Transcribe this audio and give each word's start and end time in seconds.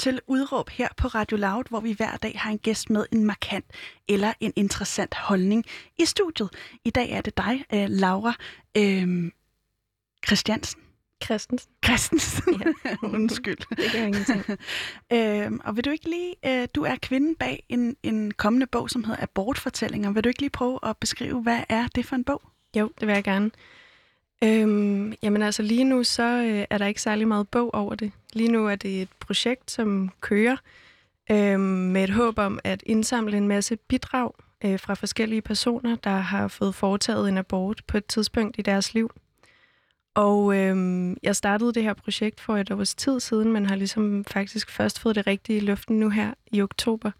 til 0.00 0.20
Udråb 0.26 0.68
her 0.68 0.88
på 0.96 1.08
Radio 1.08 1.36
Loud, 1.36 1.64
hvor 1.68 1.80
vi 1.80 1.92
hver 1.92 2.16
dag 2.16 2.38
har 2.38 2.50
en 2.50 2.58
gæst 2.58 2.90
med 2.90 3.06
en 3.12 3.24
markant 3.24 3.64
eller 4.08 4.32
en 4.40 4.52
interessant 4.56 5.14
holdning 5.14 5.64
i 5.98 6.04
studiet. 6.04 6.50
I 6.84 6.90
dag 6.90 7.10
er 7.10 7.20
det 7.20 7.36
dig, 7.36 7.64
øh, 7.74 7.86
Laura 7.88 8.34
øh, 8.76 9.30
Christiansen. 10.26 10.80
Christensen. 11.24 11.72
Christensen. 11.84 12.62
Ja. 12.84 12.96
Undskyld. 13.16 13.76
Det 13.76 13.92
gør 13.92 13.98
ingenting. 13.98 14.44
Øhm, 15.12 15.60
og 15.64 15.76
vil 15.76 15.84
du 15.84 15.90
ikke 15.90 16.10
lige, 16.10 16.34
øh, 16.46 16.68
du 16.74 16.82
er 16.82 16.96
kvinden 17.02 17.34
bag 17.34 17.64
en, 17.68 17.96
en 18.02 18.30
kommende 18.30 18.66
bog, 18.66 18.90
som 18.90 19.04
hedder 19.04 19.22
Abortfortællinger. 19.22 20.12
Vil 20.12 20.24
du 20.24 20.28
ikke 20.28 20.40
lige 20.40 20.50
prøve 20.50 20.78
at 20.82 20.96
beskrive, 20.96 21.42
hvad 21.42 21.60
er 21.68 21.86
det 21.94 22.06
for 22.06 22.16
en 22.16 22.24
bog? 22.24 22.42
Jo, 22.76 22.90
det 23.00 23.08
vil 23.08 23.14
jeg 23.14 23.24
gerne. 23.24 23.50
Øhm, 24.44 25.12
jamen 25.22 25.42
altså 25.42 25.62
lige 25.62 25.84
nu, 25.84 26.04
så 26.04 26.22
øh, 26.22 26.64
er 26.70 26.78
der 26.78 26.86
ikke 26.86 27.02
særlig 27.02 27.28
meget 27.28 27.48
bog 27.48 27.74
over 27.74 27.94
det. 27.94 28.12
Lige 28.32 28.52
nu 28.52 28.68
er 28.68 28.76
det 28.76 29.02
et 29.02 29.08
projekt, 29.20 29.70
som 29.70 30.10
kører 30.20 30.56
øh, 31.30 31.60
med 31.60 32.04
et 32.04 32.10
håb 32.10 32.38
om 32.38 32.58
at 32.64 32.82
indsamle 32.86 33.36
en 33.36 33.48
masse 33.48 33.76
bidrag 33.76 34.32
øh, 34.64 34.80
fra 34.80 34.94
forskellige 34.94 35.42
personer, 35.42 35.96
der 35.96 36.16
har 36.16 36.48
fået 36.48 36.74
foretaget 36.74 37.28
en 37.28 37.38
abort 37.38 37.82
på 37.86 37.96
et 37.96 38.06
tidspunkt 38.06 38.58
i 38.58 38.62
deres 38.62 38.94
liv. 38.94 39.10
Og 40.14 40.56
øh, 40.56 40.76
jeg 41.22 41.36
startede 41.36 41.72
det 41.72 41.82
her 41.82 41.94
projekt 41.94 42.40
for 42.40 42.56
et 42.56 42.70
års 42.70 42.94
tid 42.94 43.20
siden, 43.20 43.52
men 43.52 43.66
har 43.66 43.76
ligesom 43.76 44.24
faktisk 44.24 44.70
først 44.70 44.98
fået 44.98 45.16
det 45.16 45.26
rigtige 45.26 45.56
i 45.56 45.60
luften 45.60 46.00
nu 46.00 46.10
her 46.10 46.34
i 46.52 46.62
oktober. 46.62 47.10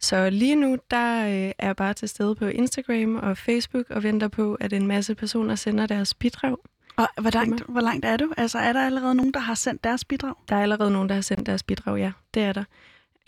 Så 0.00 0.30
lige 0.30 0.56
nu, 0.56 0.78
der 0.90 1.26
øh, 1.26 1.52
er 1.58 1.66
jeg 1.66 1.76
bare 1.76 1.94
til 1.94 2.08
stede 2.08 2.34
på 2.34 2.46
Instagram 2.46 3.16
og 3.16 3.38
Facebook 3.38 3.90
og 3.90 4.02
venter 4.02 4.28
på, 4.28 4.54
at 4.54 4.72
en 4.72 4.86
masse 4.86 5.14
personer 5.14 5.54
sender 5.54 5.86
deres 5.86 6.14
bidrag. 6.14 6.56
Og 6.96 7.08
hvor 7.20 7.30
langt, 7.30 7.62
hvor 7.68 7.80
langt 7.80 8.04
er 8.04 8.16
du? 8.16 8.32
Altså, 8.36 8.58
er 8.58 8.72
der 8.72 8.86
allerede 8.86 9.14
nogen, 9.14 9.34
der 9.34 9.40
har 9.40 9.54
sendt 9.54 9.84
deres 9.84 10.04
bidrag? 10.04 10.34
Der 10.48 10.56
er 10.56 10.62
allerede 10.62 10.90
nogen, 10.90 11.08
der 11.08 11.14
har 11.14 11.22
sendt 11.22 11.46
deres 11.46 11.62
bidrag, 11.62 11.98
ja. 11.98 12.12
Det 12.34 12.42
er 12.42 12.52
der. 12.52 12.64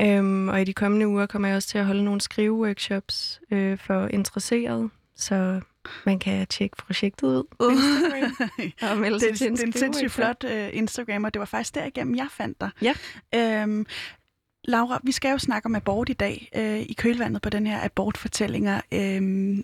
Øhm, 0.01 0.49
og 0.49 0.61
i 0.61 0.65
de 0.65 0.73
kommende 0.73 1.09
uger 1.09 1.27
kommer 1.27 1.49
jeg 1.49 1.57
også 1.57 1.69
til 1.69 1.79
at 1.79 1.87
holde 1.87 2.05
nogle 2.05 2.21
skriveworkshops 2.21 3.41
øh, 3.51 3.79
for 3.79 4.07
interesserede, 4.07 4.89
så 5.17 5.61
man 6.07 6.19
kan 6.19 6.47
tjekke 6.47 6.77
projektet 6.77 7.29
ud 7.29 7.45
på 7.59 7.69
Instagram 7.69 8.33
og 8.93 8.99
melde 8.99 9.21
sig 9.21 9.29
det, 9.31 9.39
til 9.39 9.47
en 9.47 9.53
det 9.53 9.63
er 9.63 9.67
en 9.67 9.73
sindssygt 9.73 10.13
flot 10.13 10.45
uh, 10.45 10.77
Instagram, 10.77 11.25
og 11.25 11.35
det 11.35 11.41
var 11.41 11.47
faktisk 11.47 11.75
derigennem, 11.75 12.15
jeg 12.15 12.27
fandt 12.31 12.61
dig. 12.61 12.71
Ja. 12.83 12.95
Øhm, 13.35 13.87
Laura, 14.69 15.01
vi 15.03 15.13
skal 15.13 15.31
jo 15.31 15.39
snakke 15.39 15.67
om 15.67 15.75
abort 15.75 16.09
i 16.09 16.13
dag, 16.13 16.49
øh, 16.57 16.81
i 16.81 16.93
kølvandet 16.99 17.43
på 17.43 17.51
den 17.51 17.67
her 17.67 17.85
abortfortællinger 17.85 18.81
øh, 18.93 19.59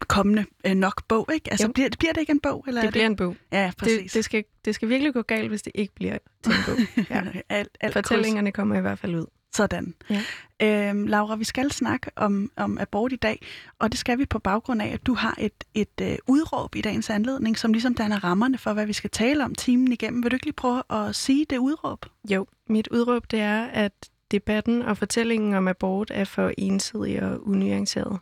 kommende 0.00 0.44
øh, 0.66 0.74
nok 0.74 1.02
bog, 1.08 1.28
ikke? 1.34 1.50
Altså, 1.50 1.66
Jo. 1.66 1.72
bliver, 1.72 1.88
bliver 1.98 2.12
det 2.12 2.20
ikke 2.20 2.30
en 2.30 2.40
bog? 2.40 2.64
Eller 2.68 2.80
er 2.80 2.84
Det 2.84 2.92
bliver 2.92 3.06
en 3.06 3.16
bog. 3.16 3.36
Ja, 3.52 3.72
præcis. 3.78 3.98
Det, 4.12 4.14
det, 4.14 4.24
skal, 4.24 4.44
det 4.64 4.74
skal 4.74 4.88
virkelig 4.88 5.14
gå 5.14 5.22
galt, 5.22 5.48
hvis 5.48 5.62
det 5.62 5.72
ikke 5.74 5.94
bliver 5.94 6.18
til 6.42 6.52
en 6.52 6.58
bog. 6.66 7.04
Ja. 7.16 7.22
alt, 7.48 7.78
alt 7.80 7.92
Fortællingerne 7.92 8.52
kommer 8.52 8.78
i 8.78 8.80
hvert 8.80 8.98
fald 8.98 9.14
ud. 9.14 9.26
Sådan. 9.54 9.94
Ja. 10.10 10.22
Øhm, 10.62 11.06
Laura, 11.06 11.36
vi 11.36 11.44
skal 11.44 11.70
snakke 11.70 12.10
om, 12.16 12.50
om 12.56 12.78
abort 12.78 13.12
i 13.12 13.16
dag, 13.16 13.46
og 13.78 13.92
det 13.92 13.98
skal 13.98 14.18
vi 14.18 14.26
på 14.26 14.38
baggrund 14.38 14.82
af, 14.82 14.88
at 14.88 15.06
du 15.06 15.14
har 15.14 15.34
et, 15.38 15.64
et 15.74 16.00
øh, 16.02 16.16
udråb 16.26 16.74
i 16.76 16.80
dagens 16.80 17.10
anledning, 17.10 17.58
som 17.58 17.72
ligesom 17.72 17.94
danner 17.94 18.24
rammerne 18.24 18.58
for, 18.58 18.72
hvad 18.72 18.86
vi 18.86 18.92
skal 18.92 19.10
tale 19.10 19.44
om 19.44 19.54
timen 19.54 19.92
igennem. 19.92 20.22
Vil 20.22 20.30
du 20.30 20.36
ikke 20.36 20.46
lige 20.46 20.52
prøve 20.54 20.82
at 20.90 21.16
sige 21.16 21.46
det 21.50 21.58
udråb? 21.58 22.06
Jo, 22.30 22.46
mit 22.68 22.88
udråb 22.88 23.30
det 23.30 23.40
er, 23.40 23.64
at 23.64 23.92
debatten 24.30 24.82
og 24.82 24.96
fortællingen 24.98 25.54
om 25.54 25.68
abort 25.68 26.10
er 26.14 26.24
for 26.24 26.52
ensidig 26.58 27.22
og 27.22 27.48
unuanceret. 27.48 28.18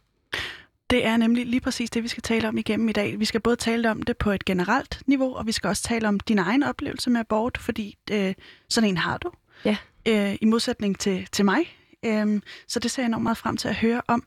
Det 0.90 1.06
er 1.06 1.16
nemlig 1.16 1.46
lige 1.46 1.60
præcis 1.60 1.90
det, 1.90 2.02
vi 2.02 2.08
skal 2.08 2.22
tale 2.22 2.48
om 2.48 2.58
igennem 2.58 2.88
i 2.88 2.92
dag. 2.92 3.18
Vi 3.18 3.24
skal 3.24 3.40
både 3.40 3.56
tale 3.56 3.90
om 3.90 4.02
det 4.02 4.16
på 4.16 4.30
et 4.30 4.44
generelt 4.44 5.02
niveau, 5.06 5.36
og 5.36 5.46
vi 5.46 5.52
skal 5.52 5.68
også 5.68 5.82
tale 5.82 6.08
om 6.08 6.20
din 6.20 6.38
egen 6.38 6.62
oplevelse 6.62 7.10
med 7.10 7.20
abort, 7.20 7.58
fordi 7.58 7.98
øh, 8.10 8.34
sådan 8.68 8.90
en 8.90 8.96
har 8.96 9.18
du. 9.18 9.30
Ja. 9.64 9.76
Øh, 10.08 10.36
I 10.40 10.44
modsætning 10.44 10.98
til, 10.98 11.28
til 11.32 11.44
mig. 11.44 11.76
Øhm, 12.04 12.42
så 12.68 12.80
det 12.80 12.90
ser 12.90 13.02
jeg 13.02 13.06
enormt 13.06 13.22
meget 13.22 13.38
frem 13.38 13.56
til 13.56 13.68
at 13.68 13.74
høre 13.74 14.02
om. 14.08 14.22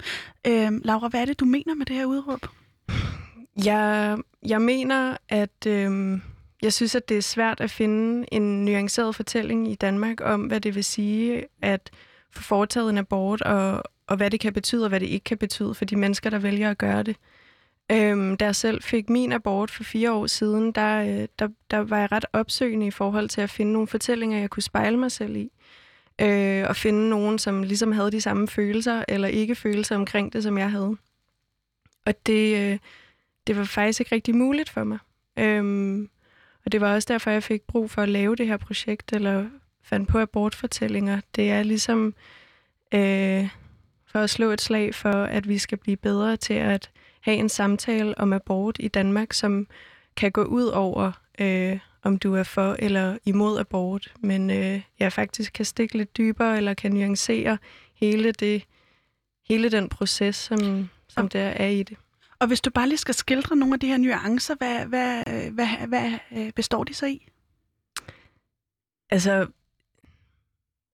Øhm, 0.47 0.81
Laura, 0.83 1.07
hvad 1.07 1.21
er 1.21 1.25
det, 1.25 1.39
du 1.39 1.45
mener 1.45 1.75
med 1.75 1.85
det 1.85 1.95
her 1.95 2.05
udråb? 2.05 2.47
Jeg, 3.65 4.17
jeg 4.45 4.61
mener, 4.61 5.17
at 5.29 5.65
øh, 5.67 6.19
jeg 6.61 6.73
synes, 6.73 6.95
at 6.95 7.09
det 7.09 7.17
er 7.17 7.21
svært 7.21 7.61
at 7.61 7.71
finde 7.71 8.25
en 8.31 8.65
nuanceret 8.65 9.15
fortælling 9.15 9.71
i 9.71 9.75
Danmark 9.75 10.21
om, 10.21 10.41
hvad 10.41 10.61
det 10.61 10.75
vil 10.75 10.83
sige 10.83 11.45
at 11.61 11.91
få 12.31 12.41
foretaget 12.41 12.89
en 12.89 12.97
abort, 12.97 13.41
og, 13.41 13.83
og 14.07 14.17
hvad 14.17 14.29
det 14.29 14.39
kan 14.39 14.53
betyde, 14.53 14.85
og 14.85 14.89
hvad 14.89 14.99
det 14.99 15.07
ikke 15.07 15.23
kan 15.23 15.37
betyde 15.37 15.73
for 15.73 15.85
de 15.85 15.95
mennesker, 15.95 16.29
der 16.29 16.39
vælger 16.39 16.71
at 16.71 16.77
gøre 16.77 17.03
det. 17.03 17.15
Øhm, 17.91 18.37
da 18.37 18.45
jeg 18.45 18.55
selv 18.55 18.83
fik 18.83 19.09
min 19.09 19.31
abort 19.31 19.71
for 19.71 19.83
fire 19.83 20.11
år 20.11 20.27
siden, 20.27 20.71
der, 20.71 21.01
øh, 21.01 21.27
der, 21.39 21.47
der 21.71 21.77
var 21.77 21.99
jeg 21.99 22.11
ret 22.11 22.25
opsøgende 22.33 22.87
i 22.87 22.91
forhold 22.91 23.29
til 23.29 23.41
at 23.41 23.49
finde 23.49 23.73
nogle 23.73 23.87
fortællinger, 23.87 24.39
jeg 24.39 24.49
kunne 24.49 24.63
spejle 24.63 24.97
mig 24.97 25.11
selv 25.11 25.35
i. 25.35 25.51
Øh, 26.21 26.65
og 26.69 26.75
finde 26.75 27.09
nogen, 27.09 27.39
som 27.39 27.63
ligesom 27.63 27.91
havde 27.91 28.11
de 28.11 28.21
samme 28.21 28.47
følelser, 28.47 29.03
eller 29.07 29.27
ikke 29.27 29.55
følelser 29.55 29.95
omkring 29.95 30.33
det, 30.33 30.43
som 30.43 30.57
jeg 30.57 30.71
havde. 30.71 30.97
Og 32.05 32.25
det, 32.25 32.71
øh, 32.71 32.79
det 33.47 33.57
var 33.57 33.63
faktisk 33.63 33.99
ikke 33.99 34.15
rigtig 34.15 34.35
muligt 34.35 34.69
for 34.69 34.83
mig. 34.83 34.97
Øhm, 35.39 36.09
og 36.69 36.73
det 36.73 36.81
var 36.81 36.93
også 36.93 37.05
derfor, 37.13 37.31
jeg 37.31 37.43
fik 37.43 37.61
brug 37.61 37.91
for 37.91 38.01
at 38.01 38.09
lave 38.09 38.35
det 38.35 38.47
her 38.47 38.57
projekt, 38.57 39.13
eller 39.13 39.45
fandt 39.83 40.09
på 40.09 40.19
abortfortællinger. 40.19 41.21
Det 41.35 41.51
er 41.51 41.63
ligesom 41.63 42.13
øh, 42.93 43.49
for 44.07 44.19
at 44.19 44.29
slå 44.29 44.51
et 44.51 44.61
slag 44.61 44.95
for, 44.95 45.11
at 45.11 45.47
vi 45.47 45.57
skal 45.57 45.77
blive 45.77 45.97
bedre 45.97 46.37
til 46.37 46.53
at 46.53 46.89
have 47.21 47.37
en 47.37 47.49
samtale 47.49 48.17
om 48.17 48.33
abort 48.33 48.77
i 48.79 48.87
Danmark, 48.87 49.33
som 49.33 49.67
kan 50.15 50.31
gå 50.31 50.43
ud 50.43 50.63
over, 50.63 51.11
øh, 51.39 51.79
om 52.03 52.17
du 52.17 52.35
er 52.35 52.43
for 52.43 52.75
eller 52.79 53.17
imod 53.25 53.59
abort, 53.59 54.13
men 54.19 54.49
øh, 54.49 54.81
jeg 54.99 55.13
faktisk 55.13 55.53
kan 55.53 55.65
stikke 55.65 55.97
lidt 55.97 56.17
dybere, 56.17 56.57
eller 56.57 56.73
kan 56.73 56.91
nuancere 56.91 57.57
hele, 57.93 58.31
det, 58.31 58.63
hele 59.47 59.71
den 59.71 59.89
proces, 59.89 60.35
som, 60.35 60.89
som 61.07 61.29
der 61.29 61.47
er 61.47 61.67
i 61.67 61.83
det. 61.83 61.97
Og 62.39 62.47
hvis 62.47 62.61
du 62.61 62.69
bare 62.69 62.87
lige 62.87 62.97
skal 62.97 63.15
skildre 63.15 63.55
nogle 63.55 63.73
af 63.73 63.79
de 63.79 63.87
her 63.87 63.97
nuancer, 63.97 64.55
hvad, 64.55 64.85
hvad, 64.85 65.23
øh, 65.27 65.53
hvad, 65.53 65.87
hvad 65.87 66.11
øh, 66.31 66.51
består 66.53 66.83
de 66.83 66.93
så 66.93 67.05
i? 67.05 67.27
Altså, 69.09 69.47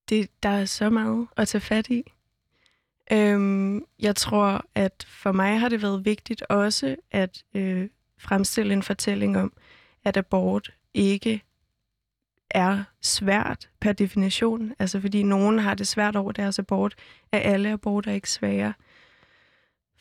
det, 0.10 0.30
der 0.44 0.50
er 0.50 0.66
så 0.66 0.90
meget 0.90 1.28
at 1.38 1.48
tage 1.48 1.62
fat 1.62 1.90
i. 1.90 2.04
Øhm, 3.12 3.86
jeg 4.00 4.16
tror, 4.16 4.66
at 4.76 5.06
for 5.08 5.32
mig 5.32 5.60
har 5.60 5.70
det 5.70 5.82
været 5.82 6.06
vigtigt 6.06 6.42
også 6.42 6.96
at 7.12 7.44
øh, 7.56 7.90
fremstille 8.18 8.74
en 8.74 8.84
fortælling 8.84 9.38
om, 9.38 9.54
at 10.04 10.18
abort 10.18 10.74
ikke 10.94 11.44
er 12.50 12.84
svært 13.02 13.70
per 13.80 13.94
definition. 13.94 14.74
Altså 14.80 15.02
fordi 15.02 15.24
nogen 15.24 15.60
har 15.60 15.74
det 15.74 15.88
svært 15.88 16.16
over 16.16 16.32
deres 16.32 16.60
abort, 16.60 16.96
er 17.32 17.40
alle 17.40 17.72
aborter 17.72 18.12
ikke 18.12 18.30
svære. 18.30 18.74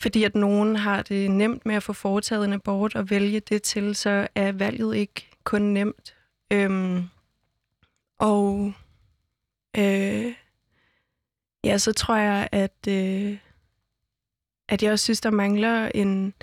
Fordi 0.05 0.25
at 0.25 0.35
nogen 0.35 0.77
har 0.77 1.03
det 1.03 1.31
nemt 1.31 1.67
med 1.67 1.75
at 1.75 1.83
få 1.83 1.93
foretaget 1.93 2.45
en 2.45 2.53
abort 2.53 2.95
og 2.95 3.11
vælge 3.11 3.41
det 3.41 3.63
til, 3.63 3.95
så 3.95 4.29
er 4.35 4.53
valget 4.53 4.97
ikke 4.97 5.29
kun 5.45 5.63
nemt. 5.63 6.15
Øhm, 6.53 7.05
og 8.19 8.73
øh, 9.77 10.33
ja, 11.65 11.79
så 11.79 11.93
tror 11.93 12.17
jeg, 12.17 12.49
at, 12.53 12.89
øh, 12.89 13.39
at 14.69 14.83
jeg 14.83 14.93
også 14.93 15.03
synes, 15.03 15.21
der 15.21 15.31
mangler 15.31 15.91
en, 15.95 16.35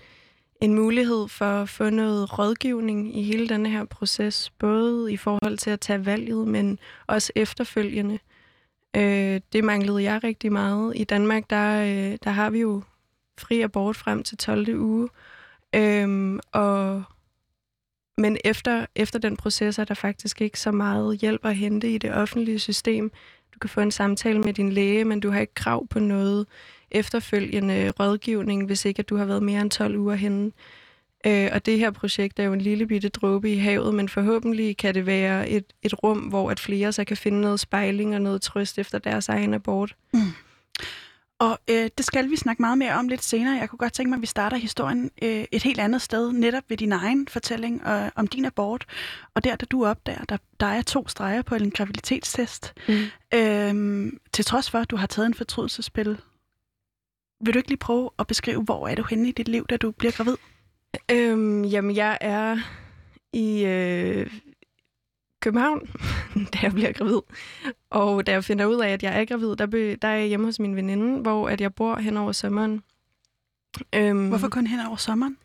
en 0.62 0.76
mulighed 0.76 1.28
for 1.28 1.62
at 1.62 1.70
få 1.70 1.90
noget 1.90 2.40
rådgivning 2.40 3.18
i 3.18 3.24
hele 3.24 3.50
denne 3.50 3.70
her 3.70 3.86
proces, 3.86 4.50
både 4.50 5.14
i 5.14 5.18
forhold 5.18 5.58
til 5.58 5.70
at 5.70 5.80
tage 5.80 6.06
valget, 6.06 6.48
men 6.48 6.80
også 7.08 7.32
efterfølgende. 7.36 8.20
Øh, 8.96 9.42
det 9.54 9.64
manglede 9.64 10.04
jeg 10.04 10.24
rigtig 10.24 10.52
meget. 10.52 10.94
I 10.96 11.04
Danmark, 11.04 11.50
der, 11.50 11.82
øh, 11.82 12.18
der 12.24 12.30
har 12.30 12.50
vi 12.50 12.60
jo 12.60 12.84
fri 13.38 13.62
abort 13.62 13.96
frem 13.96 14.24
til 14.24 14.38
12. 14.38 14.80
uge, 14.80 15.10
øhm, 15.76 16.40
og 16.52 17.04
men 18.18 18.38
efter, 18.46 18.86
efter 18.96 19.20
den 19.20 19.38
proces 19.38 19.80
er 19.80 19.84
der 19.84 19.94
faktisk 19.94 20.42
ikke 20.42 20.60
så 20.60 20.72
meget 20.72 21.20
hjælp 21.20 21.46
at 21.46 21.56
hente 21.56 21.94
i 21.94 21.98
det 21.98 22.14
offentlige 22.14 22.60
system. 22.60 23.12
Du 23.54 23.60
kan 23.60 23.70
få 23.70 23.82
en 23.82 23.92
samtale 23.92 24.40
med 24.40 24.54
din 24.54 24.72
læge, 24.72 25.06
men 25.06 25.20
du 25.20 25.30
har 25.30 25.40
ikke 25.40 25.54
krav 25.54 25.88
på 25.88 26.00
noget 26.00 26.48
efterfølgende 26.92 27.92
rådgivning, 28.00 28.66
hvis 28.66 28.86
ikke 28.86 29.00
at 29.00 29.10
du 29.10 29.18
har 29.18 29.26
været 29.26 29.44
mere 29.44 29.62
end 29.62 29.72
12 29.72 29.98
uger 29.98 30.16
henne. 30.16 30.52
Øh, 31.26 31.50
og 31.54 31.66
det 31.66 31.80
her 31.80 31.92
projekt 31.92 32.40
er 32.40 32.44
jo 32.44 32.54
en 32.54 32.62
lille 32.62 32.88
bitte 32.88 33.10
dråbe 33.10 33.52
i 33.52 33.56
havet, 33.56 33.94
men 33.94 34.10
forhåbentlig 34.10 34.78
kan 34.78 34.96
det 34.96 35.06
være 35.06 35.50
et, 35.50 35.66
et 35.84 36.04
rum, 36.04 36.18
hvor 36.18 36.52
at 36.52 36.60
flere 36.60 36.92
så 36.92 37.04
kan 37.04 37.18
finde 37.18 37.42
noget 37.42 37.60
spejling 37.60 38.16
og 38.16 38.22
noget 38.22 38.42
trøst 38.42 38.80
efter 38.80 38.98
deres 38.98 39.30
egen 39.30 39.54
abort. 39.54 39.96
Mm. 40.14 40.20
Og 41.42 41.60
øh, 41.70 41.90
det 41.98 42.06
skal 42.06 42.30
vi 42.30 42.36
snakke 42.36 42.62
meget 42.62 42.78
mere 42.78 42.94
om 42.94 43.08
lidt 43.08 43.24
senere. 43.24 43.58
Jeg 43.58 43.70
kunne 43.70 43.78
godt 43.78 43.94
tænke 43.94 44.10
mig, 44.10 44.18
at 44.18 44.22
vi 44.22 44.28
starter 44.28 44.58
historien 44.58 45.12
øh, 45.22 45.46
et 45.52 45.64
helt 45.64 45.80
andet 45.80 46.02
sted, 46.02 46.32
netop 46.32 46.64
ved 46.70 46.78
din 46.78 46.92
egen 46.92 47.28
fortælling 47.28 47.88
øh, 47.88 48.10
om 48.16 48.28
din 48.28 48.46
abort. 48.46 48.86
Og 49.36 49.44
der, 49.44 49.56
da 49.56 49.66
du 49.66 49.86
opdager, 49.86 50.24
der, 50.24 50.38
der 50.60 50.66
er 50.66 50.82
to 50.82 51.08
streger 51.08 51.42
på 51.42 51.56
en 51.56 51.72
graviditetstest. 51.72 52.74
Mm. 52.88 52.94
Øh, 53.34 54.14
til 54.34 54.46
trods 54.46 54.70
for, 54.70 54.80
at 54.80 54.90
du 54.90 54.96
har 54.96 55.08
taget 55.08 55.26
en 55.26 55.34
fortrydelsespil. 55.34 56.18
Vil 57.46 57.54
du 57.54 57.60
ikke 57.60 57.70
lige 57.70 57.78
prøve 57.78 58.10
at 58.20 58.28
beskrive, 58.28 58.64
hvor 58.64 58.88
er 58.88 58.96
du 58.96 59.04
henne 59.10 59.30
i 59.30 59.32
dit 59.32 59.48
liv, 59.48 59.66
da 59.70 59.78
du 59.78 59.92
bliver 59.92 60.12
gravid? 60.12 60.36
Øhm, 61.12 61.64
jamen, 61.64 61.96
jeg 61.96 62.18
er 62.22 62.58
i... 63.34 63.66
Øh, 63.66 64.32
København, 65.40 65.90
da 66.54 66.60
jeg 66.62 66.72
bliver 66.72 66.92
gravid. 66.92 67.20
Og 67.90 68.28
da 68.28 68.32
jeg 68.32 68.44
finder 68.44 68.66
ud 68.66 68.82
af, 68.82 68.90
at 68.90 69.04
jeg 69.04 69.22
er 69.22 69.26
gravid, 69.26 69.56
der, 69.56 69.66
be, 69.66 69.96
der 69.96 70.08
er 70.08 70.16
jeg 70.16 70.28
hjemme 70.28 70.46
hos 70.46 70.60
min 70.60 70.76
veninde, 70.76 71.22
hvor 71.22 71.50
at 71.50 71.62
jeg 71.62 71.74
bor 71.76 71.96
hen 71.96 72.18
over 72.18 72.32
sommeren. 72.32 72.84
Øhm, 73.96 74.28
Hvorfor 74.28 74.50
kun 74.50 74.68
hen 74.68 74.80
over 74.80 74.96
sommeren? 74.96 75.38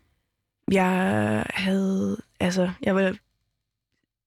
Jeg 0.70 1.46
havde, 1.54 2.16
altså, 2.40 2.70
jeg 2.82 2.94
var... 2.94 3.16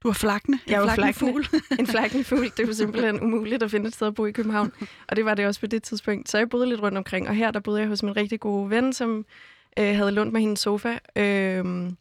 Du 0.04 0.08
var 0.08 0.14
flakne? 0.14 0.60
Jeg 0.68 0.82
var 0.82 0.94
flakne 0.96 1.14
fugl. 1.14 1.48
en 1.80 1.88
flakne 1.88 2.24
fugl. 2.24 2.52
Det 2.58 2.68
var 2.68 2.74
simpelthen 2.74 3.22
umuligt 3.26 3.64
at 3.64 3.72
finde 3.72 3.88
et 3.88 3.94
sted 3.94 4.08
at 4.08 4.16
bo 4.16 4.26
i 4.26 4.32
København. 4.32 4.72
Og 5.08 5.16
det 5.16 5.26
var 5.26 5.34
det 5.34 5.46
også 5.46 5.60
på 5.60 5.68
det 5.68 5.84
tidspunkt. 5.84 6.30
Så 6.30 6.38
jeg 6.38 6.50
boede 6.50 6.70
lidt 6.70 6.82
rundt 6.82 6.98
omkring, 6.98 7.28
og 7.30 7.36
her 7.36 7.52
der 7.52 7.60
boede 7.60 7.80
jeg 7.80 7.88
hos 7.88 8.04
min 8.04 8.18
rigtig 8.18 8.40
gode 8.40 8.70
ven, 8.70 8.94
som 8.94 9.26
øh, 9.80 9.96
havde 9.96 10.12
lånt 10.12 10.34
mig 10.34 10.42
hendes 10.42 10.60
sofa. 10.60 10.98
Øhm, 11.16 11.98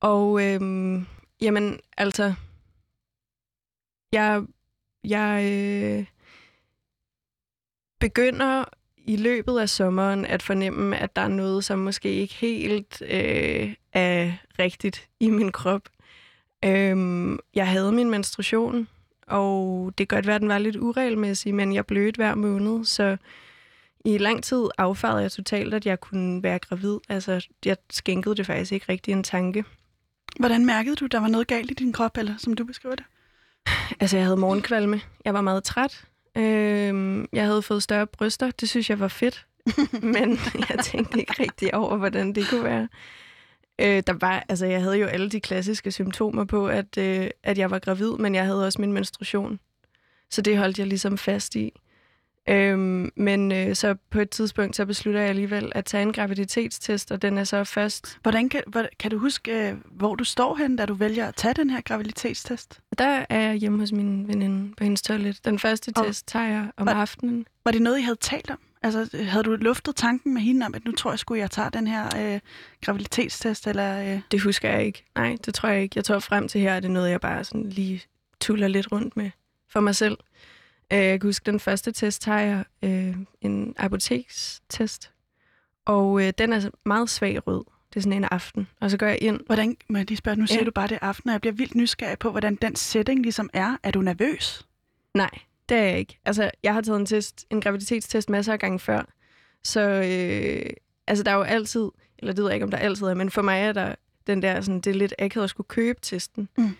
og 0.00 0.46
øhm, 0.46 1.06
jamen, 1.40 1.78
altså, 1.96 2.34
jeg, 4.12 4.42
jeg 5.04 5.44
øh, 5.52 6.06
begynder 8.00 8.64
i 8.96 9.16
løbet 9.16 9.58
af 9.58 9.68
sommeren 9.68 10.24
at 10.26 10.42
fornemme, 10.42 10.96
at 10.96 11.16
der 11.16 11.22
er 11.22 11.28
noget, 11.28 11.64
som 11.64 11.78
måske 11.78 12.12
ikke 12.12 12.34
helt 12.34 13.02
øh, 13.02 13.74
er 13.92 14.32
rigtigt 14.58 15.08
i 15.20 15.30
min 15.30 15.52
krop. 15.52 15.88
Øhm, 16.64 17.38
jeg 17.54 17.68
havde 17.68 17.92
min 17.92 18.10
menstruation, 18.10 18.88
og 19.26 19.92
det 19.98 20.08
kan 20.08 20.16
godt 20.16 20.26
være, 20.26 20.36
at 20.36 20.40
den 20.40 20.48
var 20.48 20.58
lidt 20.58 20.76
uregelmæssig, 20.76 21.54
men 21.54 21.74
jeg 21.74 21.86
blødte 21.86 22.16
hver 22.16 22.34
måned, 22.34 22.84
så 22.84 23.16
i 24.04 24.18
lang 24.18 24.44
tid 24.44 24.68
affarede 24.78 25.22
jeg 25.22 25.32
totalt, 25.32 25.74
at 25.74 25.86
jeg 25.86 26.00
kunne 26.00 26.42
være 26.42 26.58
gravid. 26.58 26.98
Altså, 27.08 27.46
jeg 27.64 27.76
skænkede 27.90 28.34
det 28.34 28.46
faktisk 28.46 28.72
ikke 28.72 28.86
rigtig 28.88 29.12
en 29.12 29.22
tanke. 29.22 29.64
Hvordan 30.38 30.66
mærkede 30.66 30.96
du, 30.96 31.06
der 31.06 31.20
var 31.20 31.28
noget 31.28 31.46
galt 31.46 31.70
i 31.70 31.74
din 31.74 31.92
krop, 31.92 32.16
eller 32.18 32.34
som 32.38 32.54
du 32.54 32.64
beskriver 32.64 32.94
det? 32.94 33.04
Altså, 34.00 34.16
jeg 34.16 34.26
havde 34.26 34.36
morgenkvalme. 34.36 35.00
Jeg 35.24 35.34
var 35.34 35.40
meget 35.40 35.64
træt. 35.64 36.04
Øh, 36.36 37.24
jeg 37.32 37.44
havde 37.44 37.62
fået 37.62 37.82
større 37.82 38.06
bryster. 38.06 38.50
Det 38.50 38.68
synes 38.68 38.90
jeg 38.90 39.00
var 39.00 39.08
fedt. 39.08 39.46
Men 40.14 40.38
jeg 40.68 40.78
tænkte 40.84 41.18
ikke 41.18 41.34
rigtig 41.42 41.74
over, 41.74 41.96
hvordan 41.96 42.32
det 42.32 42.48
kunne 42.50 42.64
være. 42.64 42.88
Øh, 43.78 44.02
der 44.06 44.12
var, 44.12 44.44
altså, 44.48 44.66
jeg 44.66 44.82
havde 44.82 44.98
jo 44.98 45.06
alle 45.06 45.28
de 45.28 45.40
klassiske 45.40 45.92
symptomer 45.92 46.44
på, 46.44 46.68
at, 46.68 46.98
øh, 46.98 47.30
at 47.42 47.58
jeg 47.58 47.70
var 47.70 47.78
gravid, 47.78 48.12
men 48.12 48.34
jeg 48.34 48.44
havde 48.44 48.66
også 48.66 48.80
min 48.80 48.92
menstruation. 48.92 49.60
Så 50.30 50.42
det 50.42 50.58
holdt 50.58 50.78
jeg 50.78 50.86
ligesom 50.86 51.18
fast 51.18 51.54
i. 51.56 51.72
Øhm, 52.48 53.12
men 53.16 53.52
øh, 53.52 53.76
så 53.76 53.94
på 54.10 54.20
et 54.20 54.30
tidspunkt, 54.30 54.76
så 54.76 54.86
beslutter 54.86 55.20
jeg 55.20 55.28
alligevel 55.28 55.72
at 55.74 55.84
tage 55.84 56.02
en 56.02 56.12
graviditetstest, 56.12 57.12
og 57.12 57.22
den 57.22 57.38
er 57.38 57.44
så 57.44 57.64
først... 57.64 58.18
Hvordan 58.22 58.48
kan, 58.48 58.62
hvordan, 58.66 58.90
kan 58.98 59.10
du 59.10 59.18
huske, 59.18 59.68
øh, 59.68 59.74
hvor 59.90 60.14
du 60.14 60.24
står 60.24 60.56
hen, 60.56 60.76
da 60.76 60.86
du 60.86 60.94
vælger 60.94 61.28
at 61.28 61.34
tage 61.34 61.54
den 61.54 61.70
her 61.70 61.80
graviditetstest? 61.80 62.80
Der 62.98 63.24
er 63.28 63.40
jeg 63.40 63.54
hjemme 63.54 63.78
hos 63.78 63.92
min 63.92 64.28
veninde 64.28 64.74
på 64.76 64.84
hendes 64.84 65.02
toilet. 65.02 65.44
Den 65.44 65.58
første 65.58 65.92
og 65.96 66.06
test 66.06 66.28
tager 66.28 66.48
jeg 66.48 66.70
om 66.76 66.86
var, 66.86 66.94
aftenen. 66.94 67.46
Var 67.64 67.72
det 67.72 67.82
noget, 67.82 67.98
I 67.98 68.02
havde 68.02 68.18
talt 68.20 68.50
om? 68.50 68.58
Altså, 68.82 69.08
havde 69.24 69.44
du 69.44 69.56
luftet 69.56 69.96
tanken 69.96 70.34
med 70.34 70.42
hende 70.42 70.66
om, 70.66 70.74
at 70.74 70.84
nu 70.84 70.92
tror 70.92 71.10
jeg 71.10 71.18
skulle 71.18 71.40
jeg 71.40 71.50
tage 71.50 71.70
den 71.70 71.86
her 71.86 72.34
øh, 72.34 72.40
graviditetstest? 72.84 73.66
Eller, 73.66 74.14
øh... 74.14 74.20
Det 74.30 74.40
husker 74.40 74.70
jeg 74.70 74.84
ikke. 74.86 75.04
Nej, 75.14 75.36
det 75.44 75.54
tror 75.54 75.68
jeg 75.68 75.82
ikke. 75.82 75.92
Jeg 75.96 76.04
tror 76.04 76.18
frem 76.18 76.48
til 76.48 76.60
her, 76.60 76.76
at 76.76 76.82
det 76.82 76.88
er 76.88 76.92
noget, 76.92 77.10
jeg 77.10 77.20
bare 77.20 77.44
sådan 77.44 77.68
lige 77.68 78.02
tuller 78.40 78.68
lidt 78.68 78.92
rundt 78.92 79.16
med 79.16 79.30
for 79.68 79.80
mig 79.80 79.96
selv. 79.96 80.16
Øh, 80.92 80.98
jeg 80.98 81.20
kan 81.20 81.28
huske, 81.28 81.46
den 81.46 81.60
første 81.60 81.92
test 81.92 82.22
tager 82.22 82.38
jeg 82.38 82.64
øh, 82.82 83.16
en 83.40 83.74
apotekstest, 83.76 85.10
og 85.84 86.22
øh, 86.26 86.32
den 86.38 86.52
er 86.52 86.70
meget 86.84 87.10
svag 87.10 87.46
rød. 87.46 87.64
Det 87.90 87.96
er 87.96 88.00
sådan 88.00 88.12
en 88.18 88.24
aften, 88.24 88.68
og 88.80 88.90
så 88.90 88.96
går 88.96 89.06
jeg 89.06 89.22
ind. 89.22 89.40
Hvordan, 89.46 89.76
må 89.88 89.98
jeg 89.98 90.08
lige 90.08 90.18
spørge, 90.18 90.36
nu 90.36 90.46
siger 90.46 90.64
du 90.64 90.70
bare 90.70 90.86
det 90.86 90.98
aften, 91.02 91.30
og 91.30 91.32
jeg 91.32 91.40
bliver 91.40 91.54
vildt 91.54 91.74
nysgerrig 91.74 92.18
på, 92.18 92.30
hvordan 92.30 92.54
den 92.54 92.76
setting 92.76 93.22
ligesom 93.22 93.50
er. 93.52 93.76
Er 93.82 93.90
du 93.90 94.00
nervøs? 94.00 94.66
Nej, 95.14 95.30
det 95.68 95.76
er 95.76 95.82
jeg 95.82 95.98
ikke. 95.98 96.18
Altså, 96.24 96.50
jeg 96.62 96.74
har 96.74 96.80
taget 96.80 97.00
en 97.00 97.06
test, 97.06 97.46
en 97.50 97.60
graviditetstest 97.60 98.30
masser 98.30 98.52
af 98.52 98.58
gange 98.58 98.78
før, 98.78 99.02
så 99.62 99.80
øh, 99.80 100.70
altså, 101.06 101.24
der 101.24 101.30
er 101.30 101.34
jo 101.34 101.42
altid, 101.42 101.88
eller 102.18 102.32
det 102.32 102.42
ved 102.42 102.50
jeg 102.50 102.56
ikke, 102.56 102.64
om 102.64 102.70
der 102.70 102.78
altid 102.78 103.06
er, 103.06 103.14
men 103.14 103.30
for 103.30 103.42
mig 103.42 103.60
er 103.60 103.72
der 103.72 103.94
den 104.26 104.42
der, 104.42 104.60
sådan, 104.60 104.80
det 104.80 104.90
er 104.90 104.94
lidt 104.94 105.14
akavet 105.18 105.44
at 105.44 105.50
skulle 105.50 105.68
købe 105.68 105.98
testen. 106.02 106.48
Mm. 106.58 106.64
Øhm, 106.64 106.74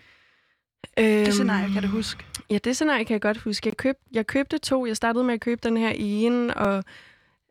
det 1.25 1.33
scenarie 1.33 1.73
kan 1.73 1.81
du 1.81 1.87
huske? 1.87 2.25
Ja, 2.49 2.57
det 2.57 2.75
scenarie 2.75 3.05
kan 3.05 3.13
jeg 3.13 3.21
godt 3.21 3.37
huske. 3.37 3.67
Jeg, 3.67 3.77
køb, 3.77 3.95
jeg 4.11 4.27
købte 4.27 4.57
to. 4.57 4.85
Jeg 4.85 4.97
startede 4.97 5.23
med 5.23 5.33
at 5.33 5.41
købe 5.41 5.61
den 5.63 5.77
her 5.77 5.91
i 5.91 6.23
en, 6.23 6.51
og 6.51 6.83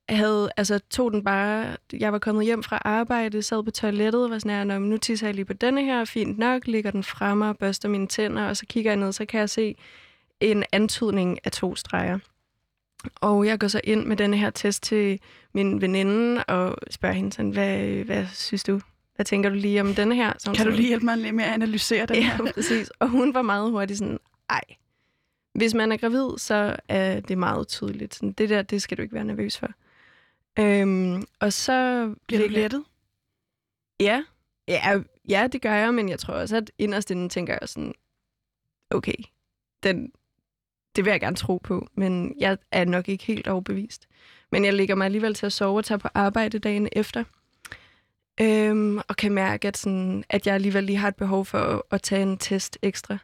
havde, 0.09 0.50
altså, 0.56 0.81
tog 0.91 1.12
den 1.12 1.25
bare... 1.25 1.77
Jeg 1.93 2.12
var 2.12 2.19
kommet 2.19 2.44
hjem 2.44 2.62
fra 2.62 2.83
arbejde, 2.85 3.43
sad 3.43 3.62
på 3.62 3.71
toilettet 3.71 4.25
og 4.25 4.31
var 4.31 4.39
sådan 4.39 4.71
her, 4.71 4.79
nu 4.79 4.97
tisser 4.97 5.27
jeg 5.27 5.35
lige 5.35 5.44
på 5.44 5.53
denne 5.53 5.85
her, 5.85 6.05
fint 6.05 6.39
nok, 6.39 6.67
ligger 6.67 6.91
den 6.91 7.05
fremme 7.05 7.49
og 7.49 7.59
børster 7.59 7.89
mine 7.89 8.06
tænder, 8.06 8.43
og 8.43 8.56
så 8.56 8.67
kigger 8.67 8.91
jeg 8.91 9.00
ned, 9.00 9.12
så 9.12 9.25
kan 9.25 9.41
jeg 9.41 9.50
se 9.50 9.77
en 10.41 10.65
antydning 10.73 11.38
af 11.45 11.53
to 11.53 11.77
streger. 11.77 12.19
Og 13.15 13.47
jeg 13.47 13.59
går 13.61 13.69
så 13.69 13.81
ind 13.85 14.05
med 14.06 14.17
denne 14.17 14.37
her 14.37 14.50
test 14.50 14.83
til 14.83 15.21
min 15.55 15.81
veninde 15.81 16.45
og 16.45 16.77
spørger 16.91 17.15
hende 17.15 17.33
sådan, 17.33 17.50
hvad, 17.50 17.79
hvad 18.05 18.27
synes 18.33 18.65
du? 18.65 18.81
Hvad 19.17 19.25
tænker 19.25 19.50
du 19.50 19.56
lige 19.56 19.81
om 19.81 19.95
denne 19.95 20.15
her? 20.15 20.33
Som 20.38 20.55
kan 20.55 20.67
du 20.67 20.73
lige 20.73 20.88
hjælpe 20.88 21.05
mig 21.05 21.19
lidt 21.19 21.35
med 21.35 21.45
at 21.45 21.53
analysere 21.53 22.06
den 22.06 22.17
ja, 22.17 22.23
her? 22.23 22.53
Præcis. 22.55 22.91
Og 22.99 23.09
hun 23.09 23.35
var 23.35 23.43
meget 23.43 23.71
hurtigt 23.71 23.99
sådan, 23.99 24.19
ej, 24.50 24.61
hvis 25.54 25.75
man 25.75 25.93
er 25.93 25.96
gravid, 25.96 26.38
så 26.38 26.76
er 26.88 27.20
det 27.20 27.38
meget 27.38 27.69
tydeligt. 27.69 28.14
Sådan, 28.14 28.32
det 28.32 28.49
der, 28.49 28.62
det 28.62 28.82
skal 28.82 28.96
du 28.96 29.02
ikke 29.02 29.14
være 29.14 29.25
nervøs 29.25 29.58
for. 29.58 29.69
Øhm, 30.58 31.22
og 31.40 31.52
så... 31.52 32.08
Bliver 32.26 32.49
du 32.49 32.49
lettet? 32.49 32.84
Ja. 34.00 34.25
ja. 34.69 35.00
Ja, 35.28 35.49
det 35.52 35.62
gør 35.62 35.75
jeg, 35.75 35.94
men 35.94 36.08
jeg 36.08 36.19
tror 36.19 36.34
også, 36.34 36.56
at 36.56 36.70
inderst 36.78 37.10
inden 37.10 37.28
tænker 37.28 37.58
jeg 37.60 37.69
sådan, 37.69 37.94
okay, 38.90 39.14
den, 39.82 40.12
det 40.96 41.04
vil 41.04 41.10
jeg 41.10 41.20
gerne 41.20 41.37
tro 41.37 41.58
på, 41.58 41.88
men 41.94 42.34
jeg 42.38 42.58
er 42.70 42.84
nok 42.84 43.08
ikke 43.08 43.25
helt 43.25 43.49
overbevist. 43.49 44.08
Men 44.52 44.64
jeg 44.64 44.75
ligger 44.75 44.94
mig 44.94 45.04
alligevel 45.04 45.34
til 45.34 45.46
at 45.46 45.52
sove 45.52 45.78
og 45.78 45.84
tage 45.84 45.99
på 45.99 46.08
arbejde 46.14 46.58
dagen 46.58 46.88
efter. 46.93 47.25
Øhm, 48.40 48.99
og 48.99 49.16
kan 49.16 49.32
mærke, 49.32 49.69
at, 49.69 49.76
sådan, 49.76 50.25
at 50.28 50.46
jeg 50.46 50.54
alligevel 50.54 50.84
lige 50.84 50.96
har 50.96 51.08
et 51.08 51.16
behov 51.16 51.44
for 51.44 51.58
at, 51.58 51.82
at 51.90 52.02
tage 52.02 52.22
en 52.22 52.38
test 52.38 52.78
ekstra. 52.82 53.19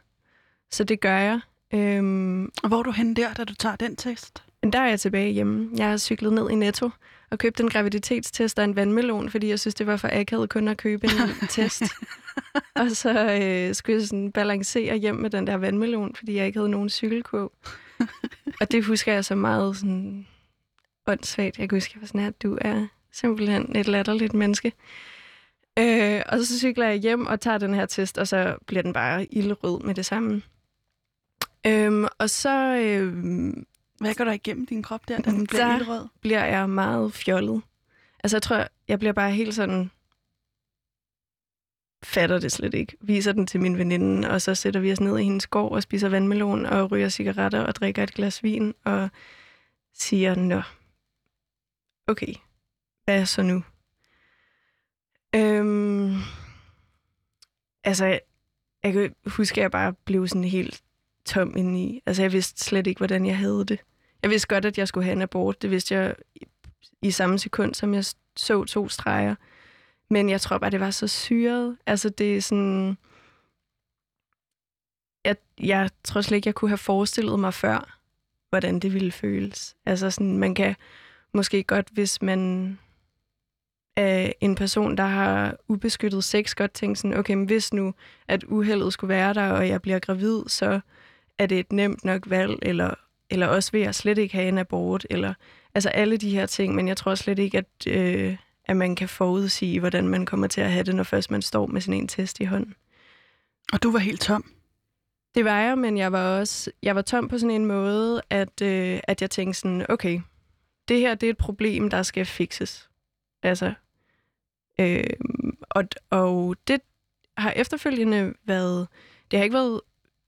Så 0.71 0.83
det 0.83 0.99
gør 0.99 1.17
jeg. 1.17 1.39
Øhm, 1.73 2.43
og 2.63 2.67
hvor 2.67 2.79
er 2.79 2.83
du 2.83 2.91
henne 2.91 3.15
der, 3.15 3.33
da 3.33 3.43
du 3.43 3.53
tager 3.53 3.75
den 3.75 3.95
test? 3.95 4.43
Der 4.73 4.79
er 4.79 4.89
jeg 4.89 4.99
tilbage 4.99 5.31
hjemme. 5.31 5.69
Jeg 5.77 5.89
har 5.89 5.97
cyklet 5.97 6.33
ned 6.33 6.49
i 6.49 6.55
Netto 6.55 6.89
og 7.29 7.37
købt 7.37 7.59
en 7.59 7.69
graviditetstest 7.69 8.59
og 8.59 8.65
en 8.65 8.75
vandmelon, 8.75 9.29
fordi 9.29 9.49
jeg 9.49 9.59
synes, 9.59 9.75
det 9.75 9.87
var 9.87 9.97
for 9.97 10.09
akavet 10.11 10.49
kun 10.49 10.67
at 10.67 10.77
købe 10.77 11.07
en 11.07 11.47
test. 11.49 11.83
og 12.75 12.91
så 12.91 13.39
øh, 13.41 13.75
skulle 13.75 13.99
jeg 13.99 14.07
sådan 14.07 14.31
balancere 14.31 14.95
hjem 14.97 15.15
med 15.15 15.29
den 15.29 15.47
der 15.47 15.55
vandmelon, 15.55 16.15
fordi 16.15 16.35
jeg 16.35 16.45
ikke 16.45 16.59
havde 16.59 16.69
nogen 16.69 16.89
cykelkurv. 16.89 17.51
og 18.61 18.71
det 18.71 18.85
husker 18.85 19.13
jeg 19.13 19.25
så 19.25 19.35
meget 19.35 19.77
sådan 19.77 20.27
åndssvagt. 21.07 21.59
Jeg 21.59 21.69
kan 21.69 21.75
huske, 21.75 21.91
jeg 21.95 22.01
var 22.01 22.07
sådan 22.07 22.21
her, 22.21 22.31
du 22.31 22.57
er 22.61 22.87
simpelthen 23.11 23.75
et 23.75 23.87
latterligt 23.87 24.33
menneske. 24.33 24.73
Øh, 25.79 26.21
og 26.25 26.39
så 26.39 26.59
cykler 26.59 26.87
jeg 26.87 26.97
hjem 26.97 27.27
og 27.27 27.41
tager 27.41 27.57
den 27.57 27.73
her 27.73 27.85
test, 27.85 28.17
og 28.17 28.27
så 28.27 28.55
bliver 28.65 28.81
den 28.83 28.93
bare 28.93 29.25
ildrød 29.25 29.83
med 29.83 29.95
det 29.95 30.05
samme. 30.05 30.41
Øhm, 31.67 32.05
og 32.17 32.29
så... 32.29 32.75
Øh, 32.75 33.13
Hvad 33.99 34.15
går 34.15 34.23
der 34.23 34.31
igennem 34.31 34.65
din 34.65 34.83
krop 34.83 35.07
der, 35.07 35.21
da 35.21 35.31
den 35.31 35.47
bliver 35.47 35.75
ildrød? 35.75 36.07
bliver 36.21 36.45
jeg 36.45 36.69
meget 36.69 37.13
fjollet. 37.13 37.61
Altså, 38.23 38.37
jeg 38.37 38.41
tror, 38.41 38.67
jeg 38.87 38.99
bliver 38.99 39.13
bare 39.13 39.31
helt 39.31 39.55
sådan... 39.55 39.91
Fatter 42.03 42.39
det 42.39 42.51
slet 42.51 42.73
ikke. 42.73 42.97
Viser 43.01 43.31
den 43.31 43.47
til 43.47 43.59
min 43.59 43.77
veninde, 43.77 44.29
og 44.29 44.41
så 44.41 44.55
sætter 44.55 44.79
vi 44.79 44.91
os 44.91 44.99
ned 44.99 45.17
i 45.17 45.23
hendes 45.23 45.47
gård 45.47 45.71
og 45.71 45.83
spiser 45.83 46.09
vandmelon 46.09 46.65
og 46.65 46.91
ryger 46.91 47.09
cigaretter 47.09 47.61
og 47.61 47.75
drikker 47.75 48.03
et 48.03 48.13
glas 48.13 48.43
vin 48.43 48.73
og 48.83 49.09
siger, 49.93 50.35
nå, 50.35 50.61
okay, 52.07 52.33
hvad 53.03 53.25
så 53.25 53.41
nu? 53.41 53.63
Øhm, 55.35 56.15
altså, 57.83 58.19
jeg 58.83 58.93
kan 58.93 59.15
huske, 59.25 59.61
at 59.61 59.63
jeg 59.63 59.71
bare 59.71 59.93
blev 59.93 60.27
sådan 60.27 60.43
helt 60.43 60.83
tom 61.29 61.57
indeni. 61.57 62.01
Altså, 62.05 62.21
jeg 62.21 62.33
vidste 62.33 62.63
slet 62.63 62.87
ikke, 62.87 62.99
hvordan 62.99 63.25
jeg 63.25 63.37
havde 63.37 63.65
det. 63.65 63.79
Jeg 64.21 64.29
vidste 64.29 64.47
godt, 64.47 64.65
at 64.65 64.77
jeg 64.77 64.87
skulle 64.87 65.03
have 65.03 65.15
en 65.15 65.21
abort. 65.21 65.61
Det 65.61 65.71
vidste 65.71 65.95
jeg 65.95 66.15
i 67.01 67.11
samme 67.11 67.39
sekund, 67.39 67.73
som 67.73 67.93
jeg 67.93 68.05
så 68.35 68.63
to 68.63 68.89
streger. 68.89 69.35
Men 70.09 70.29
jeg 70.29 70.41
tror 70.41 70.57
bare, 70.57 70.71
det 70.71 70.79
var 70.79 70.91
så 70.91 71.07
syret. 71.07 71.77
Altså, 71.85 72.09
det 72.09 72.37
er 72.37 72.41
sådan... 72.41 72.97
Jeg, 75.25 75.35
jeg 75.59 75.89
tror 76.03 76.21
slet 76.21 76.35
ikke, 76.35 76.47
jeg 76.47 76.55
kunne 76.55 76.69
have 76.69 76.77
forestillet 76.77 77.39
mig 77.39 77.53
før, 77.53 77.99
hvordan 78.49 78.79
det 78.79 78.93
ville 78.93 79.11
føles. 79.11 79.75
Altså, 79.85 80.11
sådan, 80.11 80.37
man 80.37 80.55
kan 80.55 80.75
måske 81.33 81.63
godt, 81.63 81.87
hvis 81.91 82.21
man 82.21 82.77
af 83.95 84.35
en 84.41 84.55
person, 84.55 84.97
der 84.97 85.03
har 85.03 85.57
ubeskyttet 85.67 86.23
sex, 86.23 86.55
godt 86.55 86.73
tænke 86.73 86.99
sådan, 86.99 87.17
okay, 87.17 87.33
men 87.33 87.45
hvis 87.45 87.73
nu, 87.73 87.93
at 88.27 88.43
uheldet 88.43 88.93
skulle 88.93 89.09
være 89.09 89.33
der, 89.33 89.51
og 89.51 89.67
jeg 89.67 89.81
bliver 89.81 89.99
gravid, 89.99 90.43
så 90.47 90.79
er 91.39 91.45
det 91.45 91.59
et 91.59 91.71
nemt 91.71 92.05
nok 92.05 92.29
valg, 92.29 92.59
eller, 92.61 92.93
eller 93.29 93.47
også 93.47 93.71
vil 93.71 93.81
jeg 93.81 93.95
slet 93.95 94.17
ikke 94.17 94.35
have 94.35 94.47
en 94.47 94.57
abort, 94.57 95.07
eller 95.09 95.33
altså 95.75 95.89
alle 95.89 96.17
de 96.17 96.29
her 96.29 96.45
ting, 96.45 96.75
men 96.75 96.87
jeg 96.87 96.97
tror 96.97 97.15
slet 97.15 97.39
ikke, 97.39 97.57
at, 97.57 97.87
øh, 97.87 98.37
at 98.65 98.77
man 98.77 98.95
kan 98.95 99.09
forudsige, 99.09 99.79
hvordan 99.79 100.07
man 100.07 100.25
kommer 100.25 100.47
til 100.47 100.61
at 100.61 100.71
have 100.71 100.83
det, 100.83 100.95
når 100.95 101.03
først 101.03 101.31
man 101.31 101.41
står 101.41 101.67
med 101.67 101.81
sådan 101.81 102.01
en 102.01 102.07
test 102.07 102.39
i 102.39 102.43
hånden. 102.43 102.75
Og 103.73 103.83
du 103.83 103.91
var 103.91 103.99
helt 103.99 104.21
tom? 104.21 104.53
Det 105.35 105.45
var 105.45 105.59
jeg, 105.59 105.77
men 105.77 105.97
jeg 105.97 106.11
var 106.11 106.39
også 106.39 106.71
jeg 106.83 106.95
var 106.95 107.01
tom 107.01 107.27
på 107.27 107.37
sådan 107.37 107.55
en 107.55 107.65
måde, 107.65 108.21
at, 108.29 108.61
øh, 108.61 108.99
at 109.03 109.21
jeg 109.21 109.31
tænkte 109.31 109.59
sådan, 109.59 109.85
okay, 109.89 110.21
det 110.87 110.99
her 110.99 111.15
det 111.15 111.27
er 111.27 111.31
et 111.31 111.37
problem, 111.37 111.89
der 111.89 112.03
skal 112.03 112.25
fikses. 112.25 112.89
Altså, 113.43 113.73
øh, 114.79 115.03
og, 115.61 115.83
og 116.09 116.55
det 116.67 116.81
har 117.37 117.51
efterfølgende 117.51 118.33
været, 118.43 118.87
det 119.31 119.39
har 119.39 119.43
ikke 119.43 119.53
været, 119.53 119.81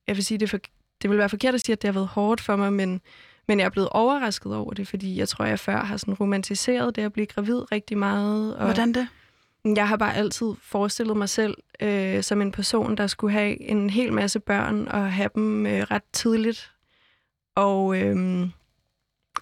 jeg 0.07 0.15
vil 0.15 0.25
sige, 0.25 0.37
det, 0.37 0.49
for, 0.49 0.59
det 1.01 1.09
vil 1.09 1.17
være 1.17 1.29
forkert 1.29 1.53
at 1.55 1.61
sige, 1.65 1.73
at 1.73 1.81
det 1.81 1.87
har 1.87 1.93
været 1.93 2.07
hårdt 2.07 2.41
for 2.41 2.55
mig, 2.55 2.73
men, 2.73 3.01
men 3.47 3.59
jeg 3.59 3.65
er 3.65 3.69
blevet 3.69 3.89
overrasket 3.89 4.55
over 4.55 4.73
det, 4.73 4.87
fordi 4.87 5.17
jeg 5.17 5.27
tror, 5.27 5.45
jeg 5.45 5.59
før 5.59 5.77
har 5.77 5.97
sådan 5.97 6.13
romantiseret 6.13 6.95
det 6.95 7.01
at 7.01 7.13
blive 7.13 7.25
gravid 7.25 7.71
rigtig 7.71 7.97
meget. 7.97 8.55
Og 8.55 8.65
Hvordan 8.65 8.93
det? 8.93 9.07
Jeg 9.65 9.87
har 9.87 9.97
bare 9.97 10.15
altid 10.15 10.53
forestillet 10.61 11.17
mig 11.17 11.29
selv 11.29 11.57
øh, 11.79 12.23
som 12.23 12.41
en 12.41 12.51
person, 12.51 12.97
der 12.97 13.07
skulle 13.07 13.33
have 13.33 13.61
en 13.61 13.89
hel 13.89 14.13
masse 14.13 14.39
børn 14.39 14.87
og 14.87 15.13
have 15.13 15.29
dem 15.35 15.65
øh, 15.65 15.81
ret 15.81 16.03
tidligt. 16.13 16.71
Og 17.55 17.97
øh, 17.97 18.47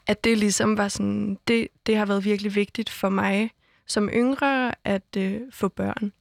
at 0.07 0.23
det 0.23 0.37
ligesom 0.37 0.77
var 0.77 0.87
sådan, 0.87 1.37
det, 1.47 1.67
det 1.85 1.97
har 1.97 2.05
været 2.05 2.25
virkelig 2.25 2.55
vigtigt 2.55 2.89
for 2.89 3.09
mig 3.09 3.51
som 3.89 4.09
yngre 4.09 4.73
at 4.83 5.17
øh, 5.17 5.41
få 5.51 5.67
børn. 5.67 6.11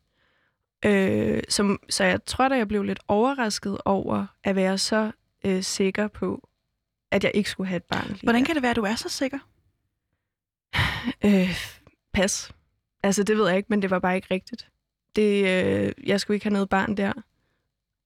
Øh, 0.84 1.42
som, 1.48 1.80
så 1.88 2.04
jeg 2.04 2.24
tror 2.24 2.48
da, 2.48 2.56
jeg 2.56 2.68
blev 2.68 2.82
lidt 2.82 3.00
overrasket 3.08 3.78
over 3.84 4.26
at 4.44 4.56
være 4.56 4.78
så 4.78 5.10
øh, 5.44 5.62
sikker 5.62 6.08
på, 6.08 6.48
at 7.10 7.24
jeg 7.24 7.32
ikke 7.34 7.50
skulle 7.50 7.68
have 7.68 7.76
et 7.76 7.84
barn. 7.84 8.18
Hvordan 8.22 8.44
kan 8.44 8.54
det 8.54 8.62
være, 8.62 8.70
at 8.70 8.76
du 8.76 8.82
er 8.82 8.94
så 8.94 9.08
sikker? 9.08 9.38
Øh, 11.24 11.56
pas. 12.12 12.52
Altså, 13.02 13.22
det 13.22 13.36
ved 13.36 13.48
jeg 13.48 13.56
ikke, 13.56 13.66
men 13.68 13.82
det 13.82 13.90
var 13.90 13.98
bare 13.98 14.16
ikke 14.16 14.28
rigtigt. 14.30 14.68
Det, 15.16 15.44
øh, 15.46 15.92
jeg 16.06 16.20
skulle 16.20 16.34
ikke 16.34 16.44
have 16.44 16.52
noget 16.52 16.68
barn 16.68 16.96
der. 16.96 17.12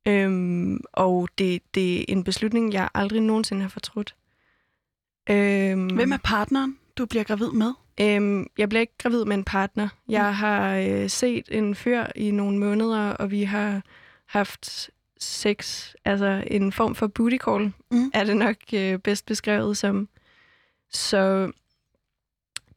Øhm, 0.06 0.80
og 0.92 1.28
det, 1.38 1.62
det 1.74 2.00
er 2.00 2.04
en 2.08 2.24
beslutning, 2.24 2.72
jeg 2.72 2.88
aldrig 2.94 3.20
nogensinde 3.20 3.62
har 3.62 3.68
fortrudt. 3.68 4.14
Øhm, 5.30 5.86
Hvem 5.86 6.12
er 6.12 6.18
partneren, 6.24 6.78
du 6.96 7.06
bliver 7.06 7.24
gravid 7.24 7.50
med? 7.50 7.72
Øhm, 8.00 8.46
jeg 8.58 8.68
bliver 8.68 8.80
ikke 8.80 8.98
gravid 8.98 9.24
med 9.24 9.36
en 9.36 9.44
partner. 9.44 9.88
Jeg 10.08 10.36
har 10.36 10.76
øh, 10.76 11.10
set 11.10 11.44
en 11.48 11.74
fyr 11.74 12.06
i 12.16 12.30
nogle 12.30 12.58
måneder, 12.58 13.10
og 13.10 13.30
vi 13.30 13.42
har 13.42 13.82
haft 14.26 14.90
sex, 15.22 15.88
altså 16.04 16.44
en 16.46 16.72
form 16.72 16.94
for 16.94 17.06
booty 17.06 17.36
call, 17.36 17.72
Mm. 17.90 18.10
er 18.14 18.24
det 18.24 18.36
nok 18.36 18.56
øh, 18.74 18.98
bedst 18.98 19.26
beskrevet 19.26 19.76
som. 19.76 20.08
Så 20.90 21.52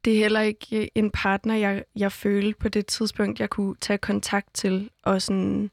det 0.05 0.13
er 0.13 0.17
heller 0.17 0.41
ikke 0.41 0.89
en 0.97 1.11
partner, 1.11 1.55
jeg, 1.55 1.83
jeg 1.95 2.11
følte 2.11 2.59
på 2.59 2.69
det 2.69 2.85
tidspunkt, 2.85 3.39
jeg 3.39 3.49
kunne 3.49 3.75
tage 3.81 3.97
kontakt 3.97 4.53
til. 4.53 4.89
Og 5.03 5.21
sådan, 5.21 5.71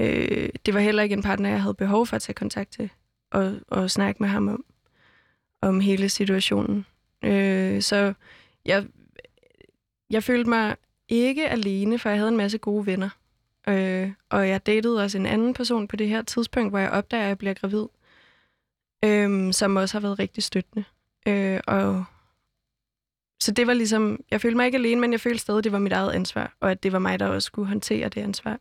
øh, 0.00 0.48
det 0.66 0.74
var 0.74 0.80
heller 0.80 1.02
ikke 1.02 1.12
en 1.12 1.22
partner, 1.22 1.48
jeg 1.50 1.62
havde 1.62 1.74
behov 1.74 2.06
for 2.06 2.16
at 2.16 2.22
tage 2.22 2.34
kontakt 2.34 2.72
til 2.72 2.90
og, 3.30 3.54
og 3.68 3.90
snakke 3.90 4.22
med 4.22 4.28
ham 4.28 4.48
om, 4.48 4.64
om 5.62 5.80
hele 5.80 6.08
situationen. 6.08 6.86
Øh, 7.24 7.82
så 7.82 8.14
jeg, 8.64 8.86
jeg 10.10 10.22
følte 10.24 10.48
mig 10.50 10.76
ikke 11.08 11.48
alene, 11.48 11.98
for 11.98 12.08
jeg 12.08 12.18
havde 12.18 12.30
en 12.30 12.36
masse 12.36 12.58
gode 12.58 12.86
venner. 12.86 13.10
Øh, 13.68 14.12
og 14.30 14.48
jeg 14.48 14.66
datede 14.66 15.02
også 15.02 15.18
en 15.18 15.26
anden 15.26 15.54
person 15.54 15.88
på 15.88 15.96
det 15.96 16.08
her 16.08 16.22
tidspunkt, 16.22 16.72
hvor 16.72 16.78
jeg 16.78 16.90
opdager, 16.90 17.22
at 17.22 17.28
jeg 17.28 17.38
bliver 17.38 17.54
gravid. 17.54 17.86
Øh, 19.04 19.52
som 19.52 19.76
også 19.76 19.94
har 19.94 20.00
været 20.00 20.18
rigtig 20.18 20.42
støttende. 20.42 20.84
Øh, 21.28 21.60
og 21.66 22.04
så 23.42 23.52
det 23.52 23.66
var 23.66 23.72
ligesom, 23.74 24.20
jeg 24.30 24.40
følte 24.40 24.56
mig 24.56 24.66
ikke 24.66 24.78
alene, 24.78 25.00
men 25.00 25.12
jeg 25.12 25.20
følte 25.20 25.38
stadig, 25.38 25.58
at 25.58 25.64
det 25.64 25.72
var 25.72 25.78
mit 25.78 25.92
eget 25.92 26.12
ansvar, 26.12 26.56
og 26.60 26.70
at 26.70 26.82
det 26.82 26.92
var 26.92 26.98
mig, 26.98 27.20
der 27.20 27.26
også 27.26 27.46
skulle 27.46 27.68
håndtere 27.68 28.08
det 28.08 28.20
ansvar. 28.20 28.58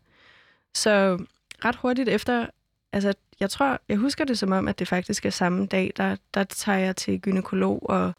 Så 0.74 1.26
ret 1.66 1.76
hurtigt 1.76 2.10
efter, 2.10 2.48
altså 2.94 3.14
jeg 3.40 3.50
tror, 3.50 3.80
jeg 3.90 3.98
husker 3.98 4.26
det 4.26 4.40
som 4.40 4.52
om, 4.52 4.68
at 4.68 4.80
det 4.80 4.88
faktisk 4.88 5.26
er 5.26 5.30
samme 5.30 5.66
dag, 5.66 5.94
der, 5.98 6.16
der 6.34 6.44
tager 6.44 6.78
jeg 6.78 6.96
til 6.96 7.22
gynekolog, 7.22 7.90
og 7.90 8.14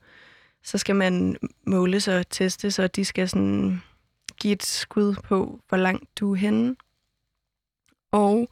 så 0.62 0.78
skal 0.78 0.96
man 0.96 1.36
måles 1.66 2.08
og 2.08 2.28
testes, 2.28 2.78
og 2.78 2.96
de 2.96 3.04
skal 3.04 3.28
sådan 3.28 3.82
give 4.42 4.52
et 4.52 4.62
skud 4.62 5.14
på, 5.14 5.60
hvor 5.68 5.78
langt 5.78 6.18
du 6.20 6.32
er 6.32 6.36
henne. 6.36 6.76
Og 8.10 8.48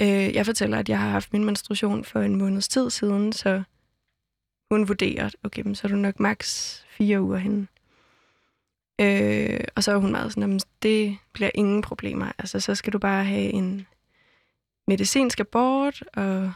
øh, 0.00 0.34
jeg 0.34 0.46
fortæller, 0.46 0.78
at 0.78 0.88
jeg 0.88 1.00
har 1.00 1.08
haft 1.08 1.32
min 1.32 1.44
menstruation 1.44 2.04
for 2.04 2.20
en 2.20 2.36
måneds 2.36 2.68
tid 2.68 2.90
siden, 2.90 3.32
så 3.32 3.62
hun 4.70 4.88
vurderer, 4.88 5.30
okay, 5.44 5.62
men 5.62 5.74
så 5.74 5.86
er 5.86 5.90
du 5.90 5.96
nok 5.96 6.20
maks 6.20 6.84
fire 6.88 7.22
uger 7.22 7.38
henne. 7.38 7.66
Øh, 9.00 9.60
og 9.76 9.84
så 9.84 9.92
er 9.92 9.96
hun 9.96 10.12
meget 10.12 10.32
sådan, 10.32 10.52
at 10.52 10.64
det 10.82 11.18
bliver 11.32 11.50
ingen 11.54 11.82
problemer. 11.82 12.32
Altså, 12.38 12.60
så 12.60 12.74
skal 12.74 12.92
du 12.92 12.98
bare 12.98 13.24
have 13.24 13.50
en 13.50 13.86
medicinsk 14.86 15.40
abort, 15.40 16.04
og 16.14 16.52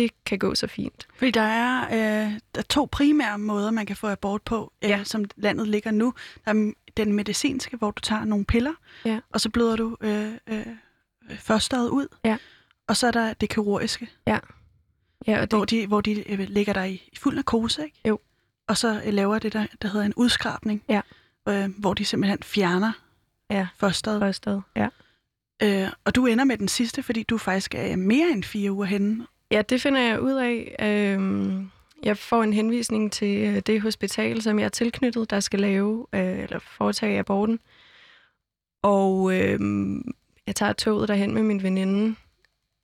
det 0.00 0.24
kan 0.24 0.38
gå 0.38 0.54
så 0.54 0.66
fint. 0.66 1.08
Fordi 1.14 1.30
der 1.30 1.40
er, 1.42 1.84
øh, 1.84 2.32
der 2.54 2.58
er 2.58 2.62
to 2.62 2.88
primære 2.92 3.38
måder, 3.38 3.70
man 3.70 3.86
kan 3.86 3.96
få 3.96 4.08
abort 4.08 4.42
på, 4.42 4.72
øh, 4.84 4.90
Ja. 4.90 5.04
som 5.04 5.24
landet 5.36 5.68
ligger 5.68 5.90
nu. 5.90 6.14
Der 6.44 6.50
er 6.50 6.72
den 6.96 7.12
medicinske, 7.12 7.76
hvor 7.76 7.90
du 7.90 8.00
tager 8.00 8.24
nogle 8.24 8.44
piller, 8.44 8.72
Ja. 9.04 9.20
og 9.30 9.40
så 9.40 9.50
bløder 9.50 9.76
du 9.76 9.96
øh, 10.00 10.32
øh, 10.46 10.66
fosteret 11.38 11.88
ud. 11.88 12.06
Ja. 12.24 12.36
Og 12.88 12.96
så 12.96 13.06
er 13.06 13.10
der 13.10 13.32
det 13.32 13.48
kirurgiske, 13.50 14.08
Ja, 14.26 14.38
og 15.40 15.46
hvor 15.50 15.64
det, 15.64 15.70
de, 15.70 15.86
hvor 15.86 16.00
de 16.00 16.30
øh, 16.32 16.38
ligger 16.38 16.72
dig 16.72 16.90
i, 16.92 17.08
i 17.12 17.16
fuld 17.16 17.34
narkose, 17.34 17.84
ikke? 17.84 18.00
Jo. 18.08 18.18
Og 18.68 18.76
så 18.76 19.02
øh, 19.06 19.12
laver 19.14 19.38
det, 19.38 19.52
der, 19.52 19.66
der 19.82 19.88
hedder 19.88 20.06
en 20.06 20.14
udskrabning, 20.16 20.82
Ja. 20.88 21.00
øh, 21.48 21.70
hvor 21.78 21.94
de 21.94 22.04
simpelthen 22.04 22.42
fjerner 22.42 22.92
Ja. 23.50 23.66
fosteret. 23.76 24.20
fosteret, 24.20 24.62
ja. 24.76 24.88
Øh, 25.62 25.88
og 26.04 26.14
du 26.14 26.26
ender 26.26 26.44
med 26.44 26.58
den 26.58 26.68
sidste, 26.68 27.02
fordi 27.02 27.22
du 27.22 27.38
faktisk 27.38 27.74
er 27.74 27.96
mere 27.96 28.28
end 28.28 28.44
fire 28.44 28.72
uger 28.72 28.84
henne. 28.86 29.26
Ja, 29.50 29.62
det 29.62 29.82
finder 29.82 30.00
jeg 30.00 30.20
ud 30.20 30.32
af. 30.32 30.76
Øhm, 30.80 31.70
jeg 32.02 32.18
får 32.18 32.42
en 32.42 32.52
henvisning 32.52 33.12
til 33.12 33.48
øh, 33.48 33.62
det 33.66 33.80
hospital, 33.80 34.42
som 34.42 34.58
jeg 34.58 34.64
er 34.64 34.68
tilknyttet, 34.68 35.30
der 35.30 35.40
skal 35.40 35.60
lave 35.60 36.06
øh, 36.12 36.38
eller 36.38 36.58
foretage 36.58 37.18
aborten. 37.18 37.60
Og 38.82 39.38
øhm, 39.38 40.12
jeg 40.46 40.56
tager 40.56 40.72
toget 40.72 41.08
derhen 41.08 41.34
med 41.34 41.42
min 41.42 41.62
veninde, 41.62 42.16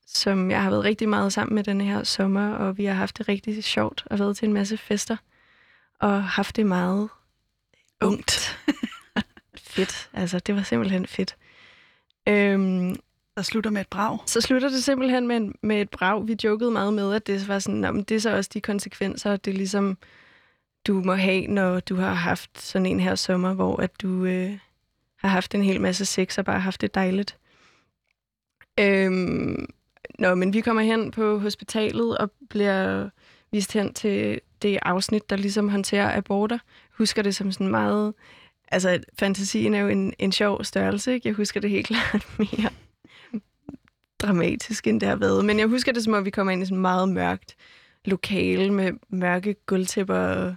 som 0.06 0.50
jeg 0.50 0.62
har 0.62 0.70
været 0.70 0.85
rigtig 0.85 1.08
meget 1.08 1.32
sammen 1.32 1.54
med 1.54 1.64
den 1.64 1.80
her 1.80 2.04
sommer, 2.04 2.52
og 2.52 2.78
vi 2.78 2.85
har 2.85 2.94
haft 2.94 3.18
det 3.18 3.28
rigtig 3.28 3.64
sjovt 3.64 4.04
og 4.06 4.18
været 4.18 4.37
til 4.37 4.46
en 4.49 4.54
masse 4.54 4.76
fester, 4.76 5.16
og 6.00 6.25
haft 6.25 6.56
det 6.56 6.66
meget 6.66 7.08
ungt. 8.02 8.58
fedt. 9.76 10.11
Altså, 10.12 10.38
det 10.38 10.54
var 10.54 10.62
simpelthen 10.62 11.06
fedt. 11.06 11.37
Øhm, 12.28 12.96
der 13.36 13.42
slutter 13.42 13.70
med 13.70 13.80
et 13.80 13.88
brag. 13.88 14.18
så 14.26 14.40
slutter 14.40 14.68
det 14.68 14.84
simpelthen 14.84 15.26
med, 15.26 15.36
en- 15.36 15.54
med 15.62 15.80
et 15.80 15.90
brag. 15.90 16.26
Vi 16.28 16.36
jokede 16.44 16.70
meget 16.70 16.94
med, 16.94 17.14
at 17.14 17.26
det 17.26 17.48
var 17.48 17.58
sådan, 17.58 17.80
"Nå, 17.80 17.92
men 17.92 18.02
det 18.02 18.14
er 18.14 18.20
så 18.20 18.36
også 18.36 18.50
de 18.54 18.60
konsekvenser, 18.60 19.36
det 19.36 19.50
er 19.50 19.56
ligesom, 19.56 19.98
du 20.86 21.02
må 21.04 21.14
have, 21.14 21.46
når 21.46 21.80
du 21.80 21.96
har 21.96 22.14
haft 22.14 22.60
sådan 22.62 22.86
en 22.86 23.00
her 23.00 23.14
sommer, 23.14 23.54
hvor 23.54 23.76
at 23.76 23.90
du 24.02 24.24
øh, 24.24 24.58
har 25.16 25.28
haft 25.28 25.54
en 25.54 25.62
hel 25.62 25.80
masse 25.80 26.04
sex 26.04 26.38
og 26.38 26.44
bare 26.44 26.60
haft 26.60 26.80
det 26.80 26.94
dejligt. 26.94 27.36
Øhm, 28.80 29.66
nå, 30.18 30.34
men 30.34 30.52
vi 30.52 30.60
kommer 30.60 30.82
hen 30.82 31.10
på 31.10 31.38
hospitalet 31.38 32.18
og 32.18 32.30
bliver 32.50 33.08
vist 33.52 33.72
hen 33.72 33.94
til 33.94 34.40
det 34.62 34.78
afsnit, 34.82 35.30
der 35.30 35.36
ligesom 35.36 35.68
håndterer 35.68 36.16
aborter. 36.16 36.58
Husker 36.98 37.22
det 37.22 37.34
som 37.34 37.52
sådan 37.52 37.68
meget... 37.68 38.14
Altså, 38.68 39.00
fantasien 39.18 39.74
er 39.74 39.78
jo 39.80 39.88
en, 39.88 40.14
en 40.18 40.32
sjov 40.32 40.64
størrelse, 40.64 41.12
ikke? 41.14 41.28
Jeg 41.28 41.34
husker 41.34 41.60
det 41.60 41.70
helt 41.70 41.86
klart 41.92 42.26
mere 42.38 42.70
dramatisk, 44.18 44.87
end 44.87 45.00
det 45.00 45.08
har 45.08 45.16
været. 45.16 45.44
Men 45.44 45.58
jeg 45.58 45.66
husker 45.66 45.92
det 45.92 46.04
som 46.04 46.12
om, 46.12 46.25
vi 46.25 46.30
kommer 46.30 46.52
ind 46.52 46.62
i 46.62 46.66
sådan 46.66 46.78
meget 46.78 47.08
mørkt 47.08 47.56
lokale 48.04 48.73
med 48.73 48.92
mørke 49.08 49.54
gulvtæpper 49.66 50.18
og 50.18 50.54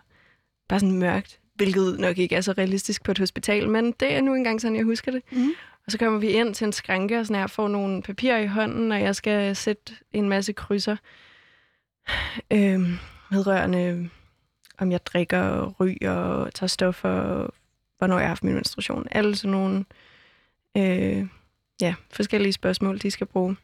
bare 0.69 0.79
sådan 0.79 0.99
mørkt, 0.99 1.39
hvilket 1.55 1.99
nok 1.99 2.17
ikke 2.17 2.35
er 2.35 2.41
så 2.41 2.51
realistisk 2.51 3.03
på 3.03 3.11
et 3.11 3.19
hospital, 3.19 3.69
men 3.69 3.91
det 3.91 4.13
er 4.13 4.21
nu 4.21 4.35
engang 4.35 4.61
sådan, 4.61 4.75
jeg 4.75 4.85
husker 4.85 5.11
det. 5.11 5.21
Mm. 5.31 5.49
Og 5.85 5.91
så 5.91 5.97
kommer 5.97 6.19
vi 6.19 6.27
ind 6.27 6.55
til 6.55 6.65
en 6.65 6.73
skranke, 6.73 7.19
og 7.19 7.25
sådan 7.25 7.39
her, 7.39 7.47
får 7.47 7.67
nogle 7.67 8.01
papirer 8.01 8.37
i 8.37 8.47
hånden, 8.47 8.91
og 8.91 9.01
jeg 9.01 9.15
skal 9.15 9.55
sætte 9.55 9.93
en 10.11 10.29
masse 10.29 10.53
krydser 10.53 10.95
øhm, 12.51 12.97
vedrørende, 13.31 14.09
om 14.77 14.91
jeg 14.91 15.05
drikker 15.05 15.41
og 15.41 15.79
ryger 15.79 16.11
og 16.11 16.53
tager 16.53 16.67
stoffer, 16.67 17.09
og 17.09 17.53
hvornår 17.97 18.15
jeg 18.15 18.23
har 18.23 18.27
haft 18.27 18.43
min 18.43 18.53
menstruation. 18.53 19.07
Alle 19.11 19.35
sådan 19.35 19.51
nogle 19.51 19.85
øh, 20.77 21.25
ja, 21.81 21.95
forskellige 22.11 22.53
spørgsmål, 22.53 22.97
de 23.01 23.11
skal 23.11 23.27
bruge 23.27 23.57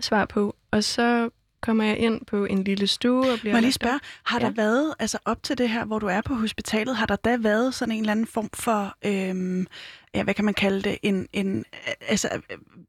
svar 0.00 0.24
på. 0.24 0.56
Og 0.70 0.84
så 0.84 1.30
kommer 1.60 1.84
jeg 1.84 1.98
ind 1.98 2.26
på 2.26 2.44
en 2.44 2.64
lille 2.64 2.86
stue 2.86 3.32
og 3.32 3.38
bliver... 3.38 3.52
Må 3.52 3.56
jeg 3.56 3.62
lige 3.62 3.72
spørge, 3.72 4.00
har. 4.24 4.40
Ja. 4.40 4.46
der 4.46 4.52
været, 4.52 4.94
altså 4.98 5.18
op 5.24 5.42
til 5.42 5.58
det 5.58 5.68
her, 5.68 5.84
hvor 5.84 5.98
du 5.98 6.06
er 6.06 6.20
på 6.20 6.34
hospitalet, 6.34 6.96
har 6.96 7.06
der 7.06 7.16
da 7.16 7.36
været 7.36 7.74
sådan 7.74 7.94
en 7.94 8.00
eller 8.00 8.12
anden 8.12 8.26
form 8.26 8.50
for, 8.54 8.96
øhm, 9.04 9.66
ja, 10.14 10.22
hvad 10.22 10.34
kan 10.34 10.44
man 10.44 10.54
kalde 10.54 10.82
det, 10.82 10.98
en, 11.02 11.28
en 11.32 11.64
altså, 12.00 12.40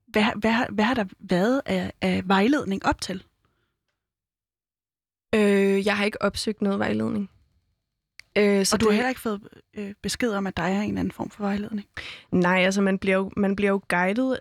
hvad, 0.08 0.24
hvad, 0.36 0.52
har- 0.52 0.68
hvad 0.72 0.86
har 0.86 0.94
der 0.94 1.06
været 1.20 1.62
af, 1.66 1.94
af 2.02 2.22
vejledning 2.28 2.86
op 2.86 3.02
til? 3.02 3.24
Øh, 5.36 5.86
jeg 5.86 5.98
har 5.98 6.06
ikke 6.06 6.22
opsøgt 6.22 6.62
noget 6.62 6.80
vejledning. 6.80 7.30
Øh, 8.38 8.66
så 8.66 8.76
Og 8.76 8.80
du 8.82 8.86
har 8.86 8.90
det- 8.90 8.96
heller 8.96 9.10
ikke 9.10 9.22
fået 9.22 9.42
øh, 9.78 9.94
besked 10.02 10.32
om, 10.32 10.48
at 10.48 10.58
der 10.58 10.64
er 10.64 10.82
en 10.82 10.88
eller 10.90 11.00
anden 11.00 11.12
form 11.12 11.30
for 11.30 11.44
vejledning? 11.44 11.88
Nej, 12.32 12.58
altså 12.66 12.82
man 12.82 12.98
bliver 12.98 13.16
jo, 13.18 13.32
man 13.38 13.56
bliver 13.56 13.72
jo 13.72 13.82
guidet 13.90 14.40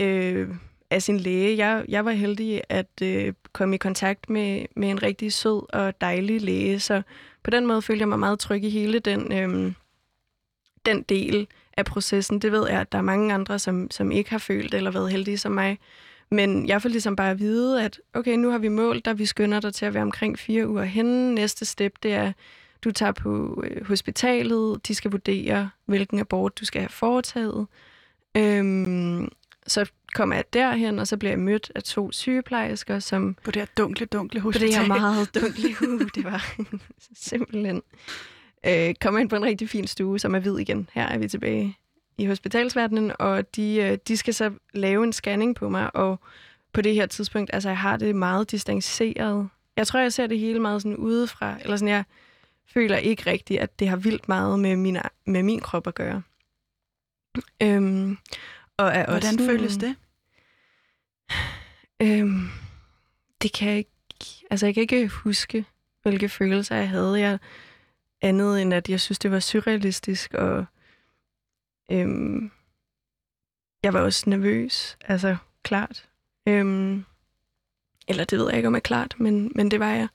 øh, 0.00 0.48
af 0.90 1.02
sin 1.02 1.16
læge. 1.20 1.56
Jeg, 1.56 1.84
jeg 1.88 2.04
var 2.04 2.10
heldig 2.12 2.62
at 2.68 3.02
øh, 3.02 3.32
komme 3.52 3.74
i 3.74 3.78
kontakt 3.78 4.30
med, 4.30 4.66
med 4.76 4.90
en 4.90 5.02
rigtig 5.02 5.32
sød 5.32 5.74
og 5.74 6.00
dejlig 6.00 6.40
læge, 6.42 6.80
så 6.80 7.02
på 7.44 7.50
den 7.50 7.66
måde 7.66 7.82
følte 7.82 8.00
jeg 8.02 8.08
mig 8.08 8.18
meget 8.18 8.38
tryg 8.38 8.64
i 8.64 8.70
hele 8.70 8.98
den, 8.98 9.32
øh, 9.32 9.72
den 10.86 11.02
del 11.02 11.46
af 11.76 11.84
processen. 11.84 12.38
Det 12.38 12.52
ved 12.52 12.68
jeg, 12.68 12.80
at 12.80 12.92
der 12.92 12.98
er 12.98 13.02
mange 13.02 13.34
andre, 13.34 13.58
som, 13.58 13.90
som 13.90 14.10
ikke 14.12 14.30
har 14.30 14.38
følt 14.38 14.74
eller 14.74 14.90
været 14.90 15.10
heldige 15.10 15.38
som 15.38 15.52
mig. 15.52 15.78
Men 16.30 16.68
jeg 16.68 16.82
får 16.82 16.88
ligesom 16.88 17.16
bare 17.16 17.30
at 17.30 17.38
vide, 17.38 17.84
at 17.84 18.00
okay, 18.14 18.36
nu 18.36 18.50
har 18.50 18.58
vi 18.58 18.68
målt 18.68 19.04
dig, 19.04 19.18
vi 19.18 19.26
skynder 19.26 19.60
dig 19.60 19.74
til 19.74 19.86
at 19.86 19.94
være 19.94 20.02
omkring 20.02 20.38
fire 20.38 20.68
uger 20.68 20.84
henne. 20.84 21.34
Næste 21.34 21.64
step, 21.64 21.92
det 22.02 22.12
er, 22.12 22.32
du 22.84 22.90
tager 22.90 23.12
på 23.12 23.62
øh, 23.66 23.86
hospitalet, 23.86 24.86
de 24.88 24.94
skal 24.94 25.10
vurdere, 25.10 25.70
hvilken 25.86 26.18
abort 26.18 26.58
du 26.60 26.64
skal 26.64 26.80
have 26.80 26.88
foretaget. 26.88 27.66
Øhm, 28.36 29.28
så 29.66 29.90
kommer 30.14 30.34
jeg 30.34 30.44
derhen, 30.52 30.98
og 30.98 31.06
så 31.06 31.16
bliver 31.16 31.32
jeg 31.32 31.38
mødt 31.38 31.72
af 31.74 31.82
to 31.82 32.12
sygeplejersker, 32.12 32.98
som... 32.98 33.36
På 33.44 33.50
det 33.50 33.62
her 33.62 33.66
dunkle, 33.76 34.06
dunkle 34.06 34.40
hospital. 34.40 34.68
På 34.68 34.72
det 34.72 34.80
her 34.80 35.00
meget 35.00 35.34
dunkle 35.40 35.74
hus. 35.74 36.12
Det 36.14 36.24
var 36.24 36.54
simpelthen... 37.30 37.82
Øh, 38.66 38.94
kommer 39.00 39.20
ind 39.20 39.28
på 39.28 39.36
en 39.36 39.44
rigtig 39.44 39.68
fin 39.68 39.86
stue, 39.86 40.18
som 40.18 40.34
er 40.34 40.38
hvid 40.38 40.58
igen. 40.58 40.88
Her 40.92 41.06
er 41.06 41.18
vi 41.18 41.28
tilbage 41.28 41.76
i 42.18 42.26
hospitalsverdenen, 42.26 43.12
og 43.18 43.56
de, 43.56 43.76
øh, 43.76 43.98
de 44.08 44.16
skal 44.16 44.34
så 44.34 44.50
lave 44.74 45.04
en 45.04 45.12
scanning 45.12 45.56
på 45.56 45.68
mig, 45.68 45.96
og 45.96 46.20
på 46.72 46.80
det 46.80 46.94
her 46.94 47.06
tidspunkt, 47.06 47.50
altså 47.52 47.68
jeg 47.68 47.78
har 47.78 47.96
det 47.96 48.14
meget 48.14 48.50
distanceret. 48.50 49.48
Jeg 49.76 49.86
tror, 49.86 50.00
jeg 50.00 50.12
ser 50.12 50.26
det 50.26 50.38
hele 50.38 50.60
meget 50.60 50.82
sådan 50.82 50.96
udefra, 50.96 51.56
eller 51.62 51.76
sådan, 51.76 51.88
jeg 51.88 52.04
føler 52.66 52.96
ikke 52.96 53.30
rigtigt, 53.30 53.60
at 53.60 53.78
det 53.78 53.88
har 53.88 53.96
vildt 53.96 54.28
meget 54.28 54.60
med 54.60 54.76
min, 54.76 54.98
med 55.26 55.42
min 55.42 55.60
krop 55.60 55.86
at 55.86 55.94
gøre. 55.94 56.22
Øhm, 57.62 58.18
og 58.76 58.88
er 58.88 59.04
Hvordan 59.04 59.34
også, 59.34 59.46
føles 59.46 59.76
det? 59.76 59.96
Øhm, 62.02 62.48
det 63.42 63.52
kan 63.52 63.68
jeg 63.68 63.78
ikke... 63.78 63.90
Altså, 64.50 64.66
jeg 64.66 64.74
kan 64.74 64.80
ikke 64.80 65.08
huske, 65.08 65.64
hvilke 66.02 66.28
følelser 66.28 66.76
jeg 66.76 66.88
havde. 66.88 67.20
Jeg, 67.20 67.38
andet 68.20 68.62
end, 68.62 68.74
at 68.74 68.88
jeg 68.88 69.00
synes, 69.00 69.18
det 69.18 69.30
var 69.30 69.40
surrealistisk, 69.40 70.34
og 70.34 70.64
øhm, 71.90 72.50
jeg 73.82 73.92
var 73.92 74.00
også 74.00 74.30
nervøs. 74.30 74.98
Altså, 75.04 75.36
klart. 75.62 76.08
Øhm, 76.48 77.04
eller 78.08 78.24
det 78.24 78.38
ved 78.38 78.48
jeg 78.48 78.56
ikke, 78.56 78.66
om 78.66 78.74
jeg 78.74 78.78
er 78.78 78.82
klart, 78.82 79.14
men, 79.18 79.52
men 79.54 79.70
det 79.70 79.80
var 79.80 79.92
jeg. 79.92 80.08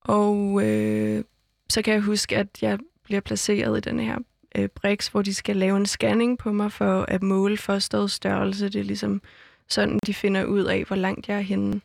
Og 0.00 0.62
øh, 0.64 1.24
så 1.70 1.82
kan 1.82 1.94
jeg 1.94 2.02
huske, 2.02 2.36
at 2.36 2.48
jeg 2.62 2.78
bliver 3.04 3.20
placeret 3.20 3.78
i 3.78 3.90
den 3.90 4.00
her 4.00 4.18
øh, 4.56 4.68
Brix, 4.68 5.08
hvor 5.08 5.22
de 5.22 5.34
skal 5.34 5.56
lave 5.56 5.76
en 5.76 5.86
scanning 5.86 6.38
på 6.38 6.52
mig 6.52 6.72
for 6.72 7.04
at 7.08 7.22
måle 7.22 7.56
fosterets 7.56 8.14
størrelse. 8.14 8.68
Det 8.68 8.80
er 8.80 8.84
ligesom 8.84 9.22
sådan, 9.68 9.98
de 10.06 10.14
finder 10.14 10.44
ud 10.44 10.64
af, 10.64 10.84
hvor 10.84 10.96
langt 10.96 11.28
jeg 11.28 11.36
er 11.36 11.40
henne. 11.40 11.80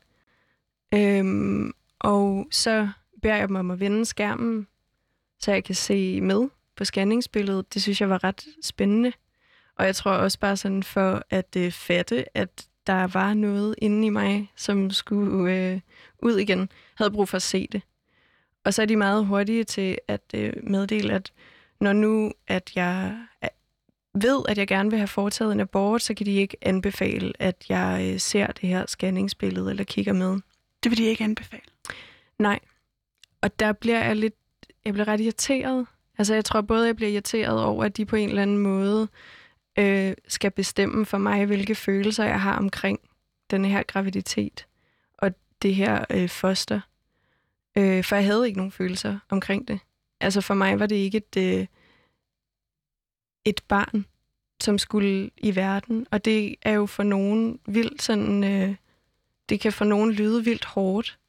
Øhm, 0.94 1.72
og 2.00 2.48
så 2.52 2.90
beder 3.22 3.36
jeg 3.36 3.48
dem 3.48 3.56
om 3.56 3.72
at 3.72 3.80
vende 3.80 4.06
skærmen, 4.06 4.68
så 5.40 5.52
jeg 5.52 5.64
kan 5.64 5.76
se 5.76 6.22
med 6.22 6.50
på 6.76 6.86
scanningsbilledet. 6.86 7.74
Det 7.74 7.82
synes 7.82 8.02
jeg 8.02 8.10
var 8.10 8.24
ret 8.24 8.46
spændende. 8.62 9.12
Og 9.76 9.86
jeg 9.86 9.96
tror 9.96 10.12
også 10.12 10.40
bare 10.40 10.58
sådan 10.58 10.84
for 10.84 11.24
at 11.30 11.56
øh, 11.58 11.72
fatte, 11.72 12.38
at 12.38 12.68
der 12.88 13.08
var 13.08 13.34
noget 13.34 13.76
inde 13.78 14.08
i 14.08 14.10
mig, 14.10 14.52
som 14.56 14.90
skulle 14.92 15.54
øh, 15.54 15.80
ud 16.24 16.38
igen, 16.38 16.70
havde 16.96 17.12
brug 17.12 17.30
for 17.30 17.36
at 17.36 17.42
se 17.42 17.68
det. 17.72 17.82
Og 18.66 18.74
så 18.74 18.82
er 18.82 18.86
de 18.86 18.96
meget 18.96 19.26
hurtige 19.26 19.64
til 19.64 19.98
at 20.08 20.22
øh, 20.36 20.54
meddele, 20.64 21.14
at 21.14 21.34
når 21.80 21.94
nu, 21.94 22.32
at 22.48 22.72
jeg 22.76 23.18
ved, 24.14 24.44
at 24.50 24.58
jeg 24.58 24.68
gerne 24.68 24.90
vil 24.90 25.00
have 25.00 25.08
foretaget 25.08 25.52
en 25.52 25.60
abort, 25.60 26.02
så 26.02 26.14
kan 26.14 26.26
de 26.26 26.36
ikke 26.36 26.58
anbefale, 26.62 27.34
at 27.40 27.66
jeg 27.70 28.10
øh, 28.14 28.20
ser 28.20 28.48
det 28.48 28.70
her 28.70 28.86
scanningsbillede 28.86 29.70
eller 29.70 29.84
kigger 29.84 30.14
med. 30.14 30.40
Det 30.84 30.90
vil 30.92 30.98
de 30.98 31.04
ikke 31.04 31.24
anbefale? 31.24 31.64
Nej. 32.40 32.60
Og 33.42 33.60
der 33.60 33.72
bliver 33.72 34.04
jeg 34.04 34.16
lidt, 34.16 34.36
jeg 34.86 34.94
bliver 34.94 35.08
ret 35.08 35.22
irriteret. 35.22 35.88
Altså 36.18 36.34
jeg 36.34 36.46
tror 36.46 36.62
både, 36.62 36.88
jeg 36.88 36.96
bliver 36.96 37.12
irriteret 37.12 37.64
over, 37.64 37.84
at 37.84 37.98
de 37.98 38.06
på 38.06 38.16
en 38.16 38.30
eller 38.30 38.42
anden 38.42 38.58
måde 38.58 39.08
øh, 39.80 40.14
skal 40.28 40.52
bestemme 40.52 41.06
for 41.06 41.18
mig, 41.18 41.46
hvilke 41.46 41.76
følelser 41.76 42.24
jeg 42.26 42.42
har 42.42 42.58
omkring 42.58 43.00
den 43.52 43.66
her 43.66 43.84
graviditet 43.84 44.68
og 45.18 45.32
det 45.62 45.76
her 45.76 46.06
øh, 46.10 46.30
foster. 46.30 46.80
Øh, 47.80 48.04
for 48.04 48.16
jeg 48.16 48.26
havde 48.26 48.48
ikke 48.48 48.58
nogen 48.58 48.72
følelser 48.72 49.20
omkring 49.30 49.68
det. 49.68 49.80
Altså 50.22 50.42
for 50.42 50.54
mig 50.54 50.80
var 50.80 50.86
det 50.86 50.96
ikke 50.96 51.18
et, 51.18 51.38
øh, 51.38 51.68
et 53.46 53.62
barn, 53.68 54.06
som 54.62 54.78
skulle 54.78 55.30
i 55.38 55.56
verden. 55.56 56.08
Og 56.12 56.26
det 56.26 56.56
er 56.62 56.72
jo 56.72 56.86
for 56.86 57.04
nogen 57.04 57.60
vildt 57.66 58.02
sådan... 58.02 58.44
Øh, 58.44 58.76
det 59.50 59.60
kan 59.60 59.74
for 59.74 59.86
nogen 59.86 60.12
lyde 60.12 60.44
vildt 60.44 60.66
hårdt. 60.66 61.20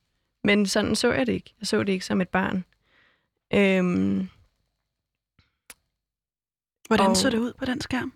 Men 0.44 0.66
sådan 0.66 0.96
så 0.96 1.12
jeg 1.12 1.26
det 1.26 1.32
ikke. 1.32 1.54
Jeg 1.60 1.66
så 1.66 1.82
det 1.82 1.92
ikke 1.92 2.04
som 2.04 2.20
et 2.20 2.28
barn. 2.28 2.64
Øhm, 3.54 4.28
Hvordan 6.86 7.06
og, 7.06 7.16
så 7.16 7.30
det 7.30 7.38
ud 7.38 7.52
på 7.52 7.64
den 7.64 7.80
skærm? 7.80 8.12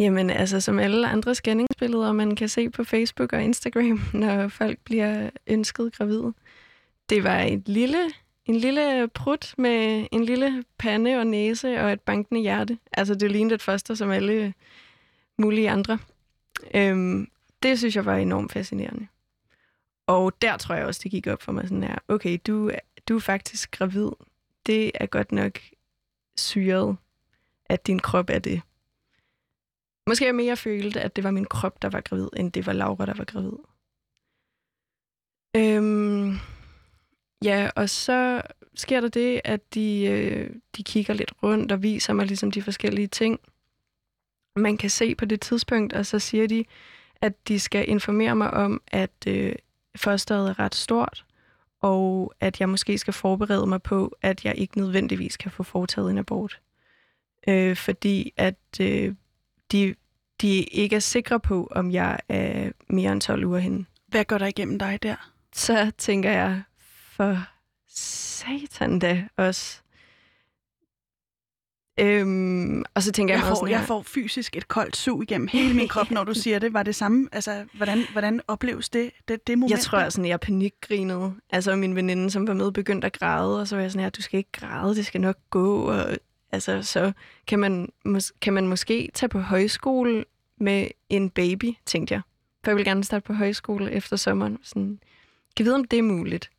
Jamen, 0.00 0.30
altså 0.30 0.60
som 0.60 0.78
alle 0.78 1.08
andre 1.08 1.34
scanningsbilleder, 1.34 2.12
man 2.12 2.36
kan 2.36 2.48
se 2.48 2.70
på 2.70 2.84
Facebook 2.84 3.32
og 3.32 3.42
Instagram, 3.42 4.00
når 4.20 4.48
folk 4.48 4.78
bliver 4.84 5.30
ønsket 5.46 5.92
gravide. 5.92 6.34
Det 7.12 7.24
var 7.24 7.40
et 7.40 7.68
lille 7.68 8.10
en 8.44 8.56
lille 8.56 9.08
prut 9.08 9.54
med 9.58 10.06
en 10.12 10.24
lille 10.24 10.64
pande 10.78 11.18
og 11.18 11.26
næse 11.26 11.80
og 11.80 11.92
et 11.92 12.00
bankende 12.00 12.40
hjerte. 12.40 12.78
Altså, 12.92 13.14
det 13.14 13.30
lignede 13.30 13.54
et 13.54 13.62
foster 13.62 13.94
som 13.94 14.10
alle 14.10 14.54
mulige 15.38 15.70
andre. 15.70 15.98
Øhm, 16.74 17.30
det 17.62 17.78
synes 17.78 17.96
jeg 17.96 18.04
var 18.04 18.16
enormt 18.16 18.52
fascinerende. 18.52 19.06
Og 20.06 20.42
der 20.42 20.56
tror 20.56 20.74
jeg 20.74 20.86
også, 20.86 21.00
det 21.04 21.10
gik 21.10 21.26
op 21.26 21.42
for 21.42 21.52
mig 21.52 21.64
sådan 21.64 21.82
her. 21.82 21.98
Okay, 22.08 22.38
du, 22.46 22.70
du 23.08 23.16
er 23.16 23.20
faktisk 23.20 23.70
gravid. 23.70 24.10
Det 24.66 24.90
er 24.94 25.06
godt 25.06 25.32
nok 25.32 25.58
syret, 26.36 26.96
at 27.66 27.86
din 27.86 27.98
krop 27.98 28.30
er 28.30 28.38
det. 28.38 28.62
Måske 30.06 30.26
jeg 30.26 30.34
mere 30.34 30.56
følte, 30.56 31.00
at 31.00 31.16
det 31.16 31.24
var 31.24 31.30
min 31.30 31.44
krop, 31.44 31.82
der 31.82 31.88
var 31.88 32.00
gravid, 32.00 32.28
end 32.36 32.52
det 32.52 32.66
var 32.66 32.72
Laura, 32.72 33.06
der 33.06 33.14
var 33.14 33.24
gravid. 33.24 33.58
Øhm, 35.56 36.38
Ja, 37.44 37.70
og 37.76 37.90
så 37.90 38.42
sker 38.74 39.00
der 39.00 39.08
det, 39.08 39.40
at 39.44 39.74
de, 39.74 40.04
øh, 40.04 40.50
de 40.76 40.82
kigger 40.82 41.14
lidt 41.14 41.32
rundt 41.42 41.72
og 41.72 41.82
viser 41.82 42.12
mig 42.12 42.26
ligesom 42.26 42.50
de 42.50 42.62
forskellige 42.62 43.06
ting, 43.06 43.40
man 44.56 44.76
kan 44.76 44.90
se 44.90 45.14
på 45.14 45.24
det 45.24 45.40
tidspunkt, 45.40 45.92
og 45.92 46.06
så 46.06 46.18
siger 46.18 46.48
de, 46.48 46.64
at 47.20 47.48
de 47.48 47.60
skal 47.60 47.88
informere 47.88 48.36
mig 48.36 48.50
om, 48.50 48.82
at 48.86 49.26
øh, 49.26 49.54
fosteret 49.96 50.50
er 50.50 50.58
ret 50.58 50.74
stort, 50.74 51.24
og 51.80 52.34
at 52.40 52.60
jeg 52.60 52.68
måske 52.68 52.98
skal 52.98 53.14
forberede 53.14 53.66
mig 53.66 53.82
på, 53.82 54.16
at 54.22 54.44
jeg 54.44 54.58
ikke 54.58 54.78
nødvendigvis 54.78 55.36
kan 55.36 55.50
få 55.50 55.62
foretaget 55.62 56.10
en 56.10 56.18
abort. 56.18 56.60
Øh, 57.48 57.76
fordi 57.76 58.32
at 58.36 58.80
øh, 58.80 59.14
de, 59.72 59.94
de 60.40 60.62
ikke 60.62 60.96
er 60.96 61.00
sikre 61.00 61.40
på, 61.40 61.68
om 61.70 61.90
jeg 61.90 62.18
er 62.28 62.70
mere 62.88 63.12
end 63.12 63.20
12 63.20 63.44
uger 63.44 63.58
henne. 63.58 63.86
Hvad 64.06 64.24
går 64.24 64.38
der 64.38 64.46
igennem 64.46 64.78
dig 64.78 64.98
der? 65.02 65.32
Så 65.52 65.90
tænker 65.98 66.30
jeg, 66.30 66.62
for 67.22 67.44
satan 67.88 68.98
da 68.98 69.28
også. 69.36 69.78
Øhm, 72.00 72.84
og 72.94 73.02
så 73.02 73.12
tænker 73.12 73.34
jeg, 73.34 73.40
jeg 73.40 73.48
får, 73.48 73.54
sådan 73.54 73.70
jeg 73.70 73.84
får 73.86 74.02
fysisk 74.02 74.56
et 74.56 74.68
koldt 74.68 74.96
sug 74.96 75.22
igennem 75.22 75.48
hele 75.48 75.74
min 75.74 75.88
krop, 75.88 76.10
når 76.10 76.24
du 76.24 76.34
siger 76.34 76.58
det. 76.58 76.72
Var 76.72 76.82
det 76.82 76.94
samme? 76.94 77.28
Altså, 77.32 77.64
hvordan, 77.72 78.04
hvordan 78.12 78.40
opleves 78.48 78.88
det, 78.88 79.10
det, 79.28 79.46
det 79.46 79.58
moment? 79.58 79.70
Jeg 79.70 79.78
tror, 79.80 80.08
sådan, 80.08 80.28
jeg 80.28 80.40
panikgrinede. 80.40 81.34
Altså, 81.50 81.76
min 81.76 81.96
veninde, 81.96 82.30
som 82.30 82.46
var 82.46 82.54
med, 82.54 82.72
begyndte 82.72 83.06
at 83.06 83.12
græde, 83.18 83.60
og 83.60 83.68
så 83.68 83.76
var 83.76 83.82
jeg 83.82 83.90
sådan 83.90 84.02
her, 84.02 84.10
du 84.10 84.22
skal 84.22 84.38
ikke 84.38 84.52
græde, 84.52 84.94
det 84.96 85.06
skal 85.06 85.20
nok 85.20 85.36
gå. 85.50 85.82
Og, 85.82 86.16
altså, 86.52 86.82
så 86.82 87.12
kan 87.46 87.58
man, 87.58 87.88
mås- 88.08 88.38
kan 88.40 88.52
man 88.52 88.68
måske 88.68 89.10
tage 89.14 89.28
på 89.28 89.40
højskole 89.40 90.24
med 90.60 90.86
en 91.08 91.30
baby, 91.30 91.72
tænkte 91.86 92.14
jeg. 92.14 92.22
For 92.64 92.70
jeg 92.70 92.76
vil 92.76 92.84
gerne 92.84 93.04
starte 93.04 93.26
på 93.26 93.32
højskole 93.32 93.90
efter 93.90 94.16
sommeren. 94.16 94.58
Sådan, 94.62 94.98
kan 95.56 95.64
vide, 95.64 95.74
om 95.74 95.84
det 95.84 95.98
er 95.98 96.02
muligt. 96.02 96.50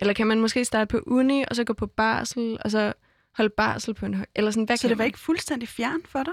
Eller 0.00 0.14
kan 0.14 0.26
man 0.26 0.40
måske 0.40 0.64
starte 0.64 0.88
på 0.88 0.98
uni, 1.06 1.44
og 1.50 1.56
så 1.56 1.64
gå 1.64 1.72
på 1.72 1.86
barsel, 1.86 2.58
og 2.64 2.70
så 2.70 2.92
holde 3.36 3.50
barsel 3.56 3.94
på 3.94 4.06
en 4.06 4.14
høj... 4.14 4.26
Eller 4.34 4.50
sådan, 4.50 4.64
hvad 4.64 4.76
så 4.76 4.88
det 4.88 4.98
var 4.98 5.02
man? 5.02 5.06
ikke 5.06 5.18
fuldstændig 5.18 5.68
fjern 5.68 6.00
for 6.04 6.22
dig? 6.22 6.32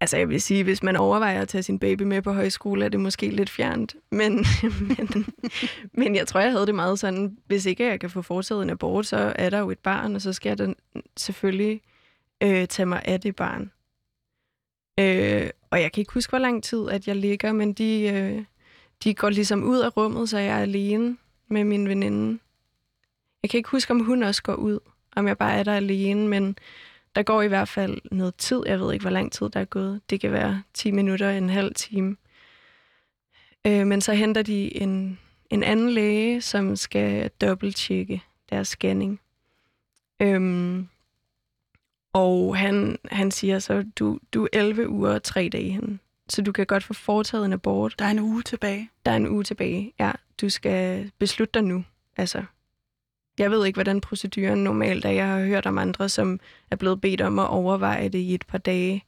Altså, 0.00 0.16
jeg 0.16 0.28
vil 0.28 0.42
sige, 0.42 0.64
hvis 0.64 0.82
man 0.82 0.96
overvejer 0.96 1.42
at 1.42 1.48
tage 1.48 1.62
sin 1.62 1.78
baby 1.78 2.02
med 2.02 2.22
på 2.22 2.32
højskole, 2.32 2.84
er 2.84 2.88
det 2.88 3.00
måske 3.00 3.30
lidt 3.30 3.50
fjernt. 3.50 3.96
Men, 4.10 4.44
men, 4.88 5.26
men 5.92 6.14
jeg 6.14 6.26
tror, 6.26 6.40
jeg 6.40 6.52
havde 6.52 6.66
det 6.66 6.74
meget 6.74 6.98
sådan, 6.98 7.36
hvis 7.46 7.66
ikke 7.66 7.86
jeg 7.86 8.00
kan 8.00 8.10
få 8.10 8.22
foretaget 8.22 8.62
en 8.62 8.70
abort, 8.70 9.06
så 9.06 9.32
er 9.36 9.50
der 9.50 9.58
jo 9.58 9.70
et 9.70 9.78
barn, 9.78 10.14
og 10.14 10.22
så 10.22 10.32
skal 10.32 10.50
jeg 10.50 10.58
da 10.58 10.74
selvfølgelig 11.16 11.80
øh, 12.42 12.68
tage 12.68 12.86
mig 12.86 13.02
af 13.04 13.20
det 13.20 13.36
barn. 13.36 13.70
Øh, 15.00 15.50
og 15.70 15.80
jeg 15.80 15.92
kan 15.92 16.00
ikke 16.00 16.12
huske, 16.14 16.30
hvor 16.30 16.38
lang 16.38 16.62
tid, 16.64 16.88
at 16.88 17.08
jeg 17.08 17.16
ligger, 17.16 17.52
men 17.52 17.72
de, 17.72 18.02
øh, 18.02 18.44
de 19.04 19.14
går 19.14 19.30
ligesom 19.30 19.64
ud 19.64 19.78
af 19.78 19.96
rummet, 19.96 20.28
så 20.28 20.38
jeg 20.38 20.58
er 20.58 20.62
alene 20.62 21.16
med 21.48 21.64
min 21.64 21.88
veninde. 21.88 22.38
Jeg 23.44 23.50
kan 23.50 23.58
ikke 23.58 23.70
huske, 23.70 23.90
om 23.90 24.00
hun 24.00 24.22
også 24.22 24.42
går 24.42 24.54
ud, 24.54 24.78
om 25.16 25.28
jeg 25.28 25.38
bare 25.38 25.54
er 25.54 25.62
der 25.62 25.74
alene, 25.74 26.28
men 26.28 26.58
der 27.14 27.22
går 27.22 27.42
i 27.42 27.48
hvert 27.48 27.68
fald 27.68 27.98
noget 28.12 28.34
tid. 28.36 28.62
Jeg 28.66 28.80
ved 28.80 28.92
ikke, 28.92 29.02
hvor 29.02 29.10
lang 29.10 29.32
tid 29.32 29.48
der 29.48 29.60
er 29.60 29.64
gået. 29.64 30.00
Det 30.10 30.20
kan 30.20 30.32
være 30.32 30.62
10 30.74 30.90
minutter, 30.90 31.30
en 31.30 31.50
halv 31.50 31.74
time. 31.74 32.16
Øh, 33.66 33.86
men 33.86 34.00
så 34.00 34.12
henter 34.12 34.42
de 34.42 34.76
en, 34.82 35.18
en 35.50 35.62
anden 35.62 35.90
læge, 35.90 36.40
som 36.40 36.76
skal 36.76 37.30
dobbelttjekke 37.40 38.22
deres 38.50 38.68
scanning. 38.68 39.20
Øhm, 40.22 40.88
og 42.12 42.56
han, 42.56 42.98
han 43.10 43.30
siger 43.30 43.58
så, 43.58 43.84
du, 43.98 44.18
du 44.34 44.44
er 44.44 44.48
11 44.52 44.88
uger 44.88 45.10
og 45.10 45.22
3 45.22 45.48
dage 45.52 45.70
hen. 45.70 46.00
Så 46.28 46.42
du 46.42 46.52
kan 46.52 46.66
godt 46.66 46.84
få 46.84 46.94
foretaget 46.94 47.44
en 47.44 47.52
abort. 47.52 47.94
Der 47.98 48.04
er 48.04 48.10
en 48.10 48.18
uge 48.18 48.42
tilbage. 48.42 48.90
Der 49.06 49.12
er 49.12 49.16
en 49.16 49.28
uge 49.28 49.44
tilbage, 49.44 49.92
ja. 49.98 50.12
Du 50.40 50.48
skal 50.48 51.10
beslutte 51.18 51.52
dig 51.54 51.62
nu. 51.62 51.84
Altså, 52.16 52.44
jeg 53.38 53.50
ved 53.50 53.66
ikke, 53.66 53.76
hvordan 53.76 54.00
proceduren 54.00 54.64
normalt 54.64 55.04
er. 55.04 55.10
Jeg 55.10 55.26
har 55.26 55.44
hørt 55.44 55.66
om 55.66 55.78
andre, 55.78 56.08
som 56.08 56.40
er 56.70 56.76
blevet 56.76 57.00
bedt 57.00 57.20
om 57.20 57.38
at 57.38 57.48
overveje 57.48 58.08
det 58.08 58.18
i 58.18 58.34
et 58.34 58.46
par 58.46 58.58
dage. 58.58 59.04